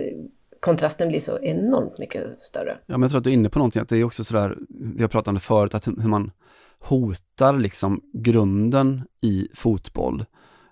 kontrasten 0.59 1.07
blir 1.07 1.19
så 1.19 1.39
enormt 1.39 1.97
mycket 1.97 2.23
större. 2.41 2.77
Ja, 2.85 2.97
men 2.97 3.01
jag 3.01 3.11
tror 3.11 3.17
att 3.17 3.23
du 3.23 3.29
är 3.29 3.33
inne 3.33 3.49
på 3.49 3.59
någonting, 3.59 3.81
att 3.81 3.89
det 3.89 3.97
är 3.97 4.03
också 4.03 4.23
sådär, 4.23 4.57
vi 4.69 5.01
har 5.01 5.09
pratat 5.09 5.27
om 5.27 5.33
det 5.33 5.39
förut, 5.39 5.75
att 5.75 5.87
hur 5.87 6.09
man 6.09 6.31
hotar 6.79 7.57
liksom 7.57 8.01
grunden 8.13 9.01
i 9.21 9.47
fotboll. 9.53 10.25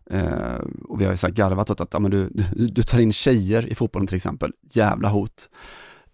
Eh, 0.09 0.59
och 0.87 1.01
vi 1.01 1.05
har 1.05 1.11
ju 1.11 1.17
så 1.17 1.27
här 1.27 1.33
garvat 1.33 1.69
åt 1.69 1.81
att 1.81 1.93
ja, 1.93 1.99
men 1.99 2.11
du, 2.11 2.29
du, 2.29 2.67
du 2.67 2.83
tar 2.83 2.99
in 2.99 3.13
tjejer 3.13 3.67
i 3.67 3.75
fotbollen 3.75 4.07
till 4.07 4.15
exempel, 4.15 4.53
jävla 4.71 5.09
hot. 5.09 5.49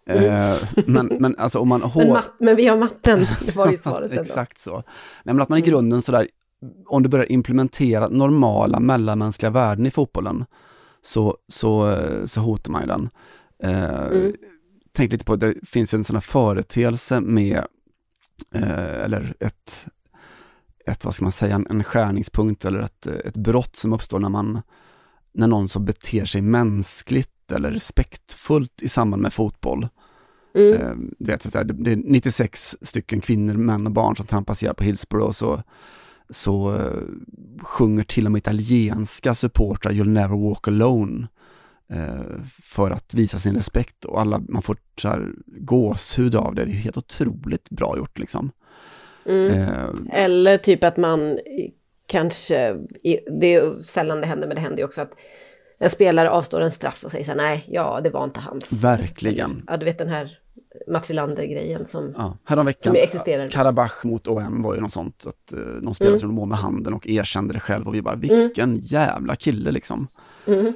Eh, 0.05 0.55
men, 0.85 1.07
men 1.19 1.35
alltså 1.37 1.59
om 1.59 1.67
man 1.67 1.79
Men, 1.81 1.89
hår... 1.89 2.07
mat, 2.07 2.31
men 2.39 2.55
vi 2.55 2.67
har 2.67 2.77
matten, 2.77 3.25
det 3.45 3.55
var 3.55 3.71
ju 3.71 3.77
svaret 3.77 4.09
ändå. 4.09 4.21
Exakt 4.21 4.57
så. 4.57 4.73
Nej, 5.23 5.33
men 5.33 5.41
att 5.41 5.49
man 5.49 5.59
i 5.59 5.61
grunden 5.61 6.01
sådär, 6.01 6.27
om 6.85 7.03
du 7.03 7.09
börjar 7.09 7.31
implementera 7.31 8.07
normala 8.07 8.79
mellanmänskliga 8.79 9.49
värden 9.49 9.85
i 9.85 9.91
fotbollen, 9.91 10.45
så, 11.01 11.37
så, 11.47 11.89
eh, 11.89 12.25
så 12.25 12.41
hotar 12.41 12.71
man 12.71 12.81
ju 12.81 12.87
den. 12.87 13.09
Eh, 13.63 14.07
Mm. 14.11 14.33
Tänk 14.95 15.11
lite 15.11 15.25
på, 15.25 15.35
det 15.35 15.55
finns 15.67 15.93
en 15.93 16.03
sån 16.03 16.15
här 16.15 16.21
företeelse 16.21 17.19
med, 17.19 17.65
eh, 18.51 19.03
eller 19.03 19.35
ett, 19.39 19.85
ett, 20.85 21.05
vad 21.05 21.15
ska 21.15 21.25
man 21.25 21.31
säga, 21.31 21.55
en, 21.55 21.67
en 21.69 21.83
skärningspunkt 21.83 22.65
eller 22.65 22.79
ett, 22.79 23.07
ett 23.07 23.37
brott 23.37 23.75
som 23.75 23.93
uppstår 23.93 24.19
när 24.19 24.29
man, 24.29 24.61
när 25.33 25.47
någon 25.47 25.67
som 25.67 25.85
beter 25.85 26.25
sig 26.25 26.41
mänskligt 26.41 27.51
eller 27.51 27.71
respektfullt 27.71 28.81
i 28.81 28.89
samband 28.89 29.21
med 29.21 29.33
fotboll. 29.33 29.87
Mm. 30.55 30.73
Eh, 30.73 30.91
du 31.19 31.31
vet, 31.31 31.41
så 31.41 31.63
det 31.63 31.91
är 31.91 31.95
96 31.95 32.77
stycken 32.81 33.21
kvinnor, 33.21 33.53
män 33.53 33.87
och 33.87 33.93
barn 33.93 34.15
som 34.15 34.25
trampas 34.25 34.63
ihjäl 34.63 34.75
på 34.75 34.83
Hillsborough 34.83 35.27
och 35.27 35.35
så, 35.35 35.63
så 36.29 36.81
sjunger 37.61 38.03
till 38.03 38.25
och 38.25 38.31
med 38.31 38.39
italienska 38.39 39.35
supportrar 39.35 39.91
You'll 39.91 40.09
never 40.09 40.37
walk 40.37 40.67
alone 40.67 41.27
för 42.63 42.91
att 42.91 43.13
visa 43.13 43.37
sin 43.39 43.55
respekt 43.55 44.05
och 44.05 44.21
alla, 44.21 44.41
man 44.49 44.61
får 44.61 44.77
så 45.01 45.07
här 45.07 45.31
gåshud 45.45 46.35
av 46.35 46.55
det, 46.55 46.65
det 46.65 46.71
är 46.71 46.75
helt 46.75 46.97
otroligt 46.97 47.69
bra 47.69 47.97
gjort 47.97 48.19
liksom. 48.19 48.51
Mm. 49.25 49.51
Eh, 49.51 49.89
Eller 50.11 50.57
typ 50.57 50.83
att 50.83 50.97
man 50.97 51.39
kanske, 52.07 52.75
det 53.39 53.53
är 53.53 53.69
sällan 53.71 54.21
det 54.21 54.27
händer, 54.27 54.47
men 54.47 54.55
det 54.55 54.61
händer 54.61 54.77
ju 54.77 54.85
också 54.85 55.01
att 55.01 55.11
en 55.79 55.89
spelare 55.89 56.29
avstår 56.29 56.61
en 56.61 56.71
straff 56.71 57.03
och 57.03 57.11
säger 57.11 57.25
så 57.25 57.31
här, 57.31 57.37
nej, 57.37 57.65
ja, 57.67 58.01
det 58.03 58.09
var 58.09 58.23
inte 58.23 58.39
hans. 58.39 58.71
verkligen. 58.71 59.63
Ja, 59.67 59.77
du 59.77 59.85
vet 59.85 59.97
den 59.97 60.09
här 60.09 60.37
Mats 60.87 61.09
Wilander-grejen 61.09 61.87
som, 61.87 62.13
Ja, 62.17 62.37
häromveckan, 62.45 62.93
som 62.93 63.03
existerar. 63.03 63.47
Karabach 63.47 64.03
mot 64.03 64.27
OM 64.27 64.61
var 64.63 64.75
ju 64.75 64.81
något 64.81 64.91
sånt. 64.91 65.25
Att, 65.27 65.53
eh, 65.53 65.59
de 65.59 65.93
spelade 65.93 66.11
Mm. 66.11 66.19
som 66.19 66.33
må 66.33 66.45
med 66.45 66.57
handen 66.57 66.93
och 66.93 67.07
erkände 67.07 67.53
det 67.53 67.59
själv 67.59 67.87
och 67.87 67.95
vi 67.95 68.01
bara, 68.01 68.15
vilken 68.15 68.75
jävla 68.77 69.35
kille 69.35 69.71
liksom. 69.71 70.07
Mm. 70.47 70.73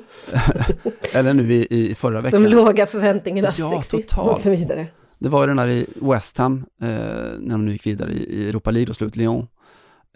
Eller 1.14 1.34
nu 1.34 1.54
i, 1.54 1.90
i 1.92 1.96
förra 1.96 2.22
veckan. 2.22 2.44
De 2.44 2.50
låga 2.50 2.86
förväntningarnas 2.86 3.60
Ja, 3.60 3.70
sexism 3.72 4.10
totalt. 4.16 4.36
och 4.38 4.42
så 4.42 4.50
vidare. 4.50 4.88
Det 5.20 5.30
var 5.30 5.42
ju 5.44 5.48
den 5.48 5.58
där 5.58 5.68
i 5.68 5.86
West 6.02 6.38
Ham, 6.38 6.66
eh, 6.82 6.88
när 6.88 7.50
de 7.50 7.66
nu 7.66 7.72
gick 7.72 7.86
vidare 7.88 8.12
i, 8.12 8.24
i 8.24 8.50
Europa 8.50 8.72
League 8.72 8.90
och 8.90 8.96
slut 8.96 9.16
Lyon. 9.16 9.48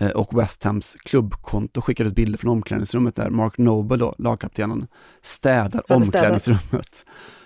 Eh, 0.02 0.10
och 0.10 0.40
West 0.40 0.64
Hams 0.64 0.98
klubbkonto 1.04 1.82
skickade 1.82 2.10
ut 2.10 2.16
bilder 2.16 2.38
från 2.40 2.52
omklädningsrummet 2.52 3.16
där 3.16 3.30
Mark 3.30 3.58
Noble, 3.58 3.98
då, 3.98 4.16
lagkaptenen, 4.18 4.88
städar 5.22 5.92
omklädningsrummet. 5.92 7.06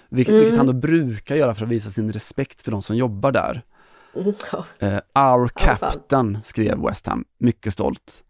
Vilket, 0.10 0.32
Mm. 0.32 0.42
vilket 0.42 0.58
han 0.58 0.68
då 0.68 0.74
brukar 0.74 1.36
göra 1.36 1.56
för 1.56 1.64
att 1.66 1.72
visa 1.72 1.90
sin 1.92 2.12
respekt 2.14 2.62
för 2.62 2.72
de 2.72 2.82
som 2.82 2.98
jobbar 2.98 3.32
där. 3.32 3.62
Mm, 4.16 4.34
ja. 4.52 4.66
Eh, 4.80 4.94
Our 5.34 5.48
fan. 5.48 5.78
Captain 5.78 6.38
skrev 6.44 6.82
West 6.82 7.08
Ham, 7.08 7.26
mycket 7.40 7.74
stolt. 7.74 8.24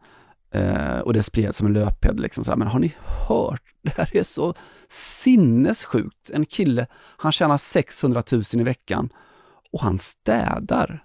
Eh, 0.56 1.00
och 1.00 1.14
det 1.14 1.24
spreds 1.24 1.58
som 1.58 1.68
en 1.68 1.74
löpeld 1.74 2.20
liksom 2.20 2.44
så 2.44 2.52
här, 2.52 2.58
men 2.58 2.68
har 2.68 2.80
ni 2.80 2.94
hört? 3.28 3.62
Det 3.82 3.98
här 3.98 4.18
är 4.18 4.24
så 4.24 4.54
sinnessjukt. 4.90 6.30
En 6.30 6.46
kille, 6.46 6.88
han 7.18 7.32
tjänar 7.32 7.58
600 7.58 8.24
000 8.32 8.44
i 8.54 8.64
veckan 8.64 9.10
och 9.72 9.82
han 9.82 9.98
städar. 9.98 11.04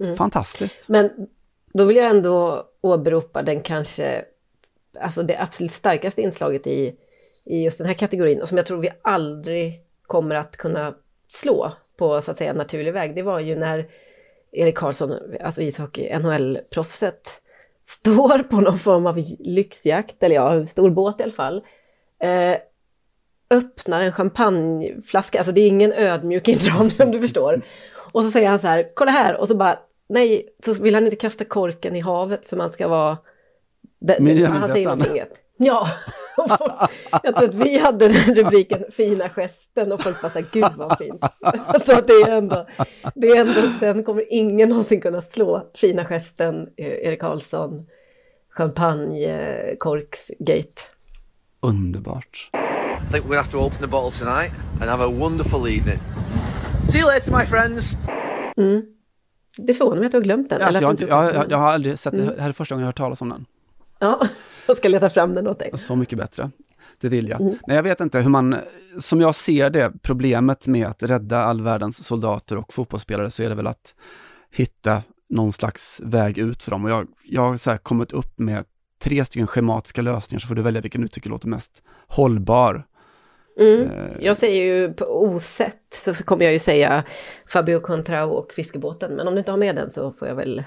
Mm. 0.00 0.16
Fantastiskt. 0.16 0.88
Men 0.88 1.10
då 1.72 1.84
vill 1.84 1.96
jag 1.96 2.10
ändå 2.10 2.64
åberopa 2.80 3.42
den 3.42 3.60
kanske, 3.60 4.24
alltså 5.00 5.22
det 5.22 5.42
absolut 5.42 5.72
starkaste 5.72 6.22
inslaget 6.22 6.66
i, 6.66 6.94
i 7.44 7.64
just 7.64 7.78
den 7.78 7.86
här 7.86 7.94
kategorin 7.94 8.42
och 8.42 8.48
som 8.48 8.56
jag 8.56 8.66
tror 8.66 8.78
vi 8.78 8.90
aldrig 9.02 9.82
kommer 10.02 10.34
att 10.34 10.56
kunna 10.56 10.94
slå 11.28 11.72
på 11.96 12.20
så 12.20 12.30
att 12.30 12.38
säga 12.38 12.52
naturlig 12.52 12.92
väg. 12.92 13.14
Det 13.14 13.22
var 13.22 13.40
ju 13.40 13.56
när 13.56 13.88
Erik 14.52 14.78
Karlsson, 14.78 15.14
alltså 15.40 15.62
ishockey, 15.62 16.18
NHL-proffset, 16.18 17.40
står 17.88 18.38
på 18.42 18.60
någon 18.60 18.78
form 18.78 19.06
av 19.06 19.18
lyxjakt, 19.38 20.22
eller 20.22 20.34
ja, 20.34 20.66
stor 20.66 20.90
båt 20.90 21.20
i 21.20 21.22
alla 21.22 21.32
fall. 21.32 21.64
Eh, 22.20 22.56
öppnar 23.50 24.00
en 24.00 24.12
champagneflaska, 24.12 25.38
alltså 25.38 25.52
det 25.52 25.60
är 25.60 25.68
ingen 25.68 25.92
ödmjuk 25.92 26.48
inramning 26.48 27.02
om 27.02 27.10
du 27.10 27.20
förstår. 27.20 27.62
Och 28.12 28.24
så 28.24 28.30
säger 28.30 28.48
han 28.48 28.58
så 28.58 28.66
här, 28.66 28.84
kolla 28.94 29.10
här, 29.10 29.36
och 29.36 29.48
så 29.48 29.56
bara, 29.56 29.78
nej, 30.08 30.48
så 30.64 30.82
vill 30.82 30.94
han 30.94 31.04
inte 31.04 31.16
kasta 31.16 31.44
korken 31.44 31.96
i 31.96 32.00
havet 32.00 32.46
för 32.46 32.56
man 32.56 32.72
ska 32.72 32.88
vara... 32.88 33.18
Det, 34.00 34.46
han 34.46 34.68
säger 34.68 34.88
någonting. 34.88 35.22
Ja, 35.56 35.88
jag 37.22 37.36
tror 37.36 37.48
att 37.48 37.54
vi 37.54 37.78
hade 37.78 38.08
den 38.08 38.34
rubriken 38.34 38.84
fina 38.92 39.28
gesten 39.28 39.92
och 39.92 40.00
folk 40.02 40.22
bara 40.22 40.30
så 40.32 40.38
här, 40.38 40.46
gud 40.52 40.72
vad 40.76 40.98
fint. 40.98 41.24
Så 41.86 41.92
att 41.92 42.06
det 42.06 42.12
är 42.12 42.28
ändå, 42.30 42.66
det 43.14 43.28
är 43.28 43.40
ändå, 43.40 43.60
den 43.80 44.04
kommer 44.04 44.32
ingen 44.32 44.68
någonsin 44.68 45.00
kunna 45.00 45.20
slå. 45.20 45.70
Fina 45.74 46.04
gesten, 46.04 46.68
eh, 46.76 46.86
Erik 46.86 47.20
Karlsson, 47.20 47.86
champagne, 48.50 49.24
eh, 49.24 49.76
korksgate. 49.76 50.82
Underbart. 51.60 52.50
I 53.08 53.12
think 53.12 53.24
gonna 53.26 53.36
have 53.40 53.50
to 53.52 53.58
open 53.58 53.78
the 53.80 53.86
bottle 53.86 54.18
tonight 54.18 54.52
and 54.80 54.90
have 54.90 55.04
a 55.04 55.08
wonderful 55.08 55.60
evening. 55.66 55.98
See 56.92 56.98
you 56.98 57.06
later, 57.06 57.32
my 57.38 57.46
friends. 57.46 57.92
Mm. 58.56 58.82
Det 59.56 59.74
förvånar 59.74 59.96
mig 59.96 60.06
att 60.06 60.12
du 60.12 60.18
har 60.18 60.22
glömt 60.22 60.50
den. 60.50 60.62
Alltså, 60.62 60.82
jag, 60.82 60.88
har 60.88 60.90
inte, 60.92 61.04
jag, 61.04 61.34
jag, 61.34 61.50
jag 61.50 61.58
har 61.58 61.72
aldrig 61.72 61.98
sett 61.98 62.12
det, 62.12 62.18
Mm. 62.22 62.36
det 62.36 62.42
här 62.42 62.48
är 62.48 62.52
första 62.52 62.74
gången 62.74 62.82
jag 62.82 62.86
har 62.86 62.88
hört 62.92 62.96
talas 62.96 63.22
om 63.22 63.28
den. 63.28 63.46
Ja, 63.98 64.20
jag 64.66 64.76
ska 64.76 64.88
leta 64.88 65.10
fram 65.10 65.34
den 65.34 65.46
åt 65.46 65.58
dig. 65.58 65.70
Så 65.78 65.96
mycket 65.96 66.18
bättre. 66.18 66.50
Det 67.00 67.08
vill 67.08 67.28
jag. 67.28 67.40
Mm. 67.40 67.56
Nej, 67.66 67.76
jag 67.76 67.82
vet 67.82 68.00
inte 68.00 68.20
hur 68.20 68.30
man, 68.30 68.56
som 68.98 69.20
jag 69.20 69.34
ser 69.34 69.70
det, 69.70 69.92
problemet 70.02 70.66
med 70.66 70.86
att 70.86 71.02
rädda 71.02 71.42
all 71.42 71.62
världens 71.62 72.06
soldater 72.06 72.56
och 72.56 72.72
fotbollsspelare 72.72 73.30
så 73.30 73.42
är 73.42 73.48
det 73.48 73.54
väl 73.54 73.66
att 73.66 73.94
hitta 74.52 75.02
någon 75.28 75.52
slags 75.52 76.00
väg 76.04 76.38
ut 76.38 76.62
för 76.62 76.70
dem. 76.70 76.84
Och 76.84 76.90
jag, 76.90 77.06
jag 77.24 77.42
har 77.42 77.56
så 77.56 77.78
kommit 77.78 78.12
upp 78.12 78.38
med 78.38 78.64
tre 79.02 79.24
stycken 79.24 79.46
schematiska 79.46 80.02
lösningar 80.02 80.40
så 80.40 80.48
får 80.48 80.54
du 80.54 80.62
välja 80.62 80.80
vilken 80.80 81.00
du 81.00 81.08
tycker 81.08 81.30
låter 81.30 81.48
mest 81.48 81.82
hållbar. 82.08 82.86
Mm. 83.60 83.90
Eh, 83.90 84.16
Jag 84.20 84.36
säger 84.36 84.62
ju 84.62 84.92
på 84.92 85.04
osett 85.04 85.98
så, 86.04 86.14
så 86.14 86.24
kommer 86.24 86.44
jag 86.44 86.52
ju 86.52 86.58
säga 86.58 87.04
Fabio 87.52 87.80
Contrao 87.80 88.30
och 88.30 88.52
fiskebåten. 88.52 89.16
Men 89.16 89.28
om 89.28 89.34
du 89.34 89.38
inte 89.38 89.50
har 89.50 89.58
med 89.58 89.76
den 89.76 89.90
så 89.90 90.12
får 90.12 90.28
jag 90.28 90.34
väl 90.34 90.64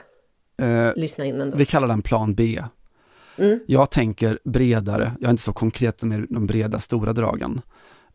eh, 0.58 0.92
lyssna 0.96 1.26
in 1.26 1.42
ändå. 1.42 1.58
vi 1.58 1.66
kallar 1.66 1.88
den 1.88 2.02
plan 2.02 2.34
B. 2.36 2.64
Mm. 3.38 3.60
Jag 3.68 3.92
tänker 3.92 4.40
bredare, 4.44 5.12
jag 5.20 5.28
är 5.28 5.32
inte 5.32 5.44
så 5.44 5.54
konkret 5.54 6.04
med 6.04 6.26
de 6.30 6.48
breda 6.48 6.80
stora 6.80 7.14
dragen. 7.14 7.62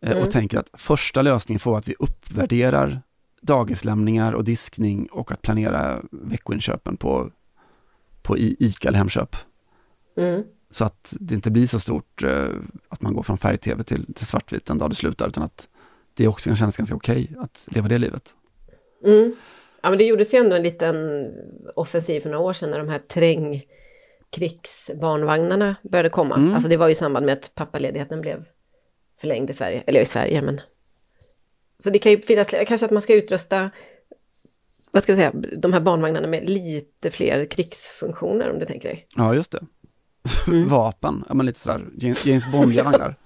Eh, 0.00 0.10
Mm. 0.10 0.22
Och 0.22 0.30
tänker 0.30 0.58
att 0.58 0.70
första 0.72 1.22
lösningen 1.22 1.58
får 1.58 1.70
vara 1.70 1.78
att 1.78 1.88
vi 1.88 1.94
uppvärderar 1.98 3.00
dagislämningar 3.40 4.32
och 4.32 4.44
diskning 4.44 5.06
och 5.06 5.32
att 5.32 5.42
planera 5.42 6.02
veckoinköpen 6.10 6.96
på, 6.96 7.30
på 8.22 8.38
ICA 8.38 8.88
eller 8.88 8.98
Hemköp. 8.98 9.36
Mm. 10.16 10.42
Så 10.70 10.84
att 10.84 11.14
det 11.20 11.34
inte 11.34 11.50
blir 11.50 11.66
så 11.66 11.80
stort 11.80 12.22
eh, 12.22 12.48
att 12.88 13.02
man 13.02 13.14
går 13.14 13.22
från 13.22 13.38
färg-tv 13.38 13.84
till, 13.84 14.14
till 14.14 14.26
svartvit 14.26 14.70
en 14.70 14.78
dag 14.78 14.90
det 14.90 14.94
slutar, 14.94 15.28
utan 15.28 15.42
att 15.42 15.68
det 16.14 16.28
också 16.28 16.50
kan 16.50 16.56
kännas 16.56 16.76
ganska 16.76 16.96
okej 16.96 17.32
att 17.38 17.68
leva 17.70 17.88
det 17.88 17.98
livet. 17.98 18.34
Mm. 19.04 19.34
Ja 19.82 19.90
men 19.90 19.98
det 19.98 20.04
gjordes 20.04 20.34
ju 20.34 20.38
ändå 20.38 20.56
en 20.56 20.62
liten 20.62 20.96
offensiv 21.74 22.20
för 22.20 22.30
några 22.30 22.44
år 22.44 22.52
sedan 22.52 22.70
när 22.70 22.78
de 22.78 22.88
här 22.88 22.98
träng 22.98 23.62
krigsbarnvagnarna 24.30 25.76
började 25.82 26.10
komma. 26.10 26.34
Mm. 26.34 26.54
Alltså 26.54 26.68
det 26.68 26.76
var 26.76 26.86
ju 26.86 26.92
i 26.92 26.94
samband 26.94 27.26
med 27.26 27.32
att 27.32 27.54
pappaledigheten 27.54 28.20
blev 28.20 28.44
förlängd 29.20 29.50
i 29.50 29.52
Sverige, 29.52 29.82
eller 29.86 30.00
i 30.00 30.06
Sverige 30.06 30.42
men. 30.42 30.60
Så 31.78 31.90
det 31.90 31.98
kan 31.98 32.12
ju 32.12 32.20
finnas, 32.20 32.54
kanske 32.66 32.86
att 32.86 32.92
man 32.92 33.02
ska 33.02 33.14
utrusta, 33.14 33.70
vad 34.90 35.02
ska 35.02 35.12
vi 35.12 35.16
säga, 35.16 35.32
de 35.58 35.72
här 35.72 35.80
barnvagnarna 35.80 36.28
med 36.28 36.50
lite 36.50 37.10
fler 37.10 37.44
krigsfunktioner 37.44 38.50
om 38.50 38.58
du 38.58 38.66
tänker 38.66 38.88
dig. 38.88 39.06
Ja, 39.16 39.34
just 39.34 39.50
det. 39.50 39.60
Mm. 40.46 40.68
Vapen, 40.68 41.24
ja 41.28 41.34
men 41.34 41.46
lite 41.46 41.60
sådär 41.60 41.86
James, 42.24 42.52
Bondiga 42.52 42.82
vagnar. 42.82 43.16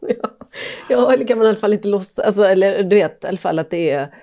Ja, 0.88 1.12
eller 1.12 1.26
kan 1.26 1.38
man 1.38 1.46
i 1.46 1.50
alla 1.50 1.58
fall 1.58 1.72
inte 1.72 1.88
låtsas, 1.88 2.18
alltså, 2.18 2.42
eller 2.42 2.82
du 2.82 2.96
vet 2.96 3.24
i 3.24 3.26
alla 3.26 3.38
fall 3.38 3.58
att 3.58 3.70
det 3.70 3.90
är 3.90 4.14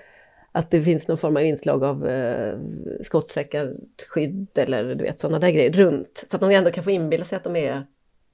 att 0.52 0.72
det 0.72 0.84
finns 0.84 1.08
någon 1.08 1.18
form 1.18 1.38
av 1.38 1.44
inslag 1.44 1.84
av 1.84 2.08
eh, 2.08 2.54
skottsäkrar, 3.04 3.74
skydd 4.10 4.48
eller 4.56 4.96
du 4.96 5.04
vet 5.04 5.20
sådana 5.20 5.40
där 5.40 5.50
grejer 5.52 5.72
runt. 5.72 6.24
Så 6.28 6.38
att 6.38 6.42
de 6.42 6.52
ändå 6.52 6.72
kan 6.72 6.84
få 6.84 6.92
inbilla 6.92 7.24
sig 7.26 7.36
att 7.36 7.44
de 7.44 7.56
är, 7.56 7.86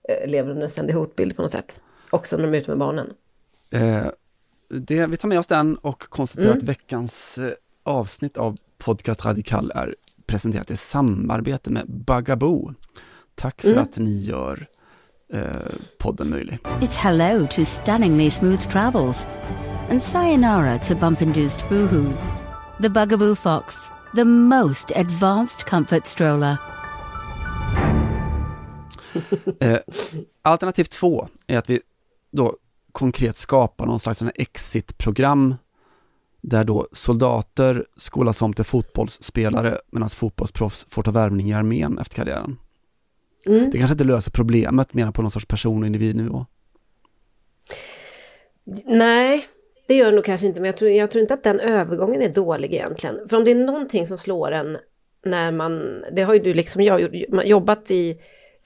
eh, 0.09 0.29
lever 0.29 0.49
under 0.49 0.63
en 0.63 0.69
ständig 0.69 0.93
hotbild 0.93 1.35
på 1.35 1.41
något 1.41 1.51
sätt. 1.51 1.79
Också 2.09 2.37
när 2.37 2.43
de 2.43 2.53
är 2.53 2.57
ute 2.61 2.69
med 2.71 2.77
barnen. 2.77 3.13
Eh, 3.69 4.05
det, 4.69 5.05
vi 5.07 5.17
tar 5.17 5.27
med 5.27 5.39
oss 5.39 5.47
den 5.47 5.75
och 5.77 5.99
konstaterar 6.09 6.47
Mm. 6.47 6.57
att 6.57 6.63
veckans 6.63 7.37
eh, 7.37 7.51
avsnitt 7.83 8.37
av 8.37 8.57
Podcast 8.77 9.25
Radikal 9.25 9.71
är 9.75 9.95
presenterat 10.25 10.71
i 10.71 10.77
samarbete 10.77 11.69
med 11.71 11.85
Bagaboo. 11.87 12.73
Tack 13.35 13.61
för 13.61 13.67
Mm. 13.71 13.83
att 13.83 13.97
ni 13.97 14.17
gör 14.17 14.67
eh, 15.33 15.41
podden 15.99 16.29
möjlig. 16.29 16.59
It's 16.81 16.97
hello 16.97 17.47
to 17.51 17.65
stunningly 17.65 18.29
smooth 18.29 18.69
travels 18.69 19.27
and 19.89 20.03
sayonara 20.03 20.79
to 20.79 20.95
bump-induced 20.95 21.69
boohoos. 21.69 22.33
The 22.81 22.89
Bugaboo 22.89 23.35
Fox, 23.35 23.91
the 24.15 24.25
most 24.25 24.91
advanced 24.95 25.65
comfort 25.65 26.07
stroller. 26.07 26.57
Eh, 29.59 29.79
alternativ 30.41 30.83
två 30.83 31.27
är 31.47 31.57
att 31.57 31.69
vi 31.69 31.81
då 32.31 32.55
konkret 32.91 33.35
skapar 33.35 33.85
någon 33.85 33.99
slags 33.99 34.23
exit-program 34.35 35.55
där 36.41 36.63
då 36.63 36.87
soldater 36.91 37.85
skolas 37.95 38.41
om 38.41 38.53
till 38.53 38.65
fotbollsspelare 38.65 39.79
medan 39.91 40.09
fotbollsproffs 40.09 40.85
får 40.89 41.03
ta 41.03 41.11
värvning 41.11 41.49
i 41.49 41.53
armén 41.53 41.99
efter 41.99 42.15
karriären. 42.15 42.57
Mm. 43.45 43.69
Det 43.71 43.77
kanske 43.77 43.93
inte 43.93 44.03
löser 44.03 44.31
problemet 44.31 44.93
mer 44.93 45.05
än 45.05 45.13
på 45.13 45.21
någon 45.21 45.31
sorts 45.31 45.45
person 45.45 45.81
och 45.81 45.87
individnivå. 45.87 46.45
Nej, 48.85 49.47
det 49.87 49.95
gör 49.95 50.05
det 50.05 50.15
nog 50.15 50.25
kanske 50.25 50.47
inte, 50.47 50.61
men 50.61 50.65
jag 50.65 50.77
tror, 50.77 50.91
jag 50.91 51.11
tror 51.11 51.21
inte 51.21 51.33
att 51.33 51.43
den 51.43 51.59
övergången 51.59 52.21
är 52.21 52.29
dålig 52.29 52.73
egentligen. 52.73 53.27
För 53.29 53.37
om 53.37 53.43
det 53.43 53.51
är 53.51 53.55
någonting 53.55 54.07
som 54.07 54.17
slår 54.17 54.51
en 54.51 54.77
när 55.25 55.51
man, 55.51 56.03
det 56.11 56.21
har 56.21 56.33
ju 56.33 56.39
du 56.39 56.53
liksom 56.53 56.81
jag 56.81 57.25
jobbat 57.45 57.91
i, 57.91 58.17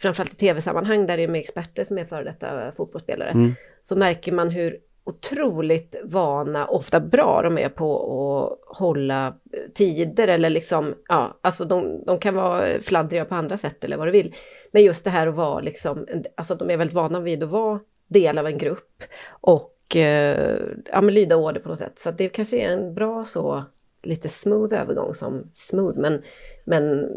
framförallt 0.01 0.34
i 0.34 0.36
tv-sammanhang 0.36 1.07
där 1.07 1.17
det 1.17 1.24
är 1.24 1.28
med 1.28 1.39
experter 1.39 1.84
som 1.84 1.97
är 1.97 2.05
före 2.05 2.24
detta 2.24 2.72
fotbollsspelare, 2.72 3.30
Mm. 3.30 3.53
så 3.84 3.95
märker 3.95 4.32
man 4.32 4.49
hur 4.49 4.78
otroligt 5.03 5.95
vana, 6.03 6.65
ofta 6.65 6.99
bra 6.99 7.41
de 7.41 7.57
är 7.57 7.69
på 7.69 7.95
att 7.95 8.78
hålla 8.78 9.36
tider 9.74 10.28
eller 10.28 10.49
liksom, 10.49 10.95
ja, 11.07 11.39
alltså 11.41 11.65
de, 11.65 12.03
de 12.05 12.19
kan 12.19 12.36
vara 12.36 12.63
fladdriga 12.82 13.26
på 13.26 13.36
andra 13.36 13.57
sätt 13.57 13.84
eller 13.84 13.97
vad 13.97 14.07
du 14.07 14.11
vill. 14.11 14.36
Men 14.72 14.84
just 14.84 15.03
det 15.03 15.09
här 15.09 15.28
att 15.28 15.36
vara 15.36 15.59
liksom, 15.59 16.07
alltså 16.36 16.55
de 16.55 16.69
är 16.69 16.78
väldigt 16.78 16.95
vana 16.95 17.19
vid 17.19 17.43
att 17.43 17.49
vara 17.49 17.80
del 18.07 18.38
av 18.38 18.47
en 18.47 18.57
grupp 18.57 19.03
och 19.30 19.78
eh, 19.95 20.59
ja, 20.91 21.01
men 21.01 21.13
lyda 21.13 21.35
order 21.35 21.59
på 21.59 21.69
något 21.69 21.79
sätt. 21.79 21.99
Så 21.99 22.11
det 22.11 22.29
kanske 22.29 22.57
är 22.57 22.69
en 22.69 22.93
bra 22.93 23.25
så 23.25 23.63
lite 24.03 24.29
smooth 24.29 24.73
övergång 24.73 25.13
som 25.13 25.49
smooth, 25.53 25.99
men, 25.99 26.21
men 26.65 27.07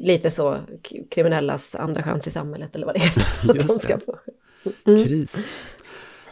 lite 0.00 0.30
så 0.30 0.58
kriminellas 1.10 1.74
andra 1.74 2.02
chans 2.02 2.26
i 2.26 2.30
samhället 2.30 2.74
eller 2.74 2.86
vad 2.86 2.94
det 2.94 3.00
heter. 3.00 3.22
Att 3.50 3.56
Just 3.56 3.68
de 3.68 3.78
ska 3.78 3.98
få. 3.98 4.18
Mm. 4.86 5.04
Kris. 5.04 5.56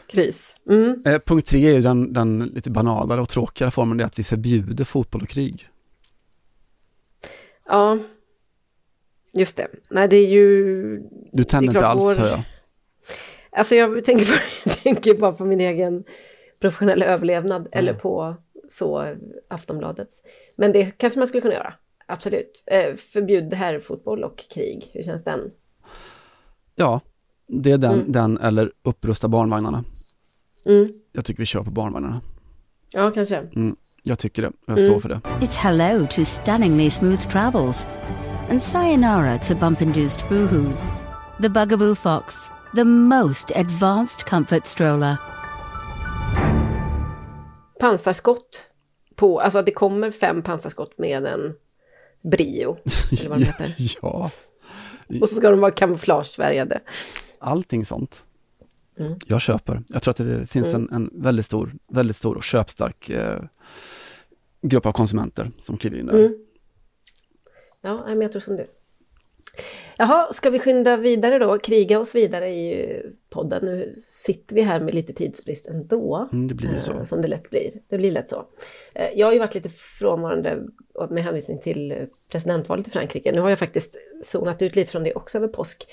kris. 0.06 0.54
Mm. 0.68 1.02
Eh, 1.06 1.18
punkt 1.26 1.48
tre 1.48 1.66
är 1.66 1.74
ju 1.74 1.82
den, 1.82 2.12
den 2.12 2.38
lite 2.38 2.70
banalare 2.70 3.20
och 3.20 3.28
tråkigare 3.28 3.70
formen, 3.70 3.96
det 3.96 4.04
är 4.04 4.06
att 4.06 4.18
vi 4.18 4.24
förbjuder 4.24 4.84
fotboll 4.84 5.22
och 5.22 5.28
krig. 5.28 5.68
Ja, 7.66 7.98
just 9.32 9.56
det. 9.56 9.68
Nej, 9.88 10.08
det 10.08 10.16
är 10.16 10.28
ju... 10.28 11.02
Du 11.32 11.44
tänder 11.44 11.74
inte 11.74 11.86
alls, 11.86 12.00
vår... 12.00 12.14
hör 12.14 12.28
jag. 12.28 12.42
Alltså 13.56 13.74
jag 13.74 14.04
tänker, 14.04 14.24
på, 14.24 14.32
jag 14.64 14.82
tänker 14.82 15.14
bara 15.14 15.32
på 15.32 15.44
min 15.44 15.60
egen 15.60 16.04
professionella 16.60 17.04
överlevnad 17.06 17.60
mm. 17.60 17.70
eller 17.72 17.94
på 17.94 18.36
så 18.70 19.14
Aftonbladets. 19.48 20.22
Men 20.56 20.72
det 20.72 20.98
kanske 20.98 21.18
man 21.18 21.28
skulle 21.28 21.40
kunna 21.40 21.54
göra. 21.54 21.74
Absolut. 22.06 22.64
Eh, 22.66 22.94
förbjud 22.94 23.54
herrfotboll 23.54 24.24
och 24.24 24.44
krig. 24.54 24.90
Hur 24.94 25.02
känns 25.02 25.24
den? 25.24 25.50
Ja, 26.74 27.00
det 27.48 27.70
är 27.70 27.78
den, 27.78 27.92
mm. 27.92 28.12
den 28.12 28.38
eller 28.38 28.72
upprusta 28.82 29.28
barnvagnarna. 29.28 29.84
Mm. 30.66 30.86
Jag 31.12 31.24
tycker 31.24 31.38
vi 31.42 31.46
kör 31.46 31.62
på 31.62 31.70
barnvagnarna. 31.70 32.20
Ja, 32.94 33.10
kanske. 33.10 33.36
Mm, 33.36 33.76
jag 34.02 34.18
tycker 34.18 34.42
det. 34.42 34.52
Jag 34.66 34.78
står 34.78 34.88
mm. 34.88 35.00
för 35.00 35.08
det. 35.08 35.20
It's 35.40 35.56
hello 35.56 36.06
to 36.06 36.24
stunningly 36.24 36.90
smooth 36.90 37.28
travels. 37.28 37.86
And 38.50 38.62
sayonara 38.62 39.38
to 39.38 39.54
bump-induced 39.54 40.28
boohoos. 40.28 40.88
The 41.42 41.48
Bugaboo 41.48 41.94
Fox. 41.94 42.50
The 42.74 42.84
most 42.84 43.50
advanced 43.50 44.28
comfort 44.28 44.66
stroller. 44.66 45.16
Pansarskott 47.80 48.70
på, 49.14 49.40
alltså 49.40 49.62
det 49.62 49.70
kommer 49.70 50.10
fem 50.10 50.42
pansarskott 50.42 50.98
med 50.98 51.26
en 51.26 51.54
Brio, 52.30 52.76
eller 53.12 53.28
vad 53.28 53.38
det 53.38 53.44
heter. 53.44 53.74
ja. 54.02 54.30
Och 55.20 55.28
så 55.28 55.34
ska 55.34 55.50
de 55.50 55.60
vara 55.60 55.70
kamouflagefärgade. 55.70 56.80
Allting 57.38 57.84
sånt. 57.84 58.24
Mm. 58.98 59.18
Jag 59.26 59.40
köper. 59.40 59.82
Jag 59.88 60.02
tror 60.02 60.10
att 60.10 60.16
det 60.16 60.46
finns 60.46 60.74
mm. 60.74 60.88
en, 60.92 60.94
en 60.94 61.22
väldigt 61.22 61.46
stor, 61.46 61.74
väldigt 61.88 62.16
stor 62.16 62.36
och 62.36 62.44
köpstark 62.44 63.10
eh, 63.10 63.42
grupp 64.62 64.86
av 64.86 64.92
konsumenter 64.92 65.44
som 65.58 65.76
kliver 65.76 65.98
in 65.98 66.06
där. 66.06 66.14
Mm. 66.14 66.34
Ja, 67.80 68.04
men 68.06 68.20
jag 68.20 68.32
tror 68.32 68.40
som 68.40 68.56
du. 68.56 68.66
Jaha, 69.96 70.32
ska 70.32 70.50
vi 70.50 70.58
skynda 70.58 70.96
vidare 70.96 71.38
då, 71.38 71.58
kriga 71.58 71.98
oss 71.98 72.14
vidare 72.14 72.50
i 72.50 73.02
podden? 73.30 73.64
Nu 73.64 73.92
sitter 73.96 74.54
vi 74.54 74.62
här 74.62 74.80
med 74.80 74.94
lite 74.94 75.12
tidsbrist 75.12 75.68
ändå. 75.68 76.28
Mm, 76.32 76.48
det 76.48 76.54
blir 76.54 76.78
så. 76.78 76.92
Eh, 76.92 77.04
som 77.04 77.22
det 77.22 77.28
lätt 77.28 77.50
blir. 77.50 77.70
Det 77.88 77.98
blir 77.98 78.12
lätt 78.12 78.30
så. 78.30 78.44
Eh, 78.94 79.08
jag 79.14 79.26
har 79.26 79.32
ju 79.32 79.38
varit 79.38 79.54
lite 79.54 79.68
frånvarande 79.68 80.58
med 81.10 81.24
hänvisning 81.24 81.58
till 81.58 82.06
presidentvalet 82.30 82.88
i 82.88 82.90
Frankrike. 82.90 83.32
Nu 83.32 83.40
har 83.40 83.48
jag 83.48 83.58
faktiskt 83.58 83.96
zonat 84.24 84.62
ut 84.62 84.76
lite 84.76 84.90
från 84.92 85.02
det 85.02 85.14
också 85.14 85.38
över 85.38 85.48
påsk. 85.48 85.86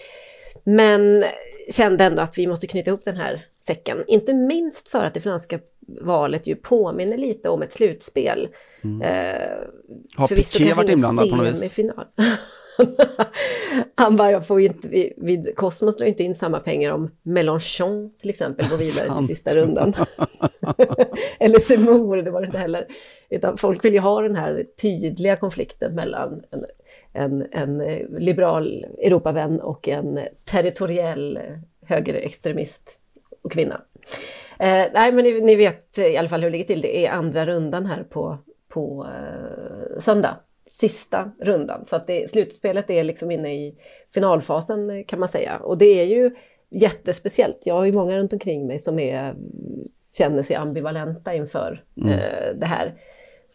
Men 0.64 1.24
kände 1.70 2.04
ändå 2.04 2.22
att 2.22 2.38
vi 2.38 2.48
måste 2.48 2.68
knyta 2.68 2.90
ihop 2.90 3.04
den 3.06 3.18
här 3.18 3.46
säcken. 3.50 4.04
Inte 4.08 4.34
minst 4.34 4.88
för 4.88 5.06
att 5.06 5.14
det 5.14 5.22
franska 5.22 5.60
valet 6.02 6.48
ju 6.48 6.56
påminner 6.56 7.18
lite 7.18 7.50
om 7.50 7.62
ett 7.62 7.72
slutspel. 7.72 8.50
Mm. 8.84 9.02
Eh, 9.02 9.58
har 10.16 10.28
Piqué 10.28 10.74
varit 10.74 10.90
inblandad 10.90 11.30
på 11.30 11.36
något 11.36 11.48
vis? 11.48 11.72
Han 13.96 14.16
bara, 14.16 14.32
jag 14.32 14.48
får 14.48 14.62
inte, 14.62 14.88
vid, 14.88 15.14
vid 15.18 15.56
Cosmos 15.56 15.98
drar 15.98 16.06
inte 16.06 16.24
in 16.24 16.36
samma 16.36 16.60
pengar 16.60 16.92
om 16.92 17.12
Mélenchon 17.24 18.12
till 18.22 18.30
exempel 18.30 18.70
går 18.70 18.78
vidare 18.78 19.18
till 19.18 19.28
sista 19.28 19.54
rundan. 19.54 19.94
Eller 21.40 21.60
Semur, 21.60 22.22
det 22.22 22.32
var 22.32 22.42
det 22.42 22.46
inte 22.46 22.58
heller. 22.58 22.88
Utan 23.30 23.58
folk 23.58 23.86
vill 23.86 23.94
ju 23.94 24.00
ha 24.00 24.22
den 24.22 24.36
här 24.36 24.66
tydliga 24.82 25.36
konflikten 25.36 25.96
mellan 25.96 26.44
en, 27.14 27.46
en, 27.52 27.52
en 27.52 27.78
liberal 28.20 28.86
Europavän 29.04 29.62
och 29.62 29.88
en 29.88 30.20
territoriell 30.46 31.40
högerextremist 31.86 33.00
och 33.42 33.52
kvinna. 33.52 33.82
Eh, 34.60 34.86
nej, 34.94 35.12
men 35.12 35.24
ni, 35.24 35.42
ni, 35.42 35.56
vet 35.56 35.98
i 35.98 36.18
alla 36.18 36.30
fall 36.30 36.42
hur 36.42 36.50
det 36.50 36.52
ligger 36.52 36.66
till. 36.66 36.82
Det 36.82 37.06
är 37.06 37.12
andra 37.12 37.46
rundan 37.46 37.86
här 37.86 38.04
på, 38.04 38.38
på 38.68 39.08
eh, 39.08 40.00
söndag 40.00 40.38
sista 40.72 41.32
rundan. 41.40 41.86
Så 41.86 41.96
att 41.96 42.08
det, 42.08 42.30
slutspelet 42.30 42.90
är 42.90 43.04
liksom 43.04 43.32
inne 43.32 43.54
i 43.54 43.76
finalfasen 44.14 45.04
kan 45.04 45.20
man 45.20 45.30
säga. 45.30 45.58
Och 45.58 45.78
det 45.78 45.86
är 45.86 46.06
ju 46.06 46.36
jättespeciellt. 46.70 47.58
Jag 47.64 47.76
har 47.76 47.86
ju 47.86 47.92
många 47.92 48.18
runt 48.18 48.34
omkring 48.34 48.68
mig 48.68 48.80
som 48.80 49.00
är, 49.00 49.36
känner 50.18 50.44
sig 50.44 50.56
ambivalenta 50.56 51.34
inför 51.34 51.84
mm. 51.98 52.10
eh, 52.10 52.56
det 52.56 52.66
här. 52.66 52.96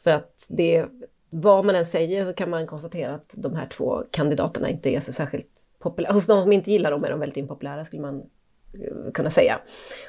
För 0.04 0.10
att 0.10 0.46
det, 0.48 0.86
vad 1.30 1.64
man 1.64 1.74
än 1.74 1.86
säger 1.86 2.24
så 2.24 2.32
kan 2.32 2.50
man 2.50 2.66
konstatera 2.66 3.14
att 3.14 3.34
de 3.36 3.56
här 3.56 3.66
två 3.66 4.02
kandidaterna 4.10 4.70
inte 4.70 4.90
är 4.90 5.00
så 5.00 5.12
särskilt 5.12 5.68
populära. 5.78 6.12
Hos 6.12 6.26
de 6.26 6.42
som 6.42 6.52
inte 6.52 6.70
gillar 6.70 6.90
dem 6.90 7.04
är 7.04 7.10
de 7.10 7.20
väldigt 7.20 7.36
impopulära 7.36 7.84
skulle 7.84 8.02
man 8.02 8.16
eh, 8.18 9.12
kunna 9.14 9.30
säga. 9.30 9.60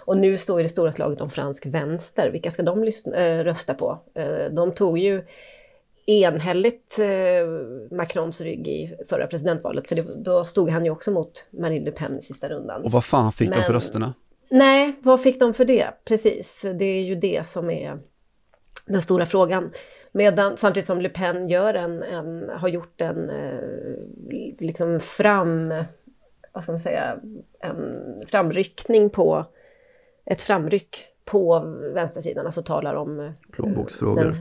Och 0.08 0.18
nu 0.18 0.38
står 0.38 0.62
det 0.62 0.70
stora 0.70 0.92
slaget 0.92 1.22
om 1.22 1.30
fransk 1.30 1.66
vänster. 1.66 2.30
Vilka 2.32 2.52
ska 2.52 2.64
de 2.64 2.84
lyssna, 2.84 3.16
äh, 3.16 3.44
rösta 3.44 3.74
på? 3.74 4.00
Äh, 4.14 4.52
de 4.52 4.74
tog 4.74 4.98
ju 4.98 5.24
enhälligt 6.08 7.00
eh, 7.00 7.08
Macrons 7.98 8.42
rygg 8.42 8.68
i 8.68 8.98
förra 9.10 9.28
presidentvalet. 9.28 9.88
För 9.88 9.96
det, 9.96 10.24
då 10.24 10.44
stod 10.44 10.70
han 10.70 10.86
ju 10.86 10.92
också 10.92 11.12
mot 11.12 11.48
Marine 11.52 11.86
Le 11.86 11.92
Pen 11.92 12.18
i 12.18 12.22
sista 12.22 12.50
rundan. 12.50 12.84
Och 12.84 12.92
vad 12.92 13.06
fan 13.06 13.32
fick 13.32 13.50
Men, 13.50 13.60
de 13.60 13.64
för 13.66 13.74
rösterna? 13.74 14.14
Nej, 14.50 14.96
vad 15.02 15.22
fick 15.22 15.40
de 15.40 15.54
för 15.54 15.66
det? 15.66 15.88
Precis, 16.06 16.62
det 16.80 16.86
är 16.86 17.04
ju 17.04 17.16
det 17.16 17.48
som 17.48 17.70
är 17.70 18.00
den 18.86 19.02
stora 19.02 19.26
frågan. 19.26 19.72
Medan, 20.12 20.58
samtidigt 20.58 20.88
som 20.88 21.02
Le 21.02 21.10
Pen 21.10 21.48
gör 21.48 21.74
en, 21.74 22.04
en 22.04 22.50
har 22.50 22.68
gjort 22.68 23.02
en 23.02 23.30
eh, 23.30 23.60
liksom 24.60 25.00
fram, 25.00 25.74
vad 26.52 26.64
ska 26.64 26.72
man 26.72 26.80
säga, 26.80 27.18
en 27.60 28.04
framryckning 28.28 29.10
på, 29.10 29.46
ett 30.26 30.42
framryck 30.42 31.06
på 31.26 31.60
vänstersidan, 31.94 32.46
alltså 32.46 32.62
talar 32.62 32.96
om 32.96 33.20
eh, 33.20 33.32
plånboksfrågor. 33.52 34.24
Den, 34.24 34.36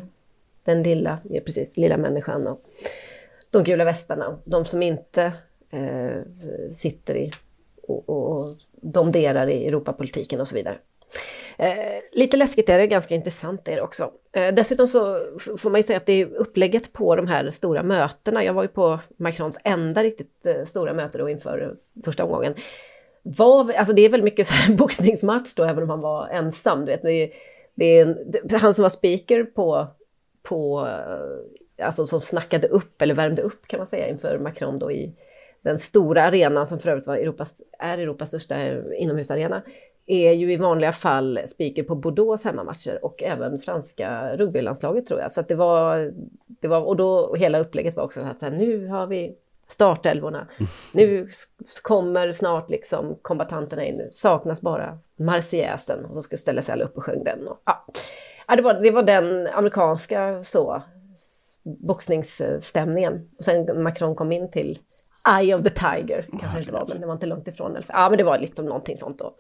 den 0.67 0.83
lilla, 0.83 1.19
ja, 1.25 1.41
precis, 1.41 1.77
lilla 1.77 1.97
människan 1.97 2.47
och 2.47 2.61
de 3.51 3.65
gula 3.65 3.85
västarna. 3.85 4.39
De 4.45 4.65
som 4.65 4.83
inte 4.83 5.33
eh, 5.71 6.21
sitter 6.73 7.17
i 7.17 7.33
och, 7.83 8.09
och, 8.09 8.31
och 8.31 8.45
domderar 8.73 9.47
i 9.47 9.67
Europapolitiken 9.67 10.41
och 10.41 10.49
så 10.49 10.55
vidare. 10.55 10.79
Eh, 11.59 12.03
lite 12.13 12.37
läskigt 12.37 12.69
är 12.69 12.79
det, 12.79 12.87
ganska 12.87 13.15
intressant 13.15 13.69
är 13.69 13.77
det 13.77 13.83
också. 13.83 14.11
Eh, 14.33 14.55
dessutom 14.55 14.89
så 14.89 15.21
får 15.59 15.71
man 15.71 15.79
ju 15.79 15.83
säga 15.83 15.97
att 15.97 16.07
det 16.07 16.13
är 16.13 16.27
upplägget 16.27 16.93
på 16.93 17.17
de 17.17 17.27
här 17.27 17.51
stora 17.51 17.83
mötena. 17.83 18.45
Jag 18.45 18.55
var 18.55 18.63
ju 18.63 18.69
på 18.69 19.01
Macrons 19.17 19.59
enda 19.65 20.03
riktigt 20.03 20.47
eh, 20.47 20.65
stora 20.65 20.95
möte 20.95 21.19
då 21.19 21.29
inför 21.29 21.77
första 22.05 22.25
omgången. 22.25 22.55
Var, 23.23 23.73
alltså 23.73 23.95
det 23.95 24.03
är 24.03 24.09
väl 24.09 24.23
mycket 24.23 24.47
så 24.47 24.53
här 24.53 24.75
boxningsmatch 24.77 25.55
då, 25.55 25.65
även 25.65 25.83
om 25.83 25.91
han 25.91 26.01
var 26.01 26.29
ensam. 26.29 26.81
Du 26.81 26.87
vet. 26.93 27.03
Det 27.03 27.13
är, 27.13 27.31
det 27.75 28.55
är, 28.55 28.59
han 28.59 28.75
som 28.75 28.83
var 28.83 28.91
speaker 28.91 29.45
på 29.45 29.87
på, 30.49 30.89
alltså 31.83 32.07
som 32.07 32.21
snackade 32.21 32.69
upp 32.69 33.03
eller 33.03 33.15
värmde 33.15 33.43
upp 33.43 33.67
kan 33.67 33.79
man 33.79 33.87
säga 33.87 34.09
inför 34.09 34.39
Macron 34.39 34.77
då 34.77 34.93
i 34.93 35.13
den 35.63 35.79
stora 35.79 36.23
arenan 36.23 36.67
som 36.67 36.79
för 36.79 36.91
övrigt 36.91 37.07
var 37.07 37.17
Europas, 37.17 37.63
är 37.79 37.99
Europas 37.99 38.29
största 38.29 38.57
inomhusarena 38.95 39.63
är 40.07 40.33
ju 40.33 40.53
i 40.53 40.57
vanliga 40.57 40.93
fall 40.93 41.41
speaker 41.47 41.83
på 41.83 41.95
Bordeaux 41.95 42.45
hemmamatcher 42.45 43.05
och 43.05 43.23
även 43.23 43.59
franska 43.59 44.37
rugbylandslaget 44.37 45.07
tror 45.07 45.21
jag. 45.21 45.33
Så 45.33 45.43
det 45.43 45.55
var, 45.55 46.13
det 46.61 46.69
var 46.69 46.81
och 46.81 46.97
då 46.97 47.11
och 47.11 47.39
hela 47.39 47.59
upplägget 47.59 47.97
var 47.97 48.05
också 48.05 48.21
så 48.21 48.27
att 48.27 48.43
här, 48.43 48.51
nu 48.51 48.87
har 48.87 49.07
vi 49.07 49.37
startelvorna. 49.69 50.47
Nu 50.93 51.29
kommer 51.83 52.33
snart 52.33 52.71
liksom 52.71 53.17
kombatanterna 53.23 53.85
in, 53.85 53.97
nu 53.97 54.09
saknas 54.11 54.61
bara 54.61 54.99
Marsiäsen 55.17 56.05
och 56.05 56.13
så 56.13 56.23
ska 56.23 56.37
ställa 56.37 56.63
sig 56.63 56.73
alla 56.73 56.85
upp 56.85 56.97
och 56.97 57.05
sjöng 57.05 57.25
den. 57.25 57.49
Och, 57.49 57.61
ja. 57.65 57.87
Ja, 58.49 58.57
det, 58.57 58.63
var, 58.63 58.75
det 58.75 58.91
var 58.91 59.03
den 59.03 59.47
amerikanska 59.47 60.45
så, 60.45 60.83
boxningsstämningen. 61.63 63.29
Och 63.39 63.45
sen 63.45 63.83
Macron 63.83 64.15
kom 64.15 64.33
in 64.33 64.51
till 64.51 64.79
Eye 65.41 65.55
of 65.55 65.63
the 65.63 65.71
Tiger, 65.71 66.29
kanske 66.31 66.57
oh, 66.57 66.61
inte 66.61 66.73
var, 66.73 66.87
men 66.89 67.01
det 67.01 67.07
var 67.07 67.15
inte 67.15 67.27
långt 67.27 67.49
ifrån. 67.49 67.77
Ja, 67.89 68.09
men 68.09 68.19
det 68.19 68.25
var 68.25 68.39
liksom 68.39 68.67
någonting 68.67 68.97
sånt 68.97 69.19
då. 69.19 69.35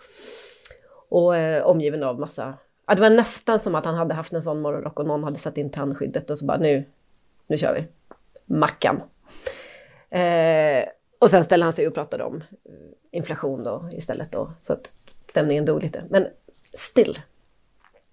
Och 1.09 1.36
eh, 1.36 1.66
omgiven 1.66 2.02
av 2.02 2.20
massa... 2.20 2.54
Ja, 2.86 2.94
det 2.94 3.00
var 3.00 3.11
nästan 3.11 3.61
som 3.61 3.74
att 3.74 3.84
han 3.84 3.94
hade 3.94 4.14
haft 4.14 4.32
en 4.32 4.42
sån 4.42 4.62
morgonrock 4.62 4.98
och 4.98 5.07
någon 5.07 5.24
hade 5.24 5.38
satt 5.38 5.59
in 5.59 5.70
tandskyddet 5.70 6.30
och 6.30 6.38
så 6.38 6.44
bara 6.44 6.59
nu, 6.59 6.84
nu 7.46 7.59
kör 7.59 7.74
vi. 7.74 7.86
Mackan. 8.54 9.02
Eh, 10.11 10.88
och 11.18 11.30
sen 11.30 11.44
ställde 11.44 11.66
han 11.66 11.72
sig 11.72 11.86
och 11.86 11.94
pratade 11.94 12.24
om 12.24 12.44
inflation 13.11 13.64
då 13.64 13.88
istället 13.92 14.32
då, 14.32 14.50
så 14.61 14.72
att 14.72 14.86
stämningen 15.28 15.64
dog 15.64 15.82
lite. 15.82 16.04
Men 16.11 16.26
still, 16.78 17.18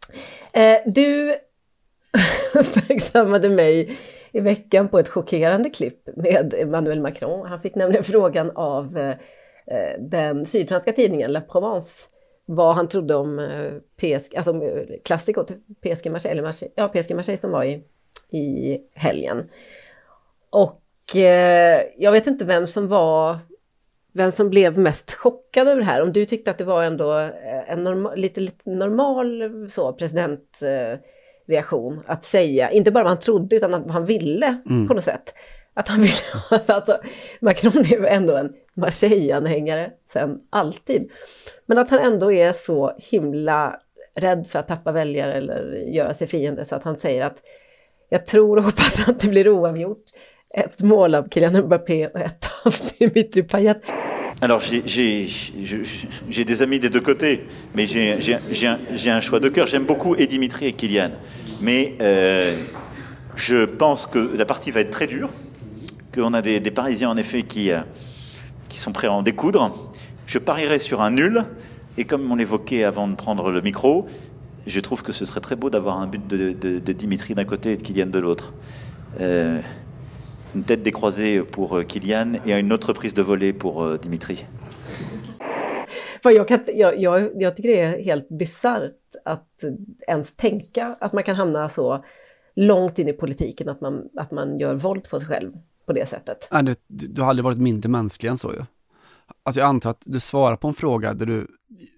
Eh, 0.09 0.42
Eh, 0.53 0.77
du 0.85 1.29
uppmärksammade 2.53 3.49
mig 3.49 3.97
i 4.31 4.39
veckan 4.39 4.89
på 4.89 4.99
ett 4.99 5.09
chockerande 5.09 5.69
klipp 5.69 6.09
med 6.15 6.53
Emmanuel 6.57 7.01
Macron. 7.01 7.47
Han 7.47 7.61
fick 7.61 7.75
nämligen 7.75 8.03
frågan 8.03 8.51
av 8.55 8.97
eh, 8.97 9.09
eh 9.67 9.99
den 9.99 10.45
sydfranska 10.45 10.91
tidningen 10.91 11.31
La 11.31 11.41
Provence 11.41 12.07
vad 12.45 12.75
han 12.75 12.87
trodde 12.87 13.15
om 13.15 13.39
eh, 13.39 13.73
PSG, 13.97 14.35
alltså 14.35 14.61
klassikot 15.05 15.47
typ 15.47 15.57
PSG 15.81 16.11
Marseille, 16.11 16.31
eller 16.31 16.43
Marseille, 16.43 16.73
ja, 16.75 16.87
PSG 16.87 17.15
Marseille 17.15 17.41
som 17.41 17.51
var 17.51 17.63
i, 17.63 17.83
i 18.37 18.81
helgen. 18.93 19.49
Och 20.49 21.15
eh, 21.15 21.81
jag 21.97 22.11
vet 22.11 22.27
inte 22.27 22.45
vem 22.45 22.67
som 22.67 22.87
var 22.87 23.39
vem 24.13 24.31
som 24.31 24.49
blev 24.49 24.77
mest 24.77 25.13
chockad 25.13 25.67
över 25.67 25.79
det 25.79 25.85
här. 25.85 26.01
Om 26.01 26.13
du 26.13 26.25
tyckte 26.25 26.51
att 26.51 26.57
det 26.57 26.63
var 26.63 26.83
ändå 26.83 27.19
eh, 27.19 27.71
en 27.71 27.81
normal, 27.81 28.17
lite, 28.17 28.41
lite 28.41 28.69
normal 28.69 29.51
så, 29.69 29.93
presidentreaktion 29.93 31.93
eh, 31.93 31.99
att 32.05 32.23
säga, 32.23 32.71
inte 32.71 32.91
bara 32.91 33.03
vad 33.03 33.11
han 33.11 33.19
trodde 33.19 33.55
utan 33.55 33.73
att 33.73 33.91
han 33.91 34.05
ville 34.05 34.61
mm. 34.69 34.87
på 34.87 34.93
något 34.93 35.03
sätt. 35.03 35.33
Att 35.73 35.87
han 35.87 36.01
ville, 36.01 36.13
alltså 36.67 36.97
Macron 37.39 37.77
är 37.77 37.99
ju 37.99 38.05
ändå 38.05 38.35
en 38.35 38.53
Marseille-anhängare 38.77 39.91
sen 40.13 40.39
alltid. 40.49 41.11
Men 41.65 41.77
att 41.77 41.89
han 41.89 41.99
ändå 41.99 42.31
är 42.31 42.53
så 42.53 42.95
himla 42.97 43.79
rädd 44.15 44.47
för 44.47 44.59
att 44.59 44.67
tappa 44.67 44.91
väljare 44.91 45.33
eller 45.33 45.71
göra 45.71 46.13
sig 46.13 46.27
fiende 46.27 46.65
så 46.65 46.75
att 46.75 46.83
han 46.83 46.97
säger 46.97 47.25
att 47.25 47.37
jag 48.09 48.25
tror 48.25 48.57
och 48.57 48.63
hoppas 48.63 49.07
att 49.07 49.19
det 49.19 49.27
blir 49.27 49.49
oavgjort. 49.49 50.03
Ett 50.55 50.81
mål 50.81 51.15
av 51.15 51.29
Kylian 51.29 51.57
Mbappé 51.57 52.07
och 52.07 52.19
ett 52.19 52.45
av 52.65 52.75
Dimitri 52.99 53.43
Payet. 53.43 53.81
Alors 54.43 54.59
j'ai 54.59 56.43
des 56.43 56.61
amis 56.61 56.77
des 56.77 56.89
deux 56.89 56.99
côtés, 56.99 57.45
mais 57.75 57.87
j'ai 57.87 58.67
un, 58.67 59.15
un, 59.15 59.19
choix 59.21 59.39
de 59.39 59.47
cœur. 59.47 59.67
J'aime 59.67 59.85
beaucoup 59.85 60.15
et 60.15 60.27
Dimitri 60.27 60.65
et 60.65 60.73
Kylian, 60.73 61.11
mais 61.61 61.95
euh, 62.01 62.53
je 63.37 63.63
pense 63.63 64.05
que 64.05 64.35
la 64.35 64.43
partie 64.43 64.69
va 64.69 64.81
être 64.81 64.91
très 64.91 65.07
dure, 65.07 65.29
qu'on 66.13 66.33
a 66.33 66.41
des, 66.41 66.59
Parisiens 66.71 67.09
en 67.09 67.15
effet 67.15 67.43
qui, 67.43 67.71
euh, 67.71 67.79
qui 68.67 68.79
sont 68.79 68.91
prêts 68.91 69.07
à 69.07 69.13
en 69.13 69.23
découdre. 69.23 69.93
Je 70.27 70.39
parierai 70.39 70.77
sur 70.77 71.01
un 71.01 71.11
nul, 71.11 71.45
et 71.97 72.03
comme 72.03 72.29
on 72.29 72.35
l'évoquait 72.35 72.83
avant 72.83 73.07
de 73.07 73.15
prendre 73.15 73.49
le 73.49 73.61
micro, 73.61 74.09
je 74.67 74.81
trouve 74.81 75.03
que 75.03 75.13
ce 75.13 75.23
serait 75.23 75.39
très 75.39 75.55
beau 75.55 75.69
d'avoir 75.69 76.01
un 76.01 76.07
but 76.07 76.27
de 76.27 76.91
Dimitri 76.91 77.33
d'un 77.33 77.45
côté 77.45 77.71
et 77.71 77.77
de 77.77 77.81
Kylian 77.81 78.07
de 78.07 78.19
l'autre. 78.19 78.51
Euh, 79.21 79.61
une 80.55 80.63
tête 80.63 80.83
décroisée 80.83 81.41
pour 81.41 81.77
euh, 81.77 81.83
Kylian 81.87 82.33
et 82.45 82.59
une 82.59 82.73
autre 82.73 82.93
prise 82.93 83.13
de 83.13 83.21
volée 83.21 83.53
pour 83.53 83.83
euh, 83.83 83.97
Dimitri. 83.97 84.45
Jag, 86.23 86.47
kan, 86.47 86.59
jag, 86.67 86.99
jag, 86.99 87.41
jag 87.41 87.55
tycker 87.55 87.69
det 87.69 87.79
är 87.79 88.03
helt 88.03 88.29
bisarrt 88.29 89.15
att 89.25 89.63
ens 90.07 90.35
tänka 90.35 90.95
att 91.01 91.13
man 91.13 91.23
kan 91.23 91.35
hamna 91.35 91.69
så 91.69 92.05
långt 92.55 92.99
in 92.99 93.07
i 93.07 93.13
politiken 93.13 93.69
att 93.69 93.81
man, 93.81 94.09
att 94.17 94.31
man 94.31 94.59
gör 94.59 94.75
våld 94.75 95.09
på 95.09 95.19
sig 95.19 95.27
själv 95.27 95.51
på 95.85 95.93
det 95.93 96.09
sättet. 96.09 96.47
Det, 96.63 96.77
du 96.87 97.21
har 97.21 97.29
aldrig 97.29 97.43
varit 97.43 97.57
mindre 97.57 97.89
mänsklig 97.89 98.29
än 98.29 98.37
så 98.37 98.53
ju. 98.53 98.65
Alltså 99.43 99.59
jag 99.59 99.67
antar 99.67 99.89
att 99.89 100.01
du 100.05 100.19
svarar 100.19 100.55
på 100.55 100.67
en 100.67 100.73
fråga 100.73 101.13
där 101.13 101.25
du 101.25 101.47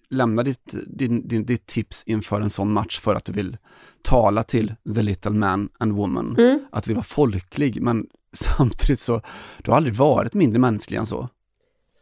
lämnar 0.10 0.43
ditt, 0.43 0.76
din, 0.88 1.28
din, 1.28 1.45
ditt 1.45 1.66
tips 1.66 2.03
inför 2.03 2.41
en 2.41 2.49
sån 2.49 2.72
match 2.72 2.99
för 2.99 3.16
att 3.16 3.26
du 3.26 3.32
vill 3.32 3.58
tala 4.01 4.43
till 4.43 4.74
the 4.95 5.01
little 5.01 5.32
man 5.32 5.70
and 5.78 5.91
woman. 5.91 6.36
Mm. 6.39 6.60
Att 6.72 6.84
du 6.84 6.88
vill 6.88 6.95
vara 6.95 7.03
folklig, 7.03 7.82
men 7.82 8.08
samtidigt 8.57 8.99
så, 8.99 9.21
du 9.63 9.71
har 9.71 9.77
aldrig 9.77 9.95
varit 9.95 10.33
mindre 10.33 10.59
mänsklig 10.59 10.97
än 10.97 11.05
så. 11.05 11.29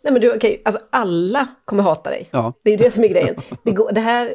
Nej 0.04 0.14
men 0.14 0.22
du, 0.22 0.28
okej, 0.28 0.38
okay, 0.38 0.62
alltså 0.66 0.82
alla 0.90 1.48
kommer 1.66 1.84
hata 1.84 2.10
dig. 2.10 2.28
Ja. 2.32 2.54
Det 2.64 2.74
är 2.74 2.78
det 2.78 2.92
som 2.92 3.04
är 3.04 3.08
grejen. 3.08 3.36
Det, 3.64 3.72
går, 3.72 3.92
det 3.92 4.02
här, 4.02 4.26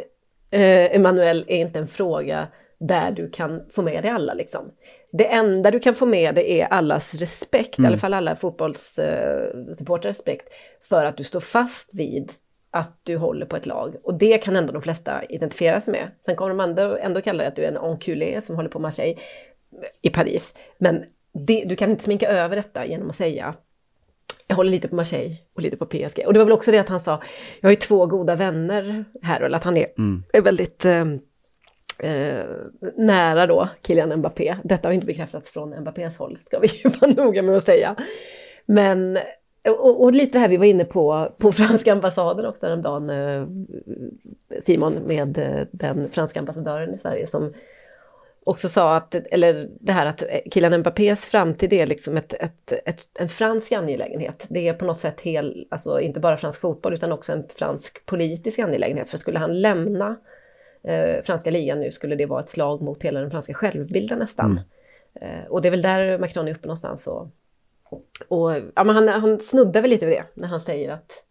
eh, 0.51 0.97
Emanuel, 0.97 1.45
är 1.49 1.59
inte 1.59 1.79
en 1.79 1.89
fråga 1.89 2.49
där 2.79 3.11
du 3.11 3.31
kan 3.31 3.63
få 3.71 3.83
med 3.83 4.05
dig 4.05 4.11
alla 4.11 4.35
liksom. 4.35 4.71
Det 5.13 5.27
enda 5.27 5.71
du 5.71 5.81
kan 5.81 5.95
få 5.95 6.07
med 6.07 6.35
dig 6.35 6.61
är 6.61 6.67
allas 6.67 7.15
respekt, 7.15 7.79
mm. 7.79 7.87
i 7.87 7.89
alla 7.89 7.99
fall 7.99 8.15
alla 8.15 8.37
fotbollssupporters 8.37 10.05
uh, 10.05 10.09
respekt, 10.09 10.49
för 10.83 11.05
att 11.05 11.17
du 11.17 11.25
står 11.25 11.41
fast 11.41 11.99
vid 11.99 12.33
att 12.71 13.01
du 13.03 13.17
håller 13.17 13.47
på 13.47 13.57
ett 13.57 13.67
lag. 13.67 13.97
Och 14.05 14.15
det 14.15 14.39
kan 14.39 14.57
ändå 14.57 14.73
de 14.73 14.83
flesta 14.83 15.25
identifiera 15.25 15.81
sig 15.81 15.93
med. 15.93 16.11
Sen 16.25 16.37
kommer 16.37 16.49
de 16.49 16.61
ändå, 16.61 16.97
ändå 16.97 17.21
kalla 17.21 17.39
dig 17.39 17.49
att 17.49 17.57
du 17.57 17.65
är 17.65 17.69
en 17.69 17.77
enculé 17.77 18.43
som 18.43 18.57
håller 18.57 18.69
på 18.69 18.79
Marseille 18.79 19.21
i 20.03 20.11
Paris. 20.11 20.55
Men 20.79 21.05
det, 21.47 21.65
du 21.65 21.77
kan 21.77 21.91
inte 21.91 22.05
sminka 22.05 22.29
över 22.29 22.57
detta 22.57 22.87
genom 22.87 23.09
att 23.09 23.17
säga 23.17 23.55
jag 24.49 24.57
håller 24.57 24.71
lite 24.71 24.89
på 24.89 24.95
Marseille 24.95 25.37
och 25.57 25.63
lite 25.63 25.77
på 25.77 25.87
PSG. 25.87 26.25
Och 26.27 26.33
det 26.33 26.39
var 26.39 26.45
väl 26.45 26.53
också 26.53 26.71
det 26.71 26.79
att 26.79 26.89
han 26.89 27.01
sa, 27.01 27.21
jag 27.61 27.69
har 27.69 27.71
ju 27.71 27.77
två 27.77 28.07
goda 28.07 28.37
vänner 28.37 29.05
här, 29.23 29.41
eller 29.41 29.57
att 29.57 29.65
han 29.65 29.77
är, 29.77 29.87
mm. 29.99 30.23
är 30.33 30.43
väldigt 30.43 30.85
eh, 30.85 31.05
eh, 31.99 32.45
nära 32.97 33.47
då 33.47 33.69
Kylian 33.87 34.17
Mbappé. 34.17 34.57
Detta 34.65 34.89
har 34.89 34.93
inte 34.93 35.07
bekräftats 35.07 35.53
från 35.53 35.81
Mbappés 35.81 36.17
håll, 36.17 36.39
ska 36.45 36.59
vi 36.59 36.69
ju 36.69 36.91
vara 37.01 37.11
noga 37.11 37.43
med 37.43 37.57
att 37.57 37.63
säga. 37.63 37.95
Men 38.67 39.19
och, 39.69 40.03
och, 40.03 40.13
lite 40.13 40.33
det 40.33 40.39
här 40.39 40.49
vi 40.49 40.57
var 40.57 40.65
inne 40.65 40.85
på, 40.85 41.33
på 41.39 41.53
franska 41.53 41.93
ambassaden 41.93 42.47
också 42.47 42.67
häromdagen, 42.67 43.11
eh, 43.11 43.47
Simon, 44.61 44.95
med 45.07 45.39
eh, 45.39 45.67
den 45.71 46.09
franska 46.09 46.41
ambassadören 46.41 46.95
i 46.95 46.99
Sverige 46.99 47.27
som 47.27 47.53
också 48.49 48.69
sa 48.69 48.97
att, 48.97 49.15
eller 49.15 49.69
det 49.81 49.93
här 49.93 50.07
att 50.07 50.23
killen 50.51 50.81
Mbappés 50.81 51.25
framtid 51.25 51.73
är 51.73 51.87
liksom 51.87 52.17
ett, 52.17 52.35
ett, 52.35 52.73
ett, 52.73 53.09
en 53.15 53.29
fransk 53.29 53.73
angelägenhet. 53.73 54.47
Det 54.51 54.69
är 54.69 54.75
på 54.75 54.85
något 54.85 54.99
sätt 54.99 55.21
hel, 55.21 55.67
alltså 55.71 56.01
inte 56.01 56.21
bara 56.21 56.37
fransk 56.37 56.61
fotboll 56.61 56.95
utan 56.95 57.13
också 57.13 57.33
en 57.33 57.45
fransk 57.49 58.07
politisk 58.07 58.59
angelägenhet. 58.59 59.09
För 59.09 59.19
skulle 59.19 59.39
han 59.39 59.61
lämna 59.61 60.17
eh, 60.83 61.23
franska 61.25 61.51
ligan 61.51 61.81
nu 61.81 61.91
skulle 61.91 62.17
det 62.17 62.27
vara 62.27 62.41
ett 62.41 62.49
slag 62.49 62.83
mot 62.83 63.03
hela 63.03 63.21
den 63.21 63.31
franska 63.31 63.55
självbilden 63.55 64.19
nästan. 64.19 64.61
Mm. 65.21 65.41
Eh, 65.41 65.47
och 65.47 65.63
det 65.63 65.69
är 65.69 65.71
väl 65.71 65.83
där 65.83 66.19
Macron 66.19 66.49
är 66.49 66.53
uppe 66.53 66.67
någonstans 66.67 67.07
och 67.07 67.29
och 68.29 68.53
ja, 68.75 68.85
men 68.85 68.89
han, 68.89 69.09
han 69.09 69.41
snuddar 69.41 69.81
väl 69.83 69.91
lite 69.91 70.07
vid 70.07 70.17
det 70.17 70.25
när 70.35 70.49
han 70.49 70.61
säger 70.61 70.93
att 70.93 71.25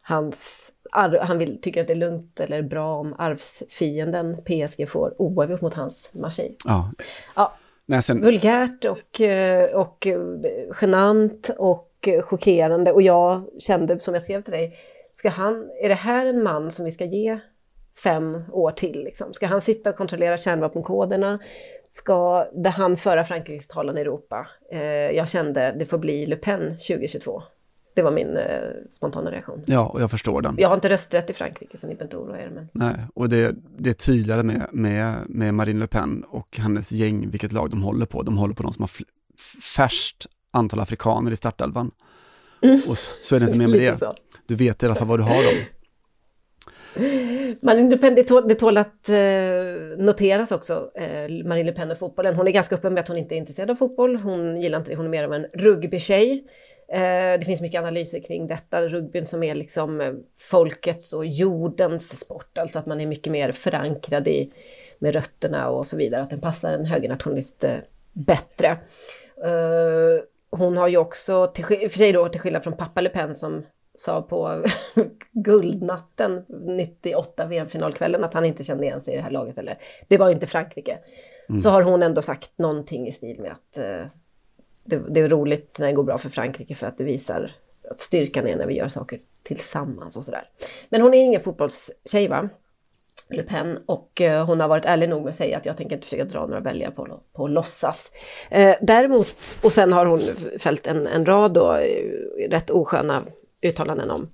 hans, 0.00 0.72
han 1.20 1.38
vill, 1.38 1.60
tycker 1.60 1.80
att 1.80 1.86
det 1.86 1.92
är 1.92 1.96
lugnt 1.96 2.40
eller 2.40 2.62
bra 2.62 2.96
om 2.96 3.14
arvsfienden 3.18 4.36
PSG 4.36 4.88
får 4.88 5.22
oavgjort 5.22 5.60
mot 5.60 5.74
hans 5.74 6.10
Marseille. 6.14 6.54
Ja. 6.64 6.90
ja. 7.36 7.52
Nej, 7.86 8.02
sen... 8.02 8.20
Vulgärt 8.22 8.84
och, 8.84 9.20
och 9.74 10.06
genant 10.80 11.50
och 11.58 12.08
chockerande 12.22 12.92
och 12.92 13.02
jag 13.02 13.42
kände 13.58 14.00
som 14.00 14.14
jag 14.14 14.22
skrev 14.22 14.42
till 14.42 14.52
dig, 14.52 14.78
ska 15.16 15.28
han, 15.28 15.70
är 15.82 15.88
det 15.88 15.94
här 15.94 16.26
en 16.26 16.42
man 16.42 16.70
som 16.70 16.84
vi 16.84 16.90
ska 16.90 17.04
ge 17.04 17.38
fem 18.02 18.44
år 18.52 18.70
till? 18.70 19.04
Liksom? 19.04 19.32
Ska 19.32 19.46
han 19.46 19.60
sitta 19.60 19.90
och 19.90 19.96
kontrollera 19.96 20.36
kärnvapenkoderna? 20.36 21.38
ska 21.96 22.46
det 22.52 22.68
han 22.68 22.96
föra 22.96 23.24
Frankrikes 23.24 23.68
talan 23.68 23.98
i 23.98 24.00
Europa? 24.00 24.46
Eh, 24.72 24.80
jag 25.10 25.28
kände 25.28 25.74
det 25.78 25.86
får 25.86 25.98
bli 25.98 26.26
Le 26.26 26.36
Pen 26.36 26.68
2022. 26.68 27.42
Det 27.96 28.02
var 28.02 28.12
min 28.12 28.36
eh, 28.36 28.44
spontana 28.90 29.30
reaktion. 29.30 29.62
Ja, 29.66 29.86
och 29.86 30.02
jag 30.02 30.10
förstår 30.10 30.42
den. 30.42 30.54
Jag 30.58 30.68
har 30.68 30.74
inte 30.74 30.88
rösträtt 30.88 31.30
i 31.30 31.32
Frankrike 31.32 31.76
så 31.76 31.86
ni 31.86 31.94
behöver 31.94 32.04
inte 32.04 32.16
oroa 32.16 32.40
er. 32.40 32.50
Men... 32.54 32.68
Nej, 32.72 32.94
och 33.14 33.28
det, 33.28 33.54
det 33.78 33.90
är 33.90 33.94
tydligare 33.94 34.42
med, 34.42 34.66
med, 34.72 35.14
med 35.28 35.54
Marine 35.54 35.80
Le 35.80 35.86
Pen 35.86 36.24
och 36.28 36.58
hennes 36.58 36.92
gäng, 36.92 37.30
vilket 37.30 37.52
lag 37.52 37.70
de 37.70 37.82
håller 37.82 38.06
på. 38.06 38.22
De 38.22 38.38
håller 38.38 38.54
på 38.54 38.62
de 38.62 38.72
som 38.72 38.82
har 38.82 38.90
färskt 39.76 40.26
antal 40.50 40.80
afrikaner 40.80 41.30
i 41.30 41.36
startelvan. 41.36 41.90
Mm. 42.62 42.80
Och 42.88 42.98
så, 42.98 43.10
så 43.22 43.36
är 43.36 43.40
det 43.40 43.46
inte 43.46 43.58
mer 43.58 43.68
med 43.68 43.80
det. 44.00 44.12
Du 44.46 44.54
vet 44.54 44.82
i 44.82 44.86
alla 44.86 44.94
fall 44.94 45.08
var 45.08 45.18
du 45.18 45.24
har 45.24 45.44
dem. 45.44 45.64
Marine 47.62 47.90
Le 47.90 47.98
Pen, 47.98 48.14
det 48.14 48.24
tål, 48.24 48.48
det 48.48 48.54
tål 48.54 48.76
att 48.76 49.08
eh, 49.08 49.16
noteras 49.98 50.52
också, 50.52 50.90
eh, 50.94 51.44
Marine 51.44 51.64
Le 51.64 51.72
Pen 51.72 51.90
och 51.90 51.98
fotbollen. 51.98 52.34
Hon 52.34 52.46
är 52.46 52.52
ganska 52.52 52.74
öppen 52.74 52.94
med 52.94 53.00
att 53.00 53.08
hon 53.08 53.16
inte 53.16 53.34
är 53.34 53.36
intresserad 53.36 53.70
av 53.70 53.74
fotboll. 53.74 54.16
Hon 54.16 54.60
gillar 54.60 54.78
inte 54.78 54.90
det, 54.90 54.96
hon 54.96 55.06
är 55.06 55.10
mer 55.10 55.24
av 55.24 55.34
en 55.34 55.46
rugbytjej. 55.54 56.44
Eh, 56.88 57.38
det 57.38 57.44
finns 57.44 57.60
mycket 57.60 57.78
analyser 57.78 58.20
kring 58.20 58.46
detta, 58.46 58.88
rugbyn 58.88 59.26
som 59.26 59.42
är 59.42 59.54
liksom 59.54 60.00
eh, 60.00 60.12
folkets 60.50 61.12
och 61.12 61.26
jordens 61.26 62.20
sport. 62.20 62.58
Alltså 62.58 62.78
att 62.78 62.86
man 62.86 63.00
är 63.00 63.06
mycket 63.06 63.32
mer 63.32 63.52
förankrad 63.52 64.28
i, 64.28 64.52
med 64.98 65.14
rötterna 65.14 65.68
och 65.68 65.86
så 65.86 65.96
vidare. 65.96 66.22
Att 66.22 66.30
den 66.30 66.40
passar 66.40 66.72
en 66.72 66.86
högernationalist 66.86 67.64
eh, 67.64 67.76
bättre. 68.12 68.78
Hon 70.50 70.76
har 70.76 70.88
ju 70.88 70.96
också, 70.96 71.46
till, 71.46 71.64
för 71.64 71.98
sig 71.98 72.12
då 72.12 72.28
till 72.28 72.40
skillnad 72.40 72.62
från 72.62 72.76
pappa 72.76 73.00
Le 73.00 73.08
Pen 73.08 73.34
som 73.34 73.66
sa 73.94 74.22
på 74.22 74.64
guldnatten 75.32 76.44
98 76.48 77.46
VM-finalkvällen 77.46 78.24
att 78.24 78.34
han 78.34 78.44
inte 78.44 78.64
kände 78.64 78.84
igen 78.84 79.00
sig 79.00 79.14
i 79.14 79.16
det 79.16 79.22
här 79.22 79.30
laget. 79.30 79.58
Eller, 79.58 79.78
det 80.08 80.18
var 80.18 80.30
inte 80.30 80.46
Frankrike. 80.46 80.98
Mm. 81.48 81.60
Så 81.60 81.70
har 81.70 81.82
hon 81.82 82.02
ändå 82.02 82.22
sagt 82.22 82.58
någonting 82.58 83.08
i 83.08 83.12
stil 83.12 83.40
med 83.40 83.52
att 83.52 83.78
det, 84.86 85.02
det, 85.08 85.20
är 85.20 85.28
roligt 85.28 85.78
när 85.78 85.86
det 85.86 85.92
går 85.92 86.02
bra 86.02 86.18
för 86.18 86.28
Frankrike 86.28 86.74
för 86.74 86.86
att 86.86 86.98
det 86.98 87.04
visar 87.04 87.52
att 87.90 88.00
styrkan 88.00 88.46
är 88.46 88.56
när 88.56 88.66
vi 88.66 88.74
gör 88.74 88.88
saker 88.88 89.18
tillsammans 89.42 90.16
och 90.16 90.24
sådär. 90.24 90.48
Men 90.88 91.00
hon 91.00 91.14
är 91.14 91.18
ingen 91.18 91.40
fotbollstjej 91.40 92.28
va? 92.28 92.48
Le 93.28 93.42
Pen 93.42 93.78
och 93.86 94.20
eh, 94.20 94.46
hon 94.46 94.60
har 94.60 94.68
varit 94.68 94.84
ärlig 94.84 95.08
nog 95.08 95.22
med 95.22 95.30
att 95.30 95.36
säga 95.36 95.56
att 95.56 95.66
jag 95.66 95.76
tänker 95.76 95.94
inte 95.94 96.06
försöka 96.06 96.24
dra 96.24 96.46
några 96.46 96.60
väljare 96.60 96.90
på, 96.90 97.20
på 97.32 97.48
låtsas. 97.48 98.12
Eh, 98.50 98.76
däremot, 98.80 99.54
och 99.62 99.72
sen 99.72 99.92
har 99.92 100.06
hon 100.06 100.20
fällt 100.58 100.86
en, 100.86 101.06
en 101.06 101.26
rad 101.26 101.52
då, 101.52 101.74
eh, 101.74 102.48
rätt 102.50 102.70
osköna 102.70 103.22
uttalanden 103.62 104.10
om, 104.10 104.28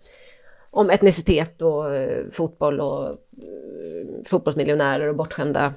om 0.71 0.91
etnicitet 0.91 1.63
och 1.63 1.95
eh, 1.95 2.25
fotboll 2.33 2.81
och 2.81 3.09
eh, 3.09 3.17
fotbollsmiljonärer 4.27 5.09
och 5.09 5.17
bortskämda 5.17 5.75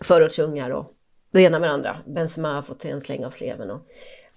förortsungar 0.00 0.70
och 0.70 0.90
det 1.32 1.42
ena 1.42 1.58
med 1.58 1.68
det 1.68 1.72
andra. 1.72 1.96
Benzema 2.06 2.54
har 2.54 2.62
fått 2.62 2.82
sig 2.82 2.90
en 2.90 3.00
släng 3.00 3.24
av 3.24 3.30
sleven 3.30 3.70
och 3.70 3.80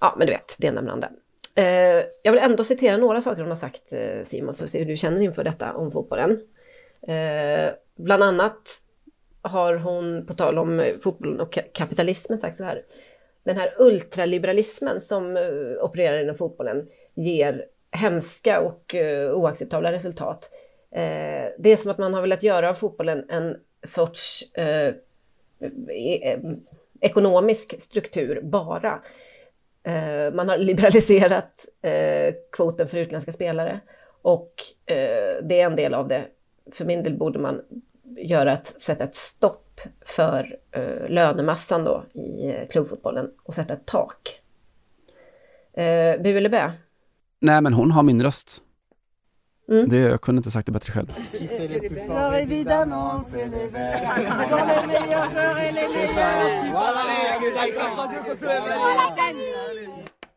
ja, 0.01 0.13
men 0.17 0.27
du 0.27 0.33
vet, 0.33 0.55
det 0.57 0.67
ena 0.67 0.81
med 0.81 0.89
det 0.89 0.93
andra. 0.93 1.09
Eh, 1.55 2.05
jag 2.23 2.31
vill 2.31 2.41
ändå 2.41 2.63
citera 2.63 2.97
några 2.97 3.21
saker 3.21 3.41
hon 3.41 3.49
har 3.49 3.55
sagt, 3.55 3.93
eh, 3.93 4.23
Simon, 4.25 4.55
för 4.55 4.63
att 4.63 4.69
se 4.69 4.79
hur 4.79 4.85
du 4.85 4.97
känner 4.97 5.21
inför 5.21 5.43
detta 5.43 5.73
om 5.73 5.91
fotbollen. 5.91 6.31
Eh, 7.07 7.73
bland 7.95 8.23
annat 8.23 8.57
har 9.41 9.75
hon, 9.75 10.25
på 10.25 10.33
tal 10.33 10.57
om 10.57 10.79
eh, 10.79 10.93
fotbollen 11.03 11.39
och 11.39 11.59
kapitalismen, 11.73 12.39
sagt 12.39 12.57
så 12.57 12.63
här. 12.63 12.81
Den 13.43 13.57
här 13.57 13.73
ultraliberalismen 13.79 15.01
som 15.01 15.37
eh, 15.37 15.83
opererar 15.83 16.23
inom 16.23 16.35
fotbollen 16.35 16.87
ger 17.15 17.65
hemska 17.91 18.61
och 18.61 18.95
eh, 18.95 19.31
oacceptabla 19.31 19.91
resultat. 19.91 20.49
Det 21.57 21.71
är 21.71 21.77
som 21.77 21.91
att 21.91 21.97
man 21.97 22.13
har 22.13 22.21
velat 22.21 22.43
göra 22.43 22.69
av 22.69 22.73
fotbollen 22.73 23.25
en 23.29 23.57
sorts 23.87 24.43
e- 24.57 24.93
e- 25.89 26.39
ekonomisk 27.05 27.81
struktur 27.81 28.41
bara. 28.43 29.01
Eh, 29.83 30.33
man 30.33 30.49
har 30.49 30.57
liberaliserat 30.57 31.65
eh, 31.81 32.33
kvoten 32.51 32.87
för 32.87 32.97
utländska 32.97 33.31
spelare 33.31 33.79
och 34.21 34.53
eh, 34.85 35.43
det 35.43 35.61
är 35.61 35.65
en 35.65 35.75
del 35.75 35.93
av 35.93 36.07
det. 36.07 36.25
För 36.71 36.85
min 36.85 37.03
del 37.03 37.17
borde 37.17 37.39
man 37.39 37.61
göra 38.17 38.53
ett, 38.53 38.81
sätta 38.81 39.03
ett 39.03 39.15
stopp 39.15 39.81
för 40.05 40.57
lönemassan 41.07 41.83
då 41.83 42.03
i 42.13 42.67
klubbfotbollen 42.71 43.31
och 43.43 43.53
sätta 43.53 43.73
ett 43.73 43.85
tak. 43.85 44.41
Bu 46.19 46.37
eller 46.37 46.49
bä? 46.49 46.71
Nej, 47.39 47.61
men 47.61 47.73
hon 47.73 47.91
har 47.91 48.03
min 48.03 48.23
röst. 48.23 48.63
Mm. 49.69 49.89
Det, 49.89 49.99
jag 49.99 50.21
kunde 50.21 50.39
inte 50.39 50.51
sagt 50.51 50.65
det 50.65 50.71
bättre 50.71 50.91
själv. 50.91 51.07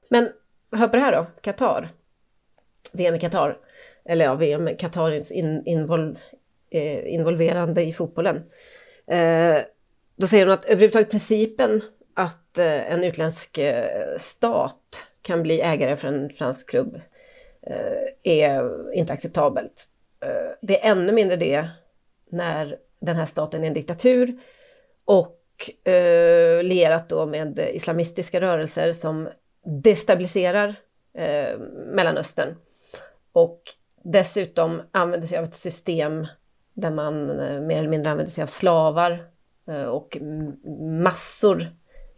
Men 0.09 0.29
hör 0.73 0.89
på 0.89 0.97
det 0.97 1.03
här 1.03 1.13
då, 1.13 1.27
Qatar. 1.41 1.89
VM 2.93 3.15
i 3.15 3.19
Qatar. 3.21 3.59
Eller 4.05 4.25
ja, 4.25 4.35
VM, 4.35 4.77
Qatar 4.77 5.33
in, 5.33 5.67
invol, 5.67 6.19
eh, 6.71 7.15
involverande 7.15 7.83
i 7.83 7.93
fotbollen. 7.93 8.37
Eh, 9.07 9.57
då 10.17 10.27
säger 10.27 10.47
hon 10.47 10.55
att 10.55 10.65
överhuvudtaget 10.65 11.11
principen 11.11 11.83
att 12.15 12.59
eh, 12.59 12.93
en 12.93 13.05
utländsk 13.05 13.59
eh, 13.59 14.17
stat 14.19 15.07
kan 15.23 15.43
bli 15.43 15.61
ägare 15.61 15.97
för 15.97 16.09
en 16.09 16.31
fransk 16.31 16.71
klubb 16.71 17.01
Eh, 17.71 18.09
är 18.23 18.93
inte 18.95 19.13
acceptabelt. 19.13 19.89
Eh, 20.21 20.53
det 20.61 20.85
är 20.85 20.91
ännu 20.91 21.13
mindre 21.13 21.37
det 21.37 21.69
när 22.31 22.79
den 23.01 23.17
här 23.17 23.27
staten 23.27 23.65
är 23.65 23.69
en 23.69 23.75
diktatur 23.75 24.39
och 25.05 25.89
eh, 25.89 26.63
lierat 26.63 27.09
då 27.09 27.27
med 27.27 27.59
islamistiska 27.59 28.41
rörelser 28.41 28.93
som 28.93 29.29
destabiliserar 29.65 30.75
eh, 31.15 31.59
Mellanöstern 31.87 32.57
och 33.33 33.63
dessutom 34.03 34.83
använder 34.91 35.27
sig 35.27 35.39
av 35.39 35.45
ett 35.45 35.55
system 35.55 36.27
där 36.75 36.91
man 36.91 37.41
eh, 37.41 37.61
mer 37.61 37.79
eller 37.79 37.89
mindre 37.89 38.11
använder 38.11 38.33
sig 38.33 38.43
av 38.43 38.47
slavar 38.47 39.25
eh, 39.69 39.85
och 39.85 40.19
massor 41.03 41.67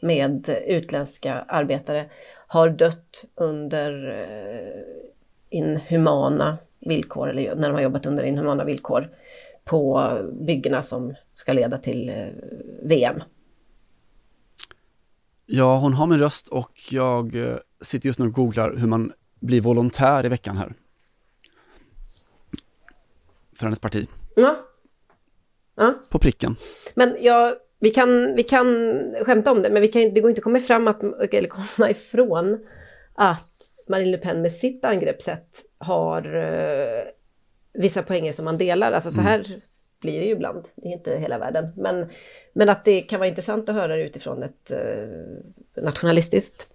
med 0.01 0.49
utländska 0.67 1.45
arbetare 1.49 2.11
har 2.47 2.69
dött 2.69 3.25
under 3.35 4.09
eh, 4.11 5.11
inhumana 5.51 6.59
villkor, 6.81 7.31
eller 7.31 7.55
när 7.55 7.69
de 7.69 7.75
har 7.75 7.83
jobbat 7.83 8.07
under 8.07 8.25
inhumana 8.25 8.65
villkor 8.65 9.09
på 9.65 10.13
byggena 10.33 10.83
som 10.83 11.15
ska 11.35 11.53
leda 11.53 11.79
till 11.79 12.13
VM. 12.83 13.23
Ja, 15.47 15.79
hon 15.79 15.95
har 15.95 16.07
min 16.07 16.19
röst 16.19 16.49
och 16.49 16.81
jag 16.91 17.37
sitter 17.81 18.07
just 18.07 18.19
nu 18.19 18.27
och 18.27 18.33
googlar 18.33 18.77
hur 18.77 18.89
man 18.89 19.13
blir 19.41 19.61
volontär 19.61 20.27
i 20.27 20.29
veckan 20.29 20.57
här. 20.57 20.75
För 23.57 23.65
hennes 23.67 23.81
parti. 23.81 24.09
Ja. 24.37 24.57
ja. 25.75 25.95
På 26.11 26.19
pricken. 26.19 26.57
Men 26.95 27.17
ja, 27.21 27.57
vi 27.79 27.91
kan, 27.91 28.35
vi 28.35 28.43
kan 28.43 28.67
skämta 29.25 29.51
om 29.51 29.63
det, 29.63 29.71
men 29.71 29.83
vi 29.83 29.89
kan, 29.89 30.15
det 30.15 30.21
går 30.21 30.31
inte 30.31 30.39
att 30.39 30.45
komma, 30.45 30.61
fram 30.61 30.89
att, 30.89 31.03
eller 31.03 31.49
komma 31.49 31.91
ifrån 31.91 32.67
att 33.15 33.50
Marine 33.91 34.11
Le 34.11 34.19
Pen 34.19 34.43
med 34.43 34.53
sitt 34.53 34.85
angreppssätt 34.85 35.65
har 35.79 36.37
uh, 36.37 37.03
vissa 37.73 38.03
poänger 38.03 38.33
som 38.33 38.45
man 38.45 38.59
delar. 38.59 38.93
Alltså 38.93 39.11
så 39.11 39.21
mm. 39.21 39.33
här 39.33 39.39
mm. 39.39 39.61
blir 40.01 40.21
det 40.21 40.27
ju 40.27 40.33
ibland, 40.33 40.65
det 40.77 40.89
är 40.89 40.93
inte 40.93 41.19
hela 41.19 41.39
världen. 41.39 41.73
Men, 41.77 42.09
men 42.53 42.69
att 42.69 42.85
det 42.85 43.03
kan 43.03 43.21
vara 43.21 43.29
intressant 43.29 43.69
att 43.69 43.75
höra 43.75 43.97
det 43.97 44.07
utifrån 44.07 44.43
ett 44.43 44.73
uh, 44.73 45.83
nationalistiskt 45.83 46.67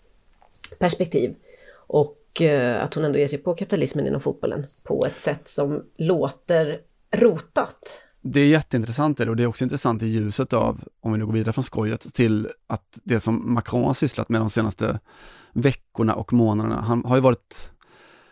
perspektiv. 0.80 1.36
Och 1.74 2.42
uh, 2.42 2.84
att 2.84 2.94
hon 2.94 3.06
ändå 3.06 3.20
ger 3.20 3.28
sig 3.28 3.40
på 3.40 3.56
kapitalismen 3.56 4.08
inom 4.08 4.22
fotbollen 4.22 4.64
på 4.88 5.06
ett 5.06 5.20
sätt 5.20 5.48
som 5.48 5.84
låter 5.98 6.82
rotat. 7.12 7.78
Det 8.22 8.40
är 8.40 8.48
jätteintressant 8.48 9.20
och 9.20 9.36
det 9.36 9.44
är 9.44 9.48
också 9.48 9.64
intressant 9.64 10.04
i 10.04 10.08
ljuset 10.08 10.54
av, 10.54 10.82
om 11.02 11.12
vi 11.12 11.18
nu 11.18 11.26
går 11.26 11.34
vidare 11.34 11.54
från 11.54 11.64
skojet, 11.64 12.14
till 12.14 12.50
att 12.68 13.00
det 13.04 13.20
som 13.20 13.54
Macron 13.54 13.84
har 13.84 13.94
sysslat 13.94 14.30
med 14.30 14.42
de 14.42 14.50
senaste 14.50 15.00
veckorna 15.56 16.14
och 16.14 16.34
månaderna, 16.34 16.82
han 16.82 17.06
har 17.06 17.16
ju 17.16 17.22
varit, 17.22 17.72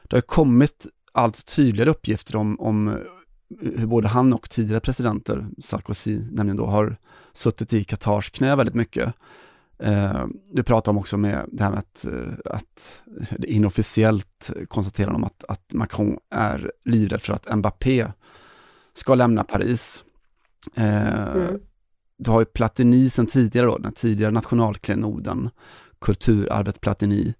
det 0.04 0.16
har 0.16 0.22
kommit 0.22 0.88
allt 1.12 1.46
tydligare 1.46 1.90
uppgifter 1.90 2.36
om, 2.36 2.60
om 2.60 2.98
hur 3.60 3.86
både 3.86 4.08
han 4.08 4.34
och 4.34 4.50
tidigare 4.50 4.80
presidenter, 4.80 5.48
Sarkozy 5.58 6.20
nämligen 6.32 6.58
då, 6.58 6.66
har 6.66 6.98
suttit 7.34 7.74
i 7.74 7.84
Qatars 7.84 8.30
knä 8.30 8.56
väldigt 8.56 8.76
mycket. 8.76 9.14
Eh, 9.80 10.26
du 10.52 10.64
pratar 10.64 10.92
om 10.92 10.98
också 10.98 11.18
med 11.18 11.46
det 11.52 11.64
här 11.64 11.72
med 11.72 11.80
att, 11.80 12.06
eh, 12.06 12.34
att 12.46 13.04
inofficiellt 13.48 14.52
konstaterar 14.68 15.12
de 15.12 15.24
att, 15.24 15.44
att 15.48 15.74
Macron 15.74 16.18
är 16.30 16.72
livrädd 16.86 17.22
för 17.22 17.34
att 17.34 17.58
Mbappé 17.58 18.08
ska 18.94 19.16
lämna 19.16 19.44
Paris. 19.44 20.04
Eh, 20.76 21.36
mm. 21.36 21.60
Du 22.18 22.32
har 22.32 22.40
ju 22.40 22.46
Platini 22.46 23.10
sen 23.10 23.28
tidigare 23.28 23.66
då, 23.66 23.78
den 23.78 23.94
tidigare 23.94 24.32
nationalklenoden, 24.32 25.50
kulturarvet 26.04 26.82
Platini, 26.82 27.34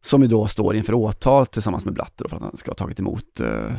som 0.00 0.22
ju 0.22 0.28
då 0.28 0.46
står 0.46 0.76
inför 0.76 0.94
åtal 0.94 1.46
tillsammans 1.46 1.84
med 1.84 1.94
Blatter 1.94 2.28
för 2.28 2.36
att 2.36 2.42
han 2.42 2.56
ska 2.56 2.70
ha 2.70 2.74
tagit 2.74 3.00
emot, 3.00 3.40
eh, 3.40 3.72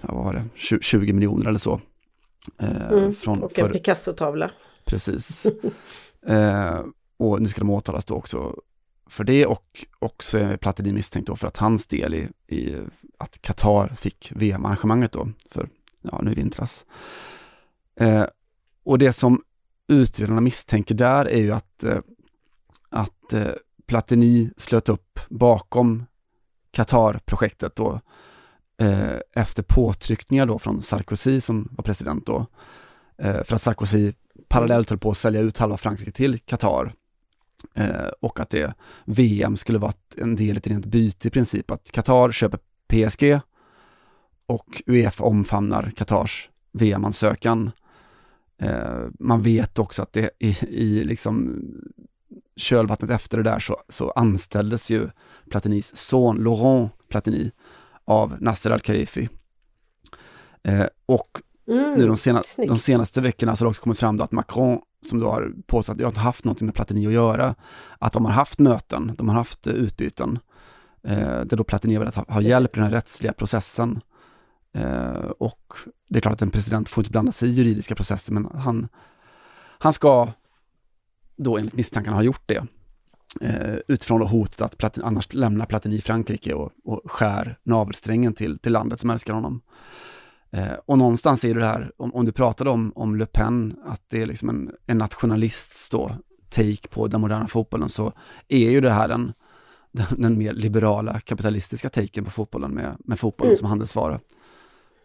vad 0.00 0.24
var 0.24 0.32
det, 0.32 0.44
20 0.82 1.12
miljoner 1.12 1.46
eller 1.46 1.58
så. 1.58 1.80
Eh, 2.58 2.90
mm. 2.90 3.14
från, 3.14 3.42
och 3.42 3.58
en 3.58 3.66
för, 3.66 3.72
Picasso-tavla. 3.72 4.50
Precis. 4.84 5.46
eh, 6.26 6.80
och 7.16 7.42
nu 7.42 7.48
ska 7.48 7.58
de 7.58 7.70
åtalas 7.70 8.04
då 8.04 8.14
också 8.14 8.56
för 9.06 9.24
det 9.24 9.46
och 9.46 9.86
också 9.98 10.38
är 10.38 10.56
Platini 10.56 10.92
misstänkt 10.92 11.26
då 11.26 11.36
för 11.36 11.46
att 11.46 11.56
hans 11.56 11.86
del 11.86 12.14
i, 12.14 12.28
i 12.46 12.76
att 13.18 13.42
Qatar 13.42 13.88
fick 13.88 14.32
VM-arrangemanget 14.34 15.12
då 15.12 15.28
för 15.50 15.68
ja, 16.02 16.20
nu 16.22 16.32
i 16.32 16.34
vintras. 16.34 16.84
Eh, 18.00 18.24
och 18.84 18.98
det 18.98 19.12
som 19.12 19.42
utredarna 19.88 20.40
misstänker 20.40 20.94
där 20.94 21.28
är 21.28 21.40
ju 21.40 21.52
att, 21.52 21.84
eh, 21.84 21.98
att 22.90 23.32
eh, 23.32 23.52
Platini 23.86 24.50
slöt 24.56 24.88
upp 24.88 25.20
bakom 25.28 26.06
Qatar-projektet 26.70 27.76
då 27.76 28.00
eh, 28.80 29.18
efter 29.32 29.62
påtryckningar 29.62 30.46
då 30.46 30.58
från 30.58 30.82
Sarkozy 30.82 31.40
som 31.40 31.68
var 31.72 31.84
president 31.84 32.26
då. 32.26 32.46
Eh, 33.18 33.42
för 33.44 33.54
att 33.54 33.62
Sarkozy 33.62 34.12
parallellt 34.48 34.90
höll 34.90 34.98
på 34.98 35.10
att 35.10 35.18
sälja 35.18 35.40
ut 35.40 35.58
halva 35.58 35.76
Frankrike 35.76 36.12
till 36.12 36.38
Qatar. 36.38 36.94
Eh, 37.74 38.08
och 38.20 38.40
att 38.40 38.50
det 38.50 38.74
VM 39.04 39.56
skulle 39.56 39.78
vara 39.78 39.92
en 40.16 40.36
del 40.36 40.56
i 40.56 40.58
ett 40.58 40.66
rent 40.66 40.86
byte 40.86 41.28
i 41.28 41.30
princip, 41.30 41.70
att 41.70 41.92
Qatar 41.92 42.30
köper 42.30 42.58
PSG 42.88 43.40
och 44.46 44.82
Uefa 44.86 45.24
omfamnar 45.24 45.90
Qatars 45.90 46.50
VM-ansökan. 46.72 47.70
Eh, 48.58 49.06
man 49.18 49.42
vet 49.42 49.78
också 49.78 50.02
att 50.02 50.12
det 50.12 50.30
i, 50.38 50.56
i 50.68 51.04
liksom 51.04 51.62
kölvattnet 52.56 53.10
efter 53.10 53.36
det 53.36 53.42
där 53.42 53.58
så, 53.58 53.76
så 53.88 54.10
anställdes 54.10 54.90
ju 54.90 55.10
Platinis 55.50 55.96
son 55.96 56.44
Laurent 56.44 56.92
Platini 57.08 57.50
av 58.04 58.36
Nasser 58.40 58.70
Al-Khelaifi. 58.70 59.28
Eh, 60.62 60.86
och 61.06 61.40
mm, 61.68 61.94
nu 61.94 62.06
de, 62.06 62.16
sena, 62.16 62.42
de, 62.56 62.78
senaste 62.78 63.20
veckorna 63.20 63.56
så 63.56 63.62
har 63.62 63.66
det 63.66 63.70
också 63.70 63.82
kommit 63.82 63.98
fram 63.98 64.16
då 64.16 64.24
att 64.24 64.32
Macron, 64.32 64.80
som 65.08 65.20
då 65.20 65.30
har 65.30 65.52
påstått 65.66 65.94
att 65.94 66.00
jag 66.00 66.08
inte 66.08 66.20
haft 66.20 66.44
något 66.44 66.60
med 66.60 66.74
Platini 66.74 67.06
att 67.06 67.12
göra, 67.12 67.54
att 67.98 68.12
de 68.12 68.24
har 68.24 68.32
haft 68.32 68.58
möten, 68.58 69.14
de 69.18 69.28
har 69.28 69.36
haft 69.36 69.66
uh, 69.66 69.74
utbyten, 69.74 70.38
eh, 71.02 71.40
där 71.40 71.56
då 71.56 71.64
Platini 71.64 71.94
har 71.94 71.98
velat 71.98 72.14
ha, 72.14 72.24
ha 72.28 72.40
hjälp 72.40 72.76
i 72.76 72.80
den 72.80 72.84
här 72.84 72.92
rättsliga 72.92 73.32
processen. 73.32 74.00
Eh, 74.72 75.30
och 75.38 75.74
det 76.08 76.18
är 76.18 76.20
klart 76.20 76.34
att 76.34 76.42
en 76.42 76.50
president 76.50 76.88
får 76.88 77.02
inte 77.02 77.10
blanda 77.10 77.32
sig 77.32 77.48
i 77.48 77.52
juridiska 77.52 77.94
processer, 77.94 78.32
men 78.32 78.48
han, 78.54 78.88
han 79.78 79.92
ska 79.92 80.28
då 81.42 81.58
enligt 81.58 81.74
misstankarna 81.74 82.16
ha 82.16 82.22
gjort 82.22 82.42
det. 82.46 82.66
Eh, 83.40 83.76
utifrån 83.88 84.22
hotet 84.22 84.60
att 84.60 84.78
Platin, 84.78 85.04
annars 85.04 85.34
lämna 85.34 85.66
Platini 85.66 86.00
Frankrike 86.00 86.54
och, 86.54 86.72
och 86.84 87.10
skär 87.10 87.58
navelsträngen 87.62 88.34
till, 88.34 88.58
till 88.58 88.72
landet 88.72 89.00
som 89.00 89.10
älskar 89.10 89.34
honom. 89.34 89.60
Eh, 90.50 90.72
och 90.86 90.98
någonstans 90.98 91.44
är 91.44 91.54
det 91.54 91.64
här, 91.64 91.92
om, 91.96 92.14
om 92.14 92.24
du 92.24 92.32
pratade 92.32 92.70
om, 92.70 92.92
om 92.94 93.16
Le 93.16 93.26
Pen, 93.26 93.76
att 93.84 94.02
det 94.08 94.22
är 94.22 94.26
liksom 94.26 94.48
en, 94.48 94.70
en 94.86 94.98
nationalists 94.98 95.90
då, 95.90 96.12
take 96.48 96.88
på 96.88 97.06
den 97.06 97.20
moderna 97.20 97.48
fotbollen, 97.48 97.88
så 97.88 98.12
är 98.48 98.70
ju 98.70 98.80
det 98.80 98.90
här 98.90 99.08
den, 99.08 99.32
den, 99.92 100.06
den 100.18 100.38
mer 100.38 100.52
liberala 100.52 101.20
kapitalistiska 101.20 101.88
taken 101.88 102.24
på 102.24 102.30
fotbollen 102.30 102.70
med, 102.70 102.96
med 102.98 103.18
fotbollen 103.18 103.50
mm. 103.50 103.58
som 103.58 103.68
handelsvara. 103.68 104.20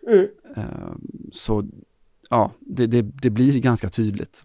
Mm. 0.07 0.27
Ehm, 0.55 1.29
så 1.31 1.63
ja, 2.29 2.51
det, 2.59 2.88
det, 2.88 3.01
det, 3.01 3.29
blir 3.29 3.59
ganska 3.59 3.89
tydligt. 3.89 4.43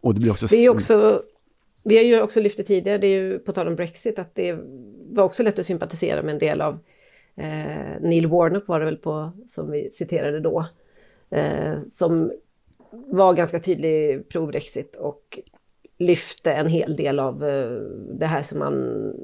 Och 0.00 0.14
det 0.14 0.20
blir 0.20 0.30
också... 0.30 0.46
Det 0.46 0.56
är 0.56 0.70
också 0.70 1.22
vi 1.86 1.96
har 1.96 2.04
ju 2.04 2.20
också 2.20 2.40
lyft 2.40 2.56
det 2.56 2.64
tidigare, 2.64 2.98
det 2.98 3.06
är 3.06 3.20
ju 3.20 3.38
på 3.38 3.52
tal 3.52 3.68
om 3.68 3.76
Brexit, 3.76 4.18
att 4.18 4.34
det 4.34 4.58
var 5.10 5.24
också 5.24 5.42
lätt 5.42 5.58
att 5.58 5.66
sympatisera 5.66 6.22
med 6.22 6.32
en 6.32 6.38
del 6.38 6.60
av 6.60 6.78
eh, 7.36 8.00
Neil 8.00 8.26
Warnock 8.26 8.68
var 8.68 8.80
det 8.80 8.84
väl 8.84 8.96
på, 8.96 9.32
som 9.48 9.70
vi 9.70 9.90
citerade 9.90 10.40
då, 10.40 10.66
eh, 11.30 11.74
som 11.90 12.32
var 12.90 13.34
ganska 13.34 13.60
tydlig 13.60 14.28
pro-Brexit 14.28 14.96
och 14.96 15.38
lyfte 15.98 16.52
en 16.52 16.68
hel 16.68 16.96
del 16.96 17.18
av 17.18 17.44
eh, 17.44 17.70
det 18.18 18.26
här 18.26 18.42
som 18.42 18.58
man, 18.58 19.14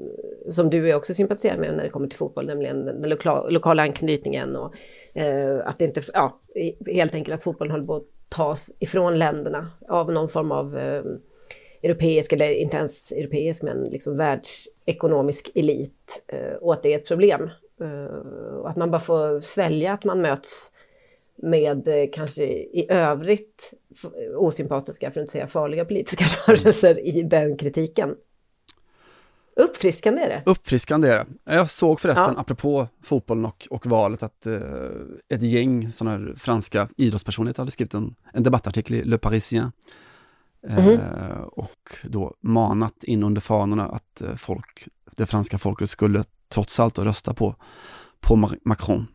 som 0.49 0.69
du 0.69 0.93
också 0.93 1.13
sympatiserar 1.13 1.57
med 1.57 1.75
när 1.75 1.83
det 1.83 1.89
kommer 1.89 2.07
till 2.07 2.17
fotboll, 2.17 2.45
nämligen 2.45 2.85
den 2.85 3.09
lokala, 3.09 3.49
lokala 3.49 3.83
anknytningen 3.83 4.55
och 4.55 4.73
eh, 5.13 5.67
att 5.67 5.77
det 5.77 5.85
inte, 5.85 6.03
ja, 6.13 6.39
helt 6.87 7.15
enkelt 7.15 7.35
att 7.35 7.43
fotbollen 7.43 7.71
håller 7.71 7.85
på 7.85 7.95
att 7.95 8.12
tas 8.33 8.71
ifrån 8.79 9.19
länderna 9.19 9.71
av 9.89 10.11
någon 10.11 10.29
form 10.29 10.51
av 10.51 10.77
eh, 10.77 11.03
europeisk, 11.83 12.33
eller 12.33 12.49
inte 12.49 12.77
ens 12.77 13.11
europeisk, 13.11 13.63
men 13.63 13.83
liksom 13.83 14.17
världsekonomisk 14.17 15.51
elit 15.55 16.23
eh, 16.27 16.53
och 16.61 16.73
att 16.73 16.83
det 16.83 16.93
är 16.93 16.97
ett 16.97 17.07
problem. 17.07 17.49
Eh, 17.81 18.15
och 18.55 18.69
att 18.69 18.77
man 18.77 18.91
bara 18.91 19.01
får 19.01 19.41
svälja 19.41 19.93
att 19.93 20.03
man 20.03 20.21
möts 20.21 20.71
med 21.35 21.87
eh, 21.87 22.09
kanske 22.13 22.43
i 22.43 22.87
övrigt 22.89 23.73
osympatiska, 24.37 25.11
för 25.11 25.19
att 25.19 25.23
inte 25.23 25.31
säga 25.31 25.47
farliga 25.47 25.85
politiska 25.85 26.25
rörelser 26.47 26.99
i 27.07 27.23
den 27.23 27.57
kritiken. 27.57 28.15
Uppfriskande 29.55 30.21
är 30.21 30.29
det. 30.29 30.43
Uppfriskande 30.45 31.07
är 31.07 31.17
det. 31.17 31.53
Jag 31.53 31.69
såg 31.69 31.99
förresten, 31.99 32.33
ja. 32.35 32.41
apropå 32.41 32.87
fotbollen 33.03 33.45
och, 33.45 33.67
och 33.69 33.85
valet, 33.85 34.23
att 34.23 34.47
eh, 34.47 34.59
ett 35.29 35.43
gäng 35.43 35.91
sådana 35.91 36.17
här 36.17 36.33
franska 36.37 36.87
idrottspersonligheter 36.97 37.61
hade 37.61 37.71
skrivit 37.71 37.93
en, 37.93 38.15
en 38.33 38.43
debattartikel 38.43 38.95
i 38.95 39.03
Le 39.03 39.17
Parisien. 39.17 39.71
Mm 40.67 40.83
-hmm. 40.83 41.41
och 41.41 41.97
då 42.03 42.35
manat 42.41 43.03
in 43.03 43.23
under 43.23 43.41
fanorna 43.41 43.87
att 43.87 44.21
eh, 44.21 44.35
folk, 44.35 44.87
det 45.15 45.25
franska 45.25 45.57
folket 45.57 45.89
skulle 45.89 46.23
trots 46.49 46.79
allt 46.79 46.99
rösta 46.99 47.33
på, 47.33 47.55
på 48.19 48.49
Macron. 48.65 49.07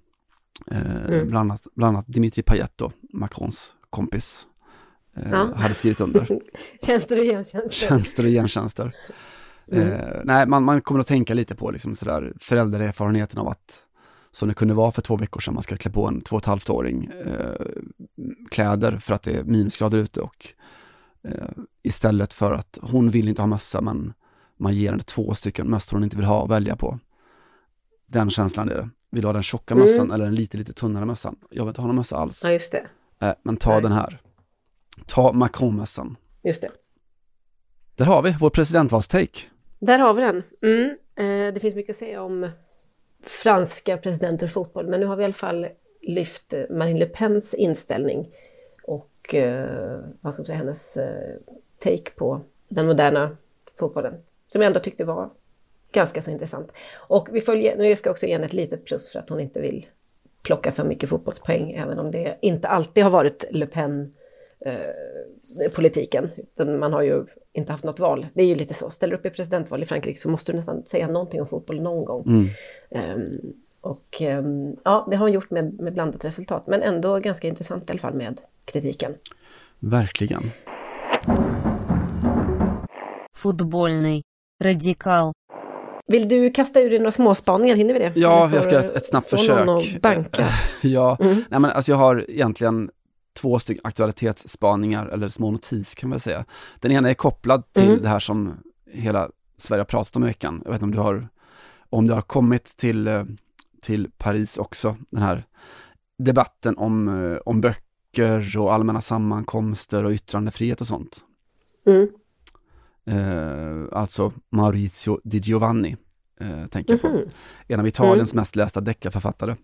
Eh, 0.71 1.05
mm. 1.05 1.29
bland, 1.29 1.51
annat, 1.51 1.67
bland 1.75 1.97
annat 1.97 2.07
Dimitri 2.09 2.43
Payet 2.43 2.73
då, 2.77 2.93
Macrons 3.13 3.75
kompis, 3.91 4.47
eh, 5.17 5.31
ja. 5.31 5.55
hade 5.55 5.75
skrivit 5.75 6.01
under. 6.01 6.27
tjänster 6.87 7.19
och 7.19 7.25
gentjänster. 7.25 7.71
Tjänster 7.71 8.25
och 8.25 8.31
gentjänster. 8.31 8.95
Mm. 9.73 9.93
Eh, 9.93 10.21
nej, 10.25 10.47
man, 10.47 10.63
man 10.63 10.81
kommer 10.81 11.01
att 11.01 11.07
tänka 11.07 11.35
lite 11.35 11.55
på 11.55 11.71
liksom 11.71 11.95
sådär 11.95 12.33
föräldraerfarenheten 12.41 13.39
av 13.39 13.49
att 13.49 13.85
som 14.31 14.49
det 14.49 14.55
kunde 14.55 14.75
vara 14.75 14.93
för 14.93 15.03
två 15.03 15.17
veckor 15.17 15.41
sedan, 15.41 15.55
man 15.55 15.63
ska 15.63 15.77
klä 15.77 15.91
på 15.91 16.07
en 16.07 16.21
två 16.21 16.37
och 16.37 16.43
ett 16.43 16.47
halvt 16.47 16.71
åring 16.71 17.05
eh, 17.05 17.67
kläder 18.51 18.99
för 18.99 19.15
att 19.15 19.23
det 19.23 19.33
är 19.33 19.45
minusgrader 19.45 19.99
ute 19.99 20.21
och 20.21 20.49
eh, 21.23 21.49
istället 21.83 22.33
för 22.33 22.53
att 22.53 22.79
hon 22.83 23.11
vill 23.11 23.29
inte 23.29 23.43
ha 23.43 23.47
mössa 23.47 23.81
men 23.81 24.13
man 24.57 24.75
ger 24.75 24.91
henne 24.91 25.03
två 25.03 25.35
stycken 25.35 25.71
mössor 25.71 25.97
hon 25.97 26.05
inte 26.05 26.17
vill 26.17 26.27
ha 26.27 26.45
att 26.45 26.51
välja 26.51 26.77
på. 26.77 26.99
Den 28.07 28.31
känslan 28.31 28.69
är 28.69 28.75
det. 28.75 28.89
Vill 29.11 29.23
du 29.23 29.29
ha 29.29 29.33
den 29.33 29.43
tjocka 29.43 29.75
mm. 29.75 29.87
mössan 29.87 30.13
eller 30.13 30.25
den 30.25 30.35
lite, 30.35 30.57
lite 30.57 30.73
tunnare 30.73 31.05
mössan? 31.05 31.37
Jag 31.51 31.65
vill 31.65 31.69
inte 31.69 31.81
ha 31.81 31.87
någon 31.87 31.97
mössa 31.97 32.17
alls. 32.17 32.43
Ja, 32.45 32.51
just 32.51 32.73
det. 32.73 32.87
Eh, 33.21 33.35
men 33.43 33.57
ta 33.57 33.73
Nej. 33.73 33.83
den 33.83 33.93
här. 33.93 34.21
Ta 35.07 35.33
Macron-mössan. 35.33 36.17
Just 36.45 36.61
det. 36.61 36.71
Där 37.97 38.05
har 38.05 38.23
vi 38.23 38.37
vår 38.41 38.51
presidentvalstake. 38.51 39.39
Där 39.79 39.99
har 39.99 40.15
vi 40.15 40.23
den. 40.23 40.43
Mm. 40.63 40.91
Eh, 41.17 41.55
det 41.55 41.61
finns 41.61 41.75
mycket 41.75 41.91
att 41.91 41.97
säga 41.97 42.23
om 42.23 42.51
franska 43.23 43.97
presidenters 43.97 44.53
fotboll, 44.53 44.87
men 44.87 45.01
nu 45.01 45.07
har 45.07 45.17
vi 45.17 45.23
i 45.23 45.25
alla 45.25 45.35
fall 45.35 45.67
lyft 46.01 46.53
eh, 46.53 46.63
Marine 46.71 46.99
Le 46.99 47.07
Pens 47.07 47.55
inställning 47.55 48.29
och 48.85 49.35
eh, 49.35 50.01
vad 50.21 50.35
ska 50.35 50.41
man 50.41 50.47
säga, 50.47 50.59
hennes 50.59 50.97
eh, 50.97 51.37
take 51.79 52.11
på 52.11 52.41
den 52.69 52.87
moderna 52.87 53.37
fotbollen, 53.79 54.15
som 54.49 54.61
jag 54.61 54.67
ändå 54.67 54.81
tyckte 54.81 55.05
var 55.05 55.31
ganska 55.93 56.23
så 56.23 56.31
intressant. 56.31 56.73
Och 57.09 57.29
vi 57.33 57.41
följer, 57.41 57.77
nu 57.77 57.97
ska 57.97 58.09
jag 58.09 58.13
också 58.13 58.27
ge 58.27 58.33
henne 58.33 58.47
ett 58.47 58.53
litet 58.53 58.85
plus 58.85 59.11
för 59.11 59.19
att 59.19 59.29
hon 59.29 59.41
inte 59.41 59.61
vill 59.61 59.87
plocka 60.43 60.73
för 60.73 60.85
mycket 60.85 61.09
fotbollspoäng, 61.09 61.71
även 61.71 61.99
om 61.99 62.11
det 62.11 62.39
inte 62.43 62.69
alltid 62.69 63.05
har 63.05 63.11
varit 63.11 63.45
Le 63.51 63.67
Pen 63.67 64.15
eh, 64.67 65.73
politiken. 65.77 66.31
Man 66.81 66.93
har 66.93 67.03
ju 67.03 67.25
inte 67.53 67.73
haft 67.73 67.85
något 67.85 67.99
val. 67.99 68.27
Det 68.35 68.43
är 68.43 68.47
ju 68.47 68.55
lite 68.55 68.75
så, 68.75 68.91
ställer 68.91 69.11
du 69.11 69.19
upp 69.19 69.27
i 69.27 69.31
presidentval 69.31 69.83
i 69.83 69.87
Frankrike 69.87 70.19
så 70.19 70.31
måste 70.31 70.53
du 70.53 70.57
nästan 70.57 70.85
säga 70.87 71.09
någonting 71.09 71.41
om 71.41 71.47
fotboll 71.47 71.81
någon 71.81 72.05
gång. 72.05 72.25
Mm. 72.27 72.49
Um, 73.15 73.55
och 73.83 74.21
um, 74.21 74.77
ja, 74.85 75.07
det 75.11 75.17
har 75.17 75.25
hon 75.25 75.33
gjort 75.33 75.51
med, 75.51 75.81
med 75.81 75.93
blandat 75.95 76.25
resultat, 76.25 76.67
men 76.67 76.83
ändå 76.83 77.19
ganska 77.19 77.49
intressant 77.49 77.91
i 77.91 77.93
alla 77.93 78.01
fall 78.01 78.15
med 78.15 78.41
kritiken. 78.65 79.15
Verkligen. 79.79 80.51
Fotbollny, 83.37 84.23
radikal. 84.63 85.33
Vill 86.07 86.29
du 86.29 86.51
kasta 86.51 86.81
ur 86.81 86.91
dig 86.91 86.99
några 86.99 87.11
småspaningar? 87.11 87.77
Hinner 87.77 87.95
vi 87.95 88.01
det? 88.01 88.13
Ja, 88.15 88.51
jag 88.55 88.65
ska 88.65 88.73
göra 88.73 88.85
ett, 88.85 88.97
ett 88.97 89.07
snabbt 89.07 89.27
försök. 89.27 89.69
Och 89.69 89.83
ja, 90.83 91.17
mm. 91.21 91.45
nej 91.49 91.61
men 91.61 91.65
alltså 91.65 91.93
jag 91.93 91.97
har 91.97 92.31
egentligen 92.31 92.91
två 93.41 93.59
stycken 93.59 93.81
aktualitetsspaningar, 93.85 95.07
eller 95.07 95.29
små 95.29 95.51
notis 95.51 95.95
kan 95.95 96.11
man 96.11 96.21
säga. 96.21 96.45
Den 96.81 96.93
ena 96.93 97.11
är 97.11 97.15
kopplad 97.15 97.73
till 97.73 97.89
mm. 97.89 98.03
det 98.03 98.09
här 98.09 98.19
som 98.19 98.55
hela 98.91 99.31
Sverige 99.57 99.81
har 99.81 99.85
pratat 99.85 100.17
om 100.17 100.23
i 100.23 100.27
veckan. 100.27 100.63
Jag 100.65 100.73
vet 100.73 100.83
inte 100.83 100.85
om 100.85 100.91
du 100.91 100.99
har, 100.99 101.29
om 101.91 102.07
du 102.07 102.13
har 102.13 102.23
kommit 102.23 102.77
till, 102.77 103.09
eh, 103.09 103.25
till 103.83 104.11
Paris 104.19 104.59
också, 104.59 104.97
den 105.11 105.23
här 105.23 105.45
debatten 106.19 106.77
om, 106.77 107.09
eh, 107.09 107.39
om 107.45 107.61
böcker 107.61 108.59
och 108.59 108.75
allmänna 108.75 109.01
sammankomster 109.01 110.05
och 110.05 110.13
yttrandefrihet 110.13 110.81
och 110.81 110.87
sånt. 110.87 111.25
Mm. 111.87 112.09
Eh, 113.05 113.99
alltså 113.99 114.33
Maurizio 114.51 115.21
Di 115.25 115.39
Giovanni, 115.39 115.97
eh, 116.41 116.67
tänker 116.67 116.93
jag 116.93 117.01
på. 117.01 117.09
Mm 117.09 117.21
-hmm. 117.21 117.35
En 117.69 117.81
av 117.81 117.87
Italiens 117.87 118.33
mm. 118.33 118.41
mest 118.41 118.57
lästa 118.57 118.81
deckarförfattare. 118.81 119.57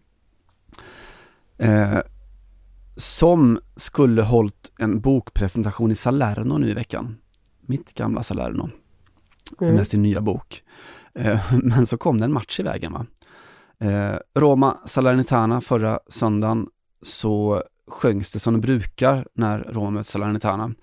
Eh, 1.58 1.98
som 3.14 3.58
skulle 3.76 4.22
hållit 4.22 4.72
en 4.78 5.00
bokpresentation 5.00 5.90
i 5.90 5.94
Salerno 5.94 6.58
nu 6.58 6.70
i 6.70 6.74
veckan. 6.74 7.16
Mitt 7.60 7.94
gamla 7.94 8.22
Salerno. 8.22 8.70
Mm. 9.60 9.74
Med 9.74 9.86
sin 9.86 10.02
nya 10.02 10.20
bok. 10.20 10.62
Eh, 11.14 11.52
men 11.62 11.86
så 11.86 11.96
kom 11.96 12.18
det 12.18 12.24
en 12.24 12.32
match 12.32 12.60
i 12.60 12.62
vägen 12.62 12.92
va. 12.92 13.06
Eh, 13.80 14.16
Roma 14.34 14.78
Salernitana 14.86 15.60
förra 15.60 16.00
söndagen 16.08 16.66
så 17.02 17.62
sjöngs 17.88 18.30
det 18.30 18.38
som 18.38 18.54
det 18.54 18.60
brukar 18.60 19.26
när 19.34 19.58
Roma 19.58 19.90
möter 19.90 20.10
Salernitana 20.10 20.74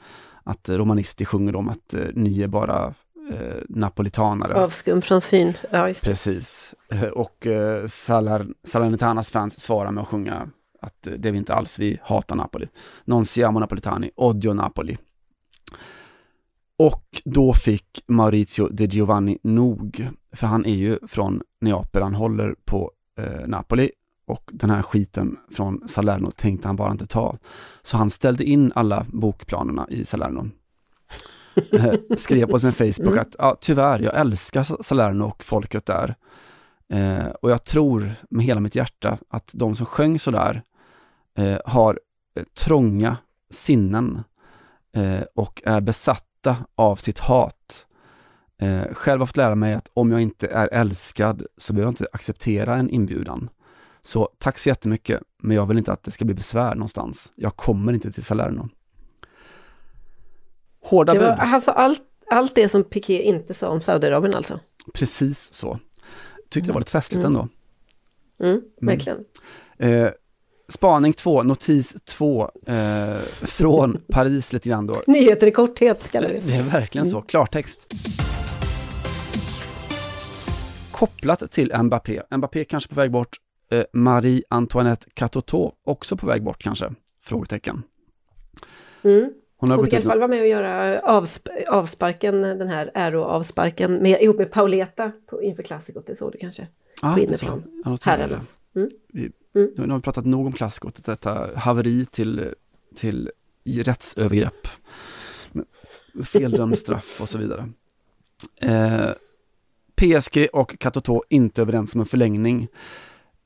att 0.44 0.70
Romanisti 0.70 1.26
sjunger 1.26 1.56
om 1.56 1.70
att 1.70 1.94
eh, 1.94 2.06
ni 2.14 2.42
är 2.42 2.48
bara 2.48 2.94
eh, 3.32 3.58
napolitanare. 3.70 4.54
Avskum 4.54 5.02
från 5.02 5.22
syn, 5.22 5.54
ja 5.72 5.88
just 5.88 6.04
Precis. 6.04 6.76
Eh, 6.92 7.04
och 7.04 7.48
eh, 7.48 7.86
Salar, 7.86 8.48
Salernitanas 8.64 9.30
fans 9.30 9.60
svarar 9.60 9.92
med 9.92 10.02
att 10.02 10.08
sjunga 10.08 10.50
att 10.82 11.08
det 11.18 11.26
är 11.26 11.32
vi 11.32 11.38
inte 11.38 11.54
alls, 11.54 11.80
vi 11.80 12.00
hatar 12.04 12.36
Napoli. 12.36 12.68
Non 13.06 13.26
siamo 13.26 13.60
napolitani, 13.60 14.12
odio 14.16 14.54
Napoli. 14.54 14.98
Och 16.78 17.22
då 17.26 17.54
fick 17.54 18.04
Maurizio 18.08 18.68
De 18.72 18.86
Giovanni 18.86 19.38
nog, 19.44 20.10
för 20.32 20.48
han 20.48 20.66
är 20.66 20.76
ju 20.76 21.00
från 21.08 21.42
Neapel, 21.60 22.04
han 22.04 22.16
håller 22.16 22.56
på 22.66 22.92
eh, 23.18 23.48
Napoli 23.48 23.92
och 24.26 24.50
den 24.54 24.70
här 24.70 24.82
skiten 24.82 25.38
från 25.52 25.88
Salerno 25.88 26.32
tänkte 26.32 26.68
han 26.68 26.76
bara 26.76 26.92
inte 26.92 27.08
ta. 27.08 27.38
Så 27.82 27.98
han 27.98 28.10
ställde 28.10 28.44
in 28.44 28.72
alla 28.76 29.06
bokplanerna 29.10 29.88
i 29.90 30.06
Salerno. 30.06 30.50
Eh, 31.72 31.94
skrev 32.18 32.48
på 32.48 32.60
sin 32.60 32.72
Facebook 32.72 33.12
mm. 33.12 33.20
att 33.20 33.36
ja, 33.38 33.58
tyvärr, 33.62 34.00
jag 34.00 34.20
älskar 34.20 34.84
Salerno 34.84 35.24
och 35.24 35.44
folket 35.44 35.86
där. 35.86 36.16
Eh, 36.90 37.28
och 37.42 37.52
jag 37.52 37.64
tror 37.64 38.12
med 38.30 38.46
hela 38.46 38.60
mitt 38.60 38.76
hjärta 38.76 39.18
att 39.30 39.52
de 39.54 39.76
som 39.76 39.86
sjöng 39.86 40.20
sådär 40.20 40.64
eh, 41.42 41.60
har 41.66 42.00
eh, 42.36 42.44
trånga 42.44 43.18
sinnen 43.50 44.24
eh, 44.96 45.22
och 45.36 45.62
är 45.66 45.82
besatta 45.82 46.56
av 46.76 46.96
sitt 46.96 47.20
hat. 47.20 47.86
Eh, 48.62 48.94
själv 48.94 49.22
har 49.22 49.26
fått 49.26 49.38
lära 49.38 49.56
mig 49.56 49.74
att 49.74 49.90
om 49.94 50.12
jag 50.12 50.22
inte 50.22 50.48
är 50.48 50.68
älskad 50.68 51.46
så 51.58 51.74
behöver 51.74 51.88
jag 51.88 51.92
inte 51.92 52.08
acceptera 52.14 52.76
en 52.76 52.90
inbjudan. 52.90 53.50
Så 54.02 54.30
tack 54.38 54.58
så 54.58 54.70
jättemycket, 54.70 55.22
men 55.38 55.56
jag 55.56 55.66
vill 55.66 55.78
inte 55.78 55.94
att 55.94 56.04
det 56.04 56.12
ska 56.12 56.26
bli 56.26 56.34
besvär 56.34 56.76
någonstans. 56.76 57.34
Jag 57.36 57.56
kommer 57.56 57.94
inte 57.94 58.12
till 58.12 58.24
Salerno. 58.24 58.70
Hårda 60.84 61.14
bud. 61.14 61.24
Alltså 61.24 61.72
allt, 61.72 62.02
allt 62.32 62.56
det 62.56 62.70
som 62.70 62.84
Piqué 62.84 63.22
inte 63.22 63.54
sa 63.54 63.70
om 63.70 63.82
Saudiarabien 63.82 64.36
alltså? 64.36 64.60
Precis 64.94 65.54
så. 65.54 65.80
Tyckte 66.50 66.70
det 66.70 66.74
var 66.74 66.82
lite 66.82 66.92
festligt 66.92 67.26
mm. 67.26 67.36
ändå. 67.36 67.48
Mm, 68.40 68.52
mm. 68.52 68.64
verkligen. 68.82 69.26
Mm. 69.78 70.06
Eh, 70.06 70.12
spaning 70.72 71.14
2, 71.14 71.44
notis 71.44 71.96
2, 72.06 72.50
eh, 72.68 72.76
från 73.42 73.98
Paris 74.08 74.54
lite 74.54 74.70
grann 74.70 74.88
då. 74.88 75.02
Nyheter 75.08 75.48
i 75.48 75.52
korthet 75.52 76.12
kallar 76.12 76.30
vi 76.30 76.34
det. 76.34 76.48
Det 76.48 76.56
är 76.56 76.64
verkligen 76.64 77.08
så, 77.08 77.22
klartext 77.22 77.80
kopplat 81.02 81.52
till 81.52 81.74
Mbappé. 81.84 82.22
Mbappé 82.32 82.64
kanske 82.64 82.90
på 82.90 82.96
väg 82.96 83.12
bort, 83.12 83.38
eh, 83.72 83.84
Marie 83.94 84.44
Antoinette 84.50 85.06
Catoteau 85.14 85.72
också 85.84 86.18
på 86.18 86.28
väg 86.28 86.44
bort 86.44 86.64
kanske? 86.64 86.94
Frågetecken. 87.24 87.84
Mm. 89.04 89.34
Hon 89.58 89.70
har 89.70 89.78
Hon 89.78 89.86
fick 89.86 89.94
i 89.94 89.98
alla 89.98 90.06
fall 90.06 90.20
vara 90.20 90.28
med 90.28 90.42
och 90.42 90.48
göra 90.48 91.00
avsp 91.00 91.48
avsparken, 91.70 92.42
den 92.42 92.68
här 92.68 92.92
äroavsparken, 92.94 93.94
med, 93.94 94.22
ihop 94.22 94.38
med 94.38 94.52
Pauleta 94.52 95.12
på, 95.30 95.44
inför 95.44 95.64
klassikot, 95.64 96.08
det 96.08 96.16
såg 96.16 96.32
du 96.32 96.38
kanske? 96.38 96.68
På 97.02 97.08
noterar 97.10 98.18
det. 98.18 98.24
Herrarnas. 98.24 98.58
Mm. 98.76 98.90
Mm. 99.56 99.70
Nu 99.76 99.88
har 99.90 99.98
vi 99.98 100.02
pratat 100.02 100.26
nog 100.26 100.46
om 100.46 100.54
klassikot, 100.54 101.04
detta 101.04 101.50
haveri 101.56 102.06
till, 102.06 102.54
till 102.96 103.32
rättsövergrepp. 103.66 104.68
Feldömd 106.26 106.78
straff 106.78 107.22
och 107.22 107.30
så 107.30 107.38
vidare. 107.38 107.70
Eh, 108.56 109.10
PSG 109.96 110.48
och 110.54 110.80
Katoto 110.80 111.24
inte 111.30 111.62
överens 111.62 111.96
om 111.96 112.02
en 112.02 112.06
förlängning. 112.06 112.68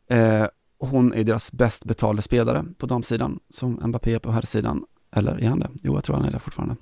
Eh, 0.09 0.45
hon 0.79 1.13
är 1.13 1.23
deras 1.23 1.51
bäst 1.51 1.85
betalde 1.85 2.21
spelare 2.21 2.65
på 2.77 2.85
damsidan, 2.85 3.39
som 3.49 3.79
Mbappé 3.83 4.19
på 4.19 4.31
herrsidan. 4.31 4.85
Eller 5.11 5.43
är 5.43 5.47
han 5.47 5.59
det? 5.59 5.69
Jo, 5.83 5.93
jag 5.93 6.03
tror 6.03 6.15
han 6.15 6.25
är 6.25 6.31
det 6.31 6.39
fortfarande. 6.39 6.75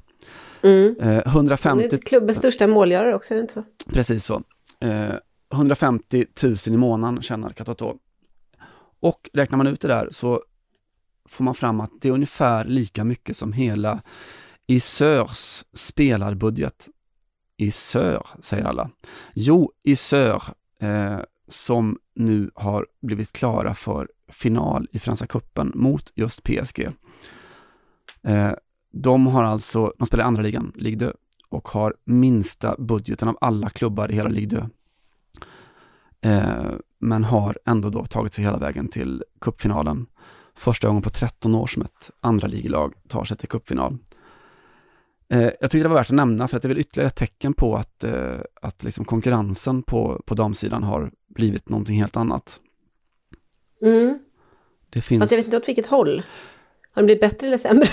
Mm. 0.62 0.96
Eh, 1.00 1.24
Hon 1.26 1.34
150 1.34 1.96
är 1.96 1.98
klubbens 1.98 2.38
största 2.38 2.68
målgörare 2.68 3.16
också, 3.16 3.34
är 3.34 3.36
det 3.36 3.42
inte 3.42 3.54
så? 3.54 3.64
Precis 3.94 4.26
så. 4.26 4.44
Eh, 4.80 5.14
150 5.54 6.26
000 6.44 6.56
i 6.68 6.78
månaden 6.78 7.22
tjänar 7.22 7.50
Katoto. 7.50 7.98
Och 9.04 9.30
räknar 9.34 9.58
man 9.58 9.68
ut 9.68 9.82
det 9.82 9.88
där 9.88 10.08
så 10.12 10.44
får 11.26 11.44
man 11.44 11.56
fram 11.56 11.80
att 11.80 11.92
det 12.02 12.08
är 12.08 12.14
ungefär 12.14 12.66
lika 12.66 13.04
mycket 13.04 13.38
som 13.38 13.54
hela 13.54 14.02
Isörs 14.68 15.64
spelarbudget. 15.74 16.90
Isör, 17.58 18.28
säger 18.40 18.66
alla. 18.66 18.90
Jo, 19.34 19.72
Isör, 19.84 20.44
eh, 20.80 21.20
som 21.48 22.00
nu 22.16 22.52
har 22.56 22.88
blivit 23.02 23.34
klara 23.34 23.74
för 23.74 24.10
final 24.28 24.88
i 24.92 25.00
Franska 25.00 25.28
cupen 25.28 25.72
mot 25.76 26.12
just 26.16 26.44
PSG. 26.44 26.90
Eh, 28.22 28.52
de 28.92 29.28
har 29.28 29.44
alltså, 29.44 29.94
de 29.98 30.08
spelar 30.08 30.24
i 30.24 30.28
andra 30.28 30.42
ligan, 30.42 30.72
Ligue 30.76 31.00
2, 31.12 31.18
och 31.50 31.68
har 31.68 31.96
minsta 32.04 32.76
budgeten 32.80 33.28
av 33.28 33.38
alla 33.42 33.70
klubbar 33.70 34.12
i 34.12 34.16
hela 34.16 34.30
Ligue 34.30 34.60
2. 34.60 34.70
Eh, 36.24 36.72
men 37.00 37.24
har 37.24 37.58
ändå 37.66 37.90
då 37.90 38.06
tagit 38.06 38.34
sig 38.34 38.44
hela 38.44 38.58
vägen 38.58 38.88
till 38.88 39.24
cupfinalen. 39.42 40.06
Första 40.56 40.88
gången 40.88 41.04
på 41.04 41.10
13 41.10 41.56
år 41.56 41.68
som 41.68 41.82
ett 41.82 42.12
andra 42.22 42.48
ligelag 42.48 42.94
tar 43.08 43.24
sig 43.24 43.38
till 43.38 43.48
cupfinal. 43.48 43.98
Eh, 45.30 45.42
jag 45.42 45.72
tyckte 45.72 45.78
det 45.78 45.88
var 45.88 45.96
värt 45.96 46.10
att 46.10 46.16
nämna 46.16 46.48
för 46.48 46.58
att 46.58 46.64
det 46.64 46.66
är 46.66 46.70
väl 46.70 46.80
ytterligare 46.80 47.08
ett 47.08 47.16
tecken 47.16 47.54
på 47.54 47.76
att, 47.76 48.04
eh, 48.04 48.40
att 48.62 48.84
liksom 48.84 49.06
konkurrensen 49.06 49.84
på, 49.84 50.22
på 50.26 50.36
damsidan 50.36 50.84
har 50.84 51.12
blivit 51.28 51.70
någonting 51.70 52.00
helt 52.00 52.18
annat. 52.18 52.60
Mm. 53.82 54.20
Det 54.90 55.02
finns... 55.02 55.22
Fast 55.22 55.32
jag 55.32 55.38
vet 55.38 55.46
inte 55.46 55.58
åt 55.58 55.68
vilket 55.68 55.88
håll. 55.88 56.24
Har 56.92 57.02
det 57.02 57.06
blivit 57.06 57.22
bättre 57.22 57.48
eller 57.48 57.58
sämre? 57.58 57.88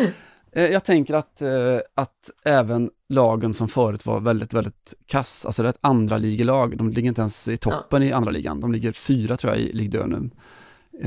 Eh, 0.52 0.64
Jag 0.66 0.84
tänker 0.84 1.14
att, 1.14 1.42
eh, 1.42 1.78
att 1.94 2.30
även 2.44 2.90
lagen 3.08 3.54
som 3.54 3.68
förut 3.68 4.06
var 4.06 4.20
väldigt, 4.20 4.54
väldigt 4.54 4.94
kass, 5.06 5.46
alltså 5.46 5.62
det 5.62 5.68
är 5.68 5.70
ett 5.70 5.78
andra 5.80 6.18
ligelag, 6.18 6.76
de 6.78 6.88
ligger 6.90 7.08
inte 7.08 7.20
ens 7.20 7.48
i 7.48 7.56
toppen 7.56 8.02
i 8.02 8.12
andra 8.12 8.30
ligan, 8.30 8.60
de 8.60 8.72
ligger 8.72 8.92
fyra 8.92 9.36
tror 9.36 9.52
jag 9.52 9.60
i 9.62 9.72
Ligue 9.72 10.00
2 10.00 10.06
nu, 10.06 10.30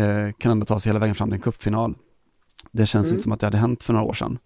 eh, 0.03 0.31
kan 0.37 0.51
ändå 0.51 0.65
ta 0.65 0.79
sig 0.79 0.89
hela 0.89 0.99
vägen 0.99 1.15
fram 1.15 1.29
till 1.29 1.35
en 1.35 1.41
cupfinal. 1.41 1.95
Det 2.71 2.85
känns 2.85 3.07
Mm. 3.07 3.13
inte 3.15 3.23
som 3.23 3.31
att 3.31 3.39
det 3.39 3.45
hade 3.47 3.57
hänt 3.57 3.83
för 3.83 3.93
några 3.93 4.05
år 4.05 4.13
sedan. 4.13 4.37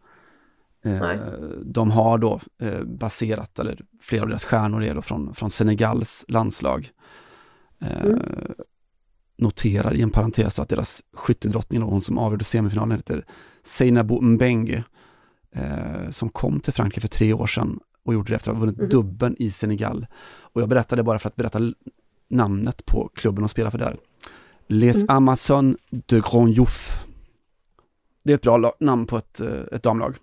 Nej. 0.87 1.19
de 1.65 1.91
har 1.91 2.17
då 2.17 2.39
baserat, 2.85 3.59
eller 3.59 3.85
flera 4.01 4.21
av 4.23 4.27
deras 4.27 4.45
stjärnor 4.45 4.83
är 4.83 4.95
då 4.95 5.01
från, 5.01 5.33
från 5.33 5.49
Senegals 5.49 6.25
landslag. 6.27 6.91
Mm. 7.81 8.19
Noterar 9.37 9.93
i 9.93 10.01
en 10.01 10.09
parentes 10.09 10.59
att 10.59 10.69
deras 10.69 11.03
skyttedrottning, 11.13 11.81
då, 11.81 11.87
hon 11.87 12.01
som 12.01 12.17
avgjorde 12.17 12.43
semifinalen, 12.43 12.97
heter 12.97 13.25
Seinabou 13.65 14.21
Mbenge, 14.21 14.83
eh, 15.51 16.09
som 16.09 16.29
kom 16.29 16.59
till 16.59 16.73
Frankrike 16.73 17.01
för 17.01 17.07
tre 17.07 17.33
år 17.33 17.47
sedan 17.47 17.79
och 18.03 18.13
gjorde 18.13 18.29
det 18.31 18.35
efter 18.35 18.51
att 18.51 18.57
ha 18.57 18.61
vunnit 18.65 18.79
Mhm. 18.79 18.89
dubben 18.89 19.35
i 19.39 19.51
Senegal. 19.51 20.07
Och 20.41 20.61
jag 20.61 20.69
berättade 20.69 21.03
bara 21.03 21.19
för 21.19 21.27
att 21.29 21.35
berätta 21.35 21.59
namnet 22.27 22.85
på 22.85 23.09
klubben 23.15 23.41
de 23.41 23.49
spelar 23.49 23.69
för 23.71 23.77
där. 23.77 23.97
Les 24.67 24.95
Mm. 24.95 25.05
Amazones 25.09 25.77
de 25.89 26.19
Grand 26.31 26.49
Jouf. 26.49 27.05
Det 28.23 28.31
är 28.31 28.35
ett 28.35 28.41
bra 28.41 28.73
namn 28.79 29.05
på 29.05 29.17
ett, 29.17 29.41
eh, 29.41 29.61
ett 29.71 29.83
damlag. 29.83 30.15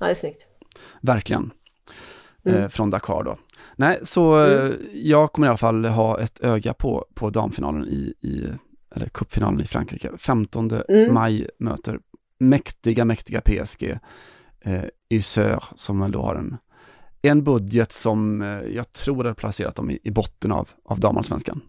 Ja, 0.00 0.06
det 0.06 0.12
är 0.12 0.14
snyggt. 0.14 0.46
Verkligen. 1.00 1.50
Mm. 2.44 2.58
Eh, 2.62 2.68
från 2.68 2.90
Dakar 2.90 3.22
då. 3.22 3.38
Nej, 3.76 3.98
så 4.02 4.44
eh, 4.46 4.72
jag 4.92 5.32
kommer 5.32 5.46
i 5.46 5.48
alla 5.48 5.56
fall 5.58 5.84
ha 5.84 6.20
ett 6.20 6.40
öga 6.40 6.74
på, 6.74 7.06
på 7.14 7.30
damfinalen 7.30 7.84
i, 7.84 8.14
i, 8.20 8.46
eller 8.94 9.06
cupfinalen 9.08 9.60
i 9.60 9.64
Frankrike. 9.64 10.10
15 10.18 10.70
Mm. 10.88 11.14
maj 11.14 11.48
möter 11.58 12.00
mäktiga, 12.42 13.04
mäktiga 13.04 13.40
PSG 13.40 13.98
eh, 14.60 14.84
i 15.08 15.22
Sör 15.22 15.64
som 15.76 16.10
då 16.12 16.22
har 16.22 16.34
en, 16.34 16.56
en 17.22 17.44
budget 17.44 17.92
som 17.92 18.42
eh, 18.42 18.48
jag 18.48 18.92
tror 18.92 19.24
har 19.24 19.34
placerat 19.34 19.74
dem 19.74 19.90
i, 19.90 19.98
i 20.02 20.10
botten 20.10 20.52
av, 20.52 20.68
av 20.84 21.00
damallsvenskan. 21.00 21.60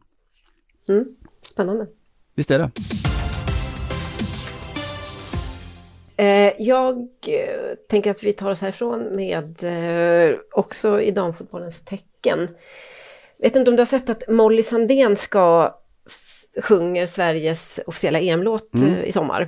Mm. 0.89 1.05
Spännande. 1.41 1.87
Visst 2.35 2.51
är 2.51 2.59
det? 2.59 2.71
Eh, 6.17 6.53
jag 6.59 6.97
eh, 7.27 7.75
tänker 7.89 8.11
att 8.11 8.23
vi 8.23 8.33
tar 8.33 8.51
oss 8.51 8.61
härifrån 8.61 9.15
med 9.15 9.63
eh, 9.63 10.37
också 10.51 11.01
i 11.01 11.11
damfotbollens 11.11 11.81
tecken. 11.81 12.47
Vet 13.39 13.55
inte 13.55 13.71
om 13.71 13.75
du 13.75 13.81
har 13.81 13.85
sett 13.85 14.09
att 14.09 14.23
Molly 14.27 14.61
Sandén 14.63 15.15
ska 15.15 15.75
sjunger 16.61 17.05
Sveriges 17.05 17.79
officiella 17.87 18.19
EM-låt 18.19 18.73
Mm. 18.75 19.03
i 19.03 19.11
sommar. 19.11 19.47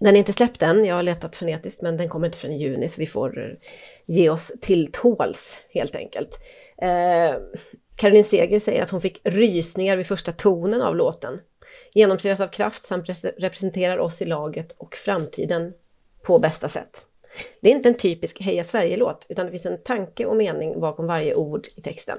Den 0.00 0.14
är 0.14 0.18
inte 0.18 0.32
släppt 0.32 0.62
än, 0.62 0.84
jag 0.84 0.94
har 0.94 1.02
letat 1.02 1.36
frenetiskt, 1.36 1.82
men 1.82 1.96
den 1.96 2.08
kommer 2.08 2.26
inte 2.26 2.38
förrän 2.38 2.54
i 2.54 2.58
juni 2.58 2.88
så 2.88 3.00
vi 3.00 3.06
får 3.06 3.58
ge 4.06 4.30
oss 4.30 4.52
till 4.60 4.92
tåls 4.92 5.62
helt 5.70 5.96
enkelt. 5.96 6.38
Eh, 6.82 7.34
Caroline 7.96 8.24
Seger 8.24 8.60
säger 8.60 8.82
att 8.82 8.90
hon 8.90 9.00
fick 9.00 9.20
rysningar 9.24 9.96
vid 9.96 10.06
första 10.06 10.32
tonen 10.32 10.82
av 10.82 10.96
låten. 10.96 11.40
Genomsyras 11.94 12.40
av 12.40 12.48
kraft 12.48 12.84
samt 12.84 13.08
representerar 13.38 13.98
oss 13.98 14.22
i 14.22 14.24
laget 14.24 14.72
och 14.72 14.94
framtiden 14.94 15.72
på 16.22 16.38
bästa 16.38 16.68
sätt. 16.68 17.04
Det 17.60 17.70
är 17.70 17.74
inte 17.74 17.88
en 17.88 17.94
typisk 17.94 18.40
Heja 18.40 18.64
Sverige-låt, 18.64 19.26
utan 19.28 19.46
det 19.46 19.52
finns 19.52 19.66
en 19.66 19.82
tanke 19.82 20.26
och 20.26 20.36
mening 20.36 20.80
bakom 20.80 21.06
varje 21.06 21.34
ord 21.34 21.66
i 21.76 21.82
texten. 21.82 22.18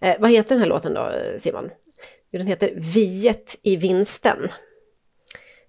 Eh, 0.00 0.20
vad 0.20 0.30
heter 0.30 0.48
den 0.48 0.58
här 0.58 0.68
låten 0.68 0.94
då, 0.94 1.12
Simon? 1.38 1.70
Jo, 2.30 2.38
den 2.38 2.46
heter 2.46 2.72
Viet 2.76 3.58
i 3.62 3.76
vinsten. 3.76 4.48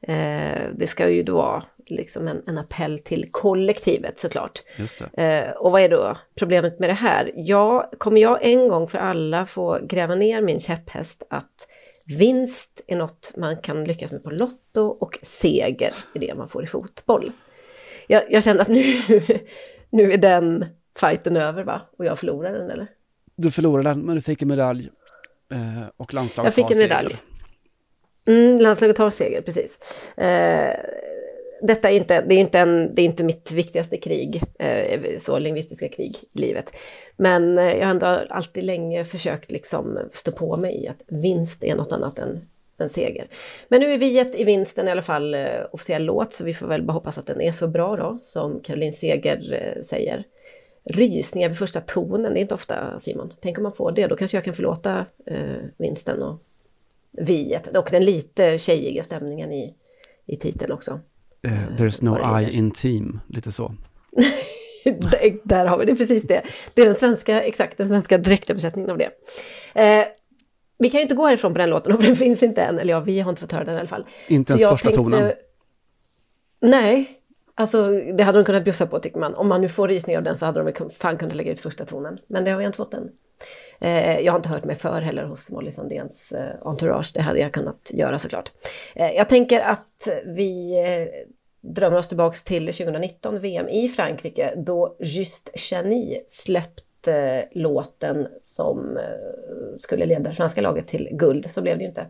Eh, 0.02 0.62
det 0.76 0.88
ska 0.88 1.10
ju 1.10 1.24
då 1.24 1.36
vara 1.36 1.64
liksom 1.86 2.28
en, 2.28 2.43
en 2.47 2.58
appell 2.58 2.99
till 2.99 3.32
kollektivet 3.32 4.20
såklart. 4.20 4.64
Just 4.78 5.04
det. 5.14 5.24
Eh, 5.24 5.52
och 5.52 5.72
vad 5.72 5.82
är 5.82 5.89
då 5.89 6.18
problemet 6.36 6.80
med 6.80 6.89
det 6.89 6.93
här? 6.93 7.32
Ja, 7.36 7.91
kommer 7.97 8.22
jag 8.22 8.39
en 8.41 8.68
gång 8.68 8.88
för 8.88 8.97
alla 8.97 9.45
få 9.45 9.80
gräva 9.84 10.16
ner 10.16 10.41
min 10.41 10.60
käpphäst 10.60 11.24
att 11.30 11.68
vinst 12.06 12.82
är 12.88 12.95
något 12.95 13.34
man 13.38 13.58
kan 13.58 13.84
lyckas 13.84 14.12
med 14.12 14.24
på 14.24 14.30
Lotto 14.30 14.82
och 14.82 15.20
seger 15.22 15.93
är 16.14 16.20
det 16.20 16.36
man 16.36 16.47
får 16.47 16.64
i 16.64 16.68
fotboll. 16.68 17.32
Jag, 18.08 18.24
jag 18.30 18.43
känner 18.43 18.62
att 18.62 18.68
nu, 18.68 18.84
nu 19.89 20.14
är 20.14 20.18
den 20.18 20.66
fighten 20.99 21.38
över 21.38 21.64
va? 21.64 21.82
Och 21.97 22.06
jag 22.06 22.20
förlorar 22.20 22.54
den 22.54 22.72
eller? 22.72 22.88
Du 23.36 23.52
förlorade 23.52 23.89
den, 23.89 23.99
men 23.99 24.16
du 24.16 24.22
fick 24.22 24.41
en 24.41 24.47
medalj. 24.47 24.89
Eh, 25.52 25.89
och 25.97 26.14
landslaget 26.14 26.58
Jag 26.58 26.68
fick 26.68 26.78
en 26.78 26.82
medalj. 26.82 27.18
Mm, 28.28 28.59
landslaget 28.59 28.97
har 28.97 29.09
seger, 29.09 29.41
precis. 29.41 29.78
Eh, 30.17 30.76
detta 31.61 31.89
är 31.89 31.95
inte, 31.95 32.22
det 32.22 32.36
är 32.36 32.39
inte, 32.39 32.59
en, 32.59 32.95
det 32.95 33.01
är 33.01 33.05
inte 33.05 33.24
mitt 33.24 33.51
viktigaste 33.51 33.97
krig, 33.97 34.41
eh, 34.59 35.17
så 35.17 35.39
lingvistiska 35.39 35.89
krig 35.89 36.15
i 36.34 36.39
livet. 36.39 36.72
Men 37.17 37.57
eh, 37.57 37.74
jag 37.74 37.86
har 37.86 37.91
ändå 37.91 38.05
alltid 38.30 38.63
länge 38.63 39.05
försökt 39.05 39.51
liksom 39.51 39.99
stå 40.11 40.32
på 40.32 40.57
mig 40.57 40.84
i 40.84 40.88
att 40.88 41.03
vinst 41.07 41.63
är 41.63 41.76
något 41.76 41.91
annat 41.91 42.19
än, 42.19 42.41
än 42.78 42.89
seger. 42.89 43.28
Men 43.67 43.80
nu 43.80 43.93
är 43.93 43.97
vi 43.97 44.19
ett 44.19 44.39
i 44.39 44.43
vinsten 44.43 44.88
i 44.88 44.91
alla 44.91 45.01
fall 45.01 45.34
eh, 45.34 45.49
officiell 45.72 46.03
låt, 46.03 46.34
så 46.34 46.43
vi 46.43 46.53
får 46.53 46.67
väl 46.67 46.84
bara 46.84 46.93
hoppas 46.93 47.17
att 47.17 47.28
den 47.28 47.41
är 47.41 47.51
så 47.51 47.67
bra 47.67 47.95
då, 47.95 48.19
som 48.22 48.59
Caroline 48.59 48.93
Seger 48.93 49.53
eh, 49.53 49.84
säger. 49.84 50.24
Rysningar 50.84 51.49
vid 51.49 51.57
första 51.57 51.82
tonen, 51.82 52.34
det 52.34 52.39
är 52.39 52.41
inte 52.41 52.53
ofta 52.53 52.99
Simon. 52.99 53.34
Tänk 53.41 53.57
om 53.57 53.63
man 53.63 53.74
får 53.74 53.91
det, 53.91 54.07
då 54.07 54.15
kanske 54.15 54.38
jag 54.38 54.43
kan 54.43 54.53
förlåta 54.53 55.05
eh, 55.26 55.57
vinsten 55.78 56.24
och 56.24 56.41
viet. 57.18 57.78
Och 57.78 57.88
den 57.91 58.05
lite 58.05 58.57
tjejiga 58.57 59.03
stämningen 59.03 59.51
i, 59.51 59.76
i 60.26 60.38
titeln 60.38 60.72
också. 60.72 60.99
Eh, 61.43 61.51
there's 61.51 62.03
no 62.03 62.39
I 62.39 62.51
in 62.51 62.72
team, 62.72 63.20
lite 63.28 63.51
så. 63.51 63.76
där, 64.84 65.47
där 65.47 65.66
har 65.66 65.78
vi 65.78 65.86
det, 65.86 65.95
precis 65.95 66.24
det. 66.24 66.41
Det 66.74 66.82
är 66.82 66.86
den 66.86 66.95
svenska, 66.95 67.43
exakt 67.43 67.78
den 67.78 67.88
svenska 67.88 68.18
direktöversättningen 68.18 68.91
av 68.91 68.97
det. 68.97 69.12
Eh, 69.74 70.05
vi 70.78 70.89
kan 70.89 70.97
ju 70.97 71.01
inte 71.01 71.16
gå 71.16 71.26
härifrån 71.26 71.53
på 71.53 71.57
den 71.57 71.70
låten, 71.70 71.93
och 71.93 72.01
den 72.01 72.16
finns 72.16 72.43
inte 72.43 72.62
än. 72.62 72.80
Eller 72.80 72.93
ja, 72.93 72.99
vi 72.99 73.20
har 73.20 73.30
inte 73.30 73.41
fått 73.41 73.51
höra 73.51 73.64
den 73.64 73.76
i 73.76 73.80
alla 73.80 73.88
fall. 73.88 74.05
Inte 74.28 74.53
ens 74.53 74.70
första 74.70 74.91
tonen. 74.91 75.32
Nej, 76.59 77.09
alltså 77.55 77.88
det 78.18 78.24
hade 78.24 78.38
de 78.38 78.45
kunnat 78.45 78.64
bjussa 78.64 78.88
på 78.88 78.99
tycker 78.99 79.20
man. 79.20 79.36
Om 79.36 79.47
man 79.47 79.62
nu 79.62 79.70
får 79.70 79.88
rysningar 79.88 80.20
av 80.20 80.24
den 80.24 80.38
så 80.38 80.45
hade 80.45 80.72
de 80.72 80.89
fan 80.89 81.18
kunnat 81.18 81.36
lägga 81.36 81.51
ut 81.51 81.59
första 81.59 81.86
tonen. 81.86 82.20
Men 82.28 82.43
det 82.43 82.51
har 82.51 82.57
vi 82.57 82.66
inte 82.66 82.78
fått 82.78 82.93
än. 82.93 83.12
Eh, 83.82 84.20
jag 84.20 84.32
har 84.32 84.39
inte 84.39 84.50
hört 84.50 84.64
mig 84.64 84.76
för 84.76 85.02
heller 85.02 85.24
hos 85.24 85.52
Molly 85.52 85.72
Sandéns 85.72 86.32
eh, 86.32 86.56
entourage. 86.62 87.12
Det 87.14 87.22
hade 87.22 87.39
jag 87.39 87.52
kunnat 87.52 87.92
göra 87.94 88.20
såklart. 88.20 88.52
Eh, 88.96 89.12
jag 89.12 89.30
tänker 89.30 89.60
att 89.60 90.08
vi 90.26 90.76
drömmer 91.62 91.98
oss 91.98 92.08
tillbaks 92.08 92.44
till 92.44 92.66
2019 92.66 93.39
VM 93.39 93.70
i 93.70 93.89
Frankrike 93.89 94.54
då 94.58 94.96
Just 95.00 95.50
Chani 95.60 96.22
släppte 96.30 97.48
låten 97.52 98.28
som 98.42 99.00
skulle 99.76 100.06
leda 100.06 100.30
det 100.30 100.36
svenska 100.36 100.62
laget 100.62 100.88
till 100.88 101.10
guld. 101.12 101.52
Så 101.52 101.62
blev 101.62 101.78
det 101.78 101.84
ju 101.84 101.88
inte. 101.88 102.06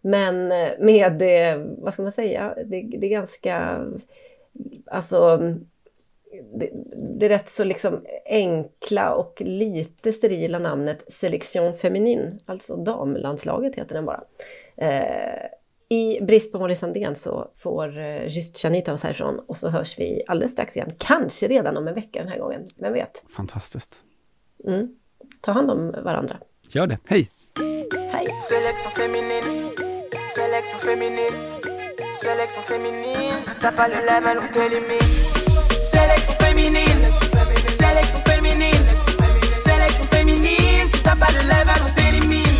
Men 0.00 0.48
med, 0.78 1.12
det, 1.12 1.66
vad 1.78 1.92
ska 1.92 2.02
man 2.02 2.12
säga, 2.12 2.54
det, 2.66 2.82
det 2.82 3.06
är 3.06 3.10
ganska, 3.10 3.84
alltså 4.86 5.40
det, 6.54 6.70
det 7.18 7.26
är 7.26 7.28
rätt 7.28 7.50
så 7.50 7.64
liksom 7.64 8.04
enkla 8.26 9.14
och 9.14 9.42
lite 9.44 10.12
sterila 10.12 10.58
namnet 10.58 11.12
Selection 11.12 11.74
Feminin, 11.74 12.38
alltså 12.46 12.76
damlandslaget 12.76 13.76
heter 13.76 13.94
den 13.94 14.04
bara. 14.04 14.24
Eh, 14.76 15.44
I 15.88 16.20
brist 16.20 16.52
på 16.52 16.58
Molly 16.58 16.74
Sandén 16.74 17.16
så 17.16 17.50
får 17.56 17.98
eh, 17.98 18.36
Just 18.36 18.64
Janita 18.64 18.92
oss 18.92 19.02
härifrån 19.02 19.38
och 19.38 19.56
så 19.56 19.68
hörs 19.68 19.98
vi 19.98 20.22
alldeles 20.26 20.52
strax 20.52 20.76
igen. 20.76 20.90
Kanske 20.98 21.48
redan 21.48 21.76
om 21.76 21.88
en 21.88 21.94
vecka 21.94 22.18
den 22.18 22.28
här 22.28 22.38
gången, 22.38 22.68
vem 22.76 22.92
vet? 22.92 23.22
Fantastiskt. 23.36 24.00
Mm. 24.64 24.88
Ta 25.40 25.52
hand 25.52 25.70
om 25.70 25.90
varandra. 25.90 26.38
Gör 26.68 26.86
det. 26.86 26.98
Hej! 27.08 27.28
Hej! 28.12 28.26
Sélection 28.40 28.92
féminine, 28.92 29.70
sélection 30.36 30.80
féminine, 30.80 31.36
sélection 32.14 32.62
féminine. 32.62 33.44
Si 33.44 33.58
t'as 33.58 33.72
pas 33.72 33.88
le 33.88 34.00
level, 34.00 34.38
on 34.38 34.48
t'élimine. 34.52 35.37
Sélection 35.98 36.34
féminine, 36.38 37.02
sélection 37.78 38.20
féminine, 38.24 38.86
sélection 39.64 40.04
féminine. 40.10 40.88
Si 40.92 41.00
t'as 41.02 41.16
pas 41.16 41.32
le 41.32 41.42
level, 41.52 41.82
on 41.86 41.90
t'élimine. 41.94 42.56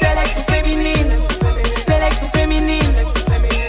Sélection 0.00 0.42
féminine, 0.44 1.10
sélection 1.86 2.28
féminine, 2.32 2.94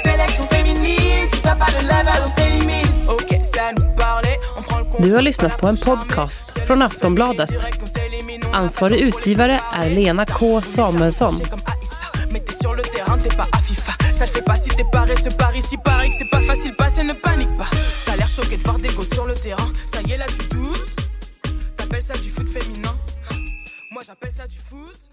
sélection 0.03 0.47
féminine. 0.47 1.27
Si 1.33 1.41
t'as 1.41 1.55
pas 1.55 1.71
le 1.77 1.87
level, 1.87 2.19
on 2.27 2.29
t'élimine. 2.37 2.91
Ok, 3.07 3.29
ça 3.43 3.71
nous 3.75 3.89
parlait, 3.95 4.39
on 4.57 4.61
prend 4.61 4.79
le 4.79 4.85
Du 4.99 5.15
har 5.15 5.21
lyssnat 5.21 5.57
på 5.57 5.67
en 5.67 5.77
podcast 5.77 6.59
från 6.67 6.81
Aftonbladet. 6.81 7.49
Ansvarig 8.53 8.99
utgivare 8.99 9.59
är 9.73 9.89
Lena 9.89 10.25
K 10.25 10.61
Samuelsson. 10.63 11.41
Ça 14.13 14.25
le 14.25 14.31
fait 14.31 14.45
pas 14.45 14.55
si 14.55 14.69
t'es 14.69 14.85
paresseux 14.91 15.31
par 15.37 15.55
ici, 15.55 15.77
pareil 15.83 16.11
que 16.11 16.17
c'est 16.19 16.29
pas 16.29 16.41
facile, 16.41 16.75
passer, 16.75 17.03
ne 17.03 17.13
panique 17.13 17.57
pas. 17.57 17.69
L'air 18.23 18.29
choqué 18.29 18.55
de 18.55 18.63
voir 18.63 18.79
des 18.79 18.87
gosses 18.87 19.09
sur 19.09 19.25
le 19.25 19.33
terrain. 19.33 19.67
Ça 19.85 20.01
y 20.01 20.13
est, 20.13 20.17
là, 20.17 20.25
tu 20.27 20.47
doutes. 20.47 20.95
T'appelles 21.75 22.01
ça 22.01 22.13
du 22.13 22.29
foot 22.29 22.47
féminin. 22.47 22.95
Moi, 23.91 24.01
j'appelle 24.07 24.31
ça 24.31 24.47
du 24.47 24.57
foot. 24.57 25.11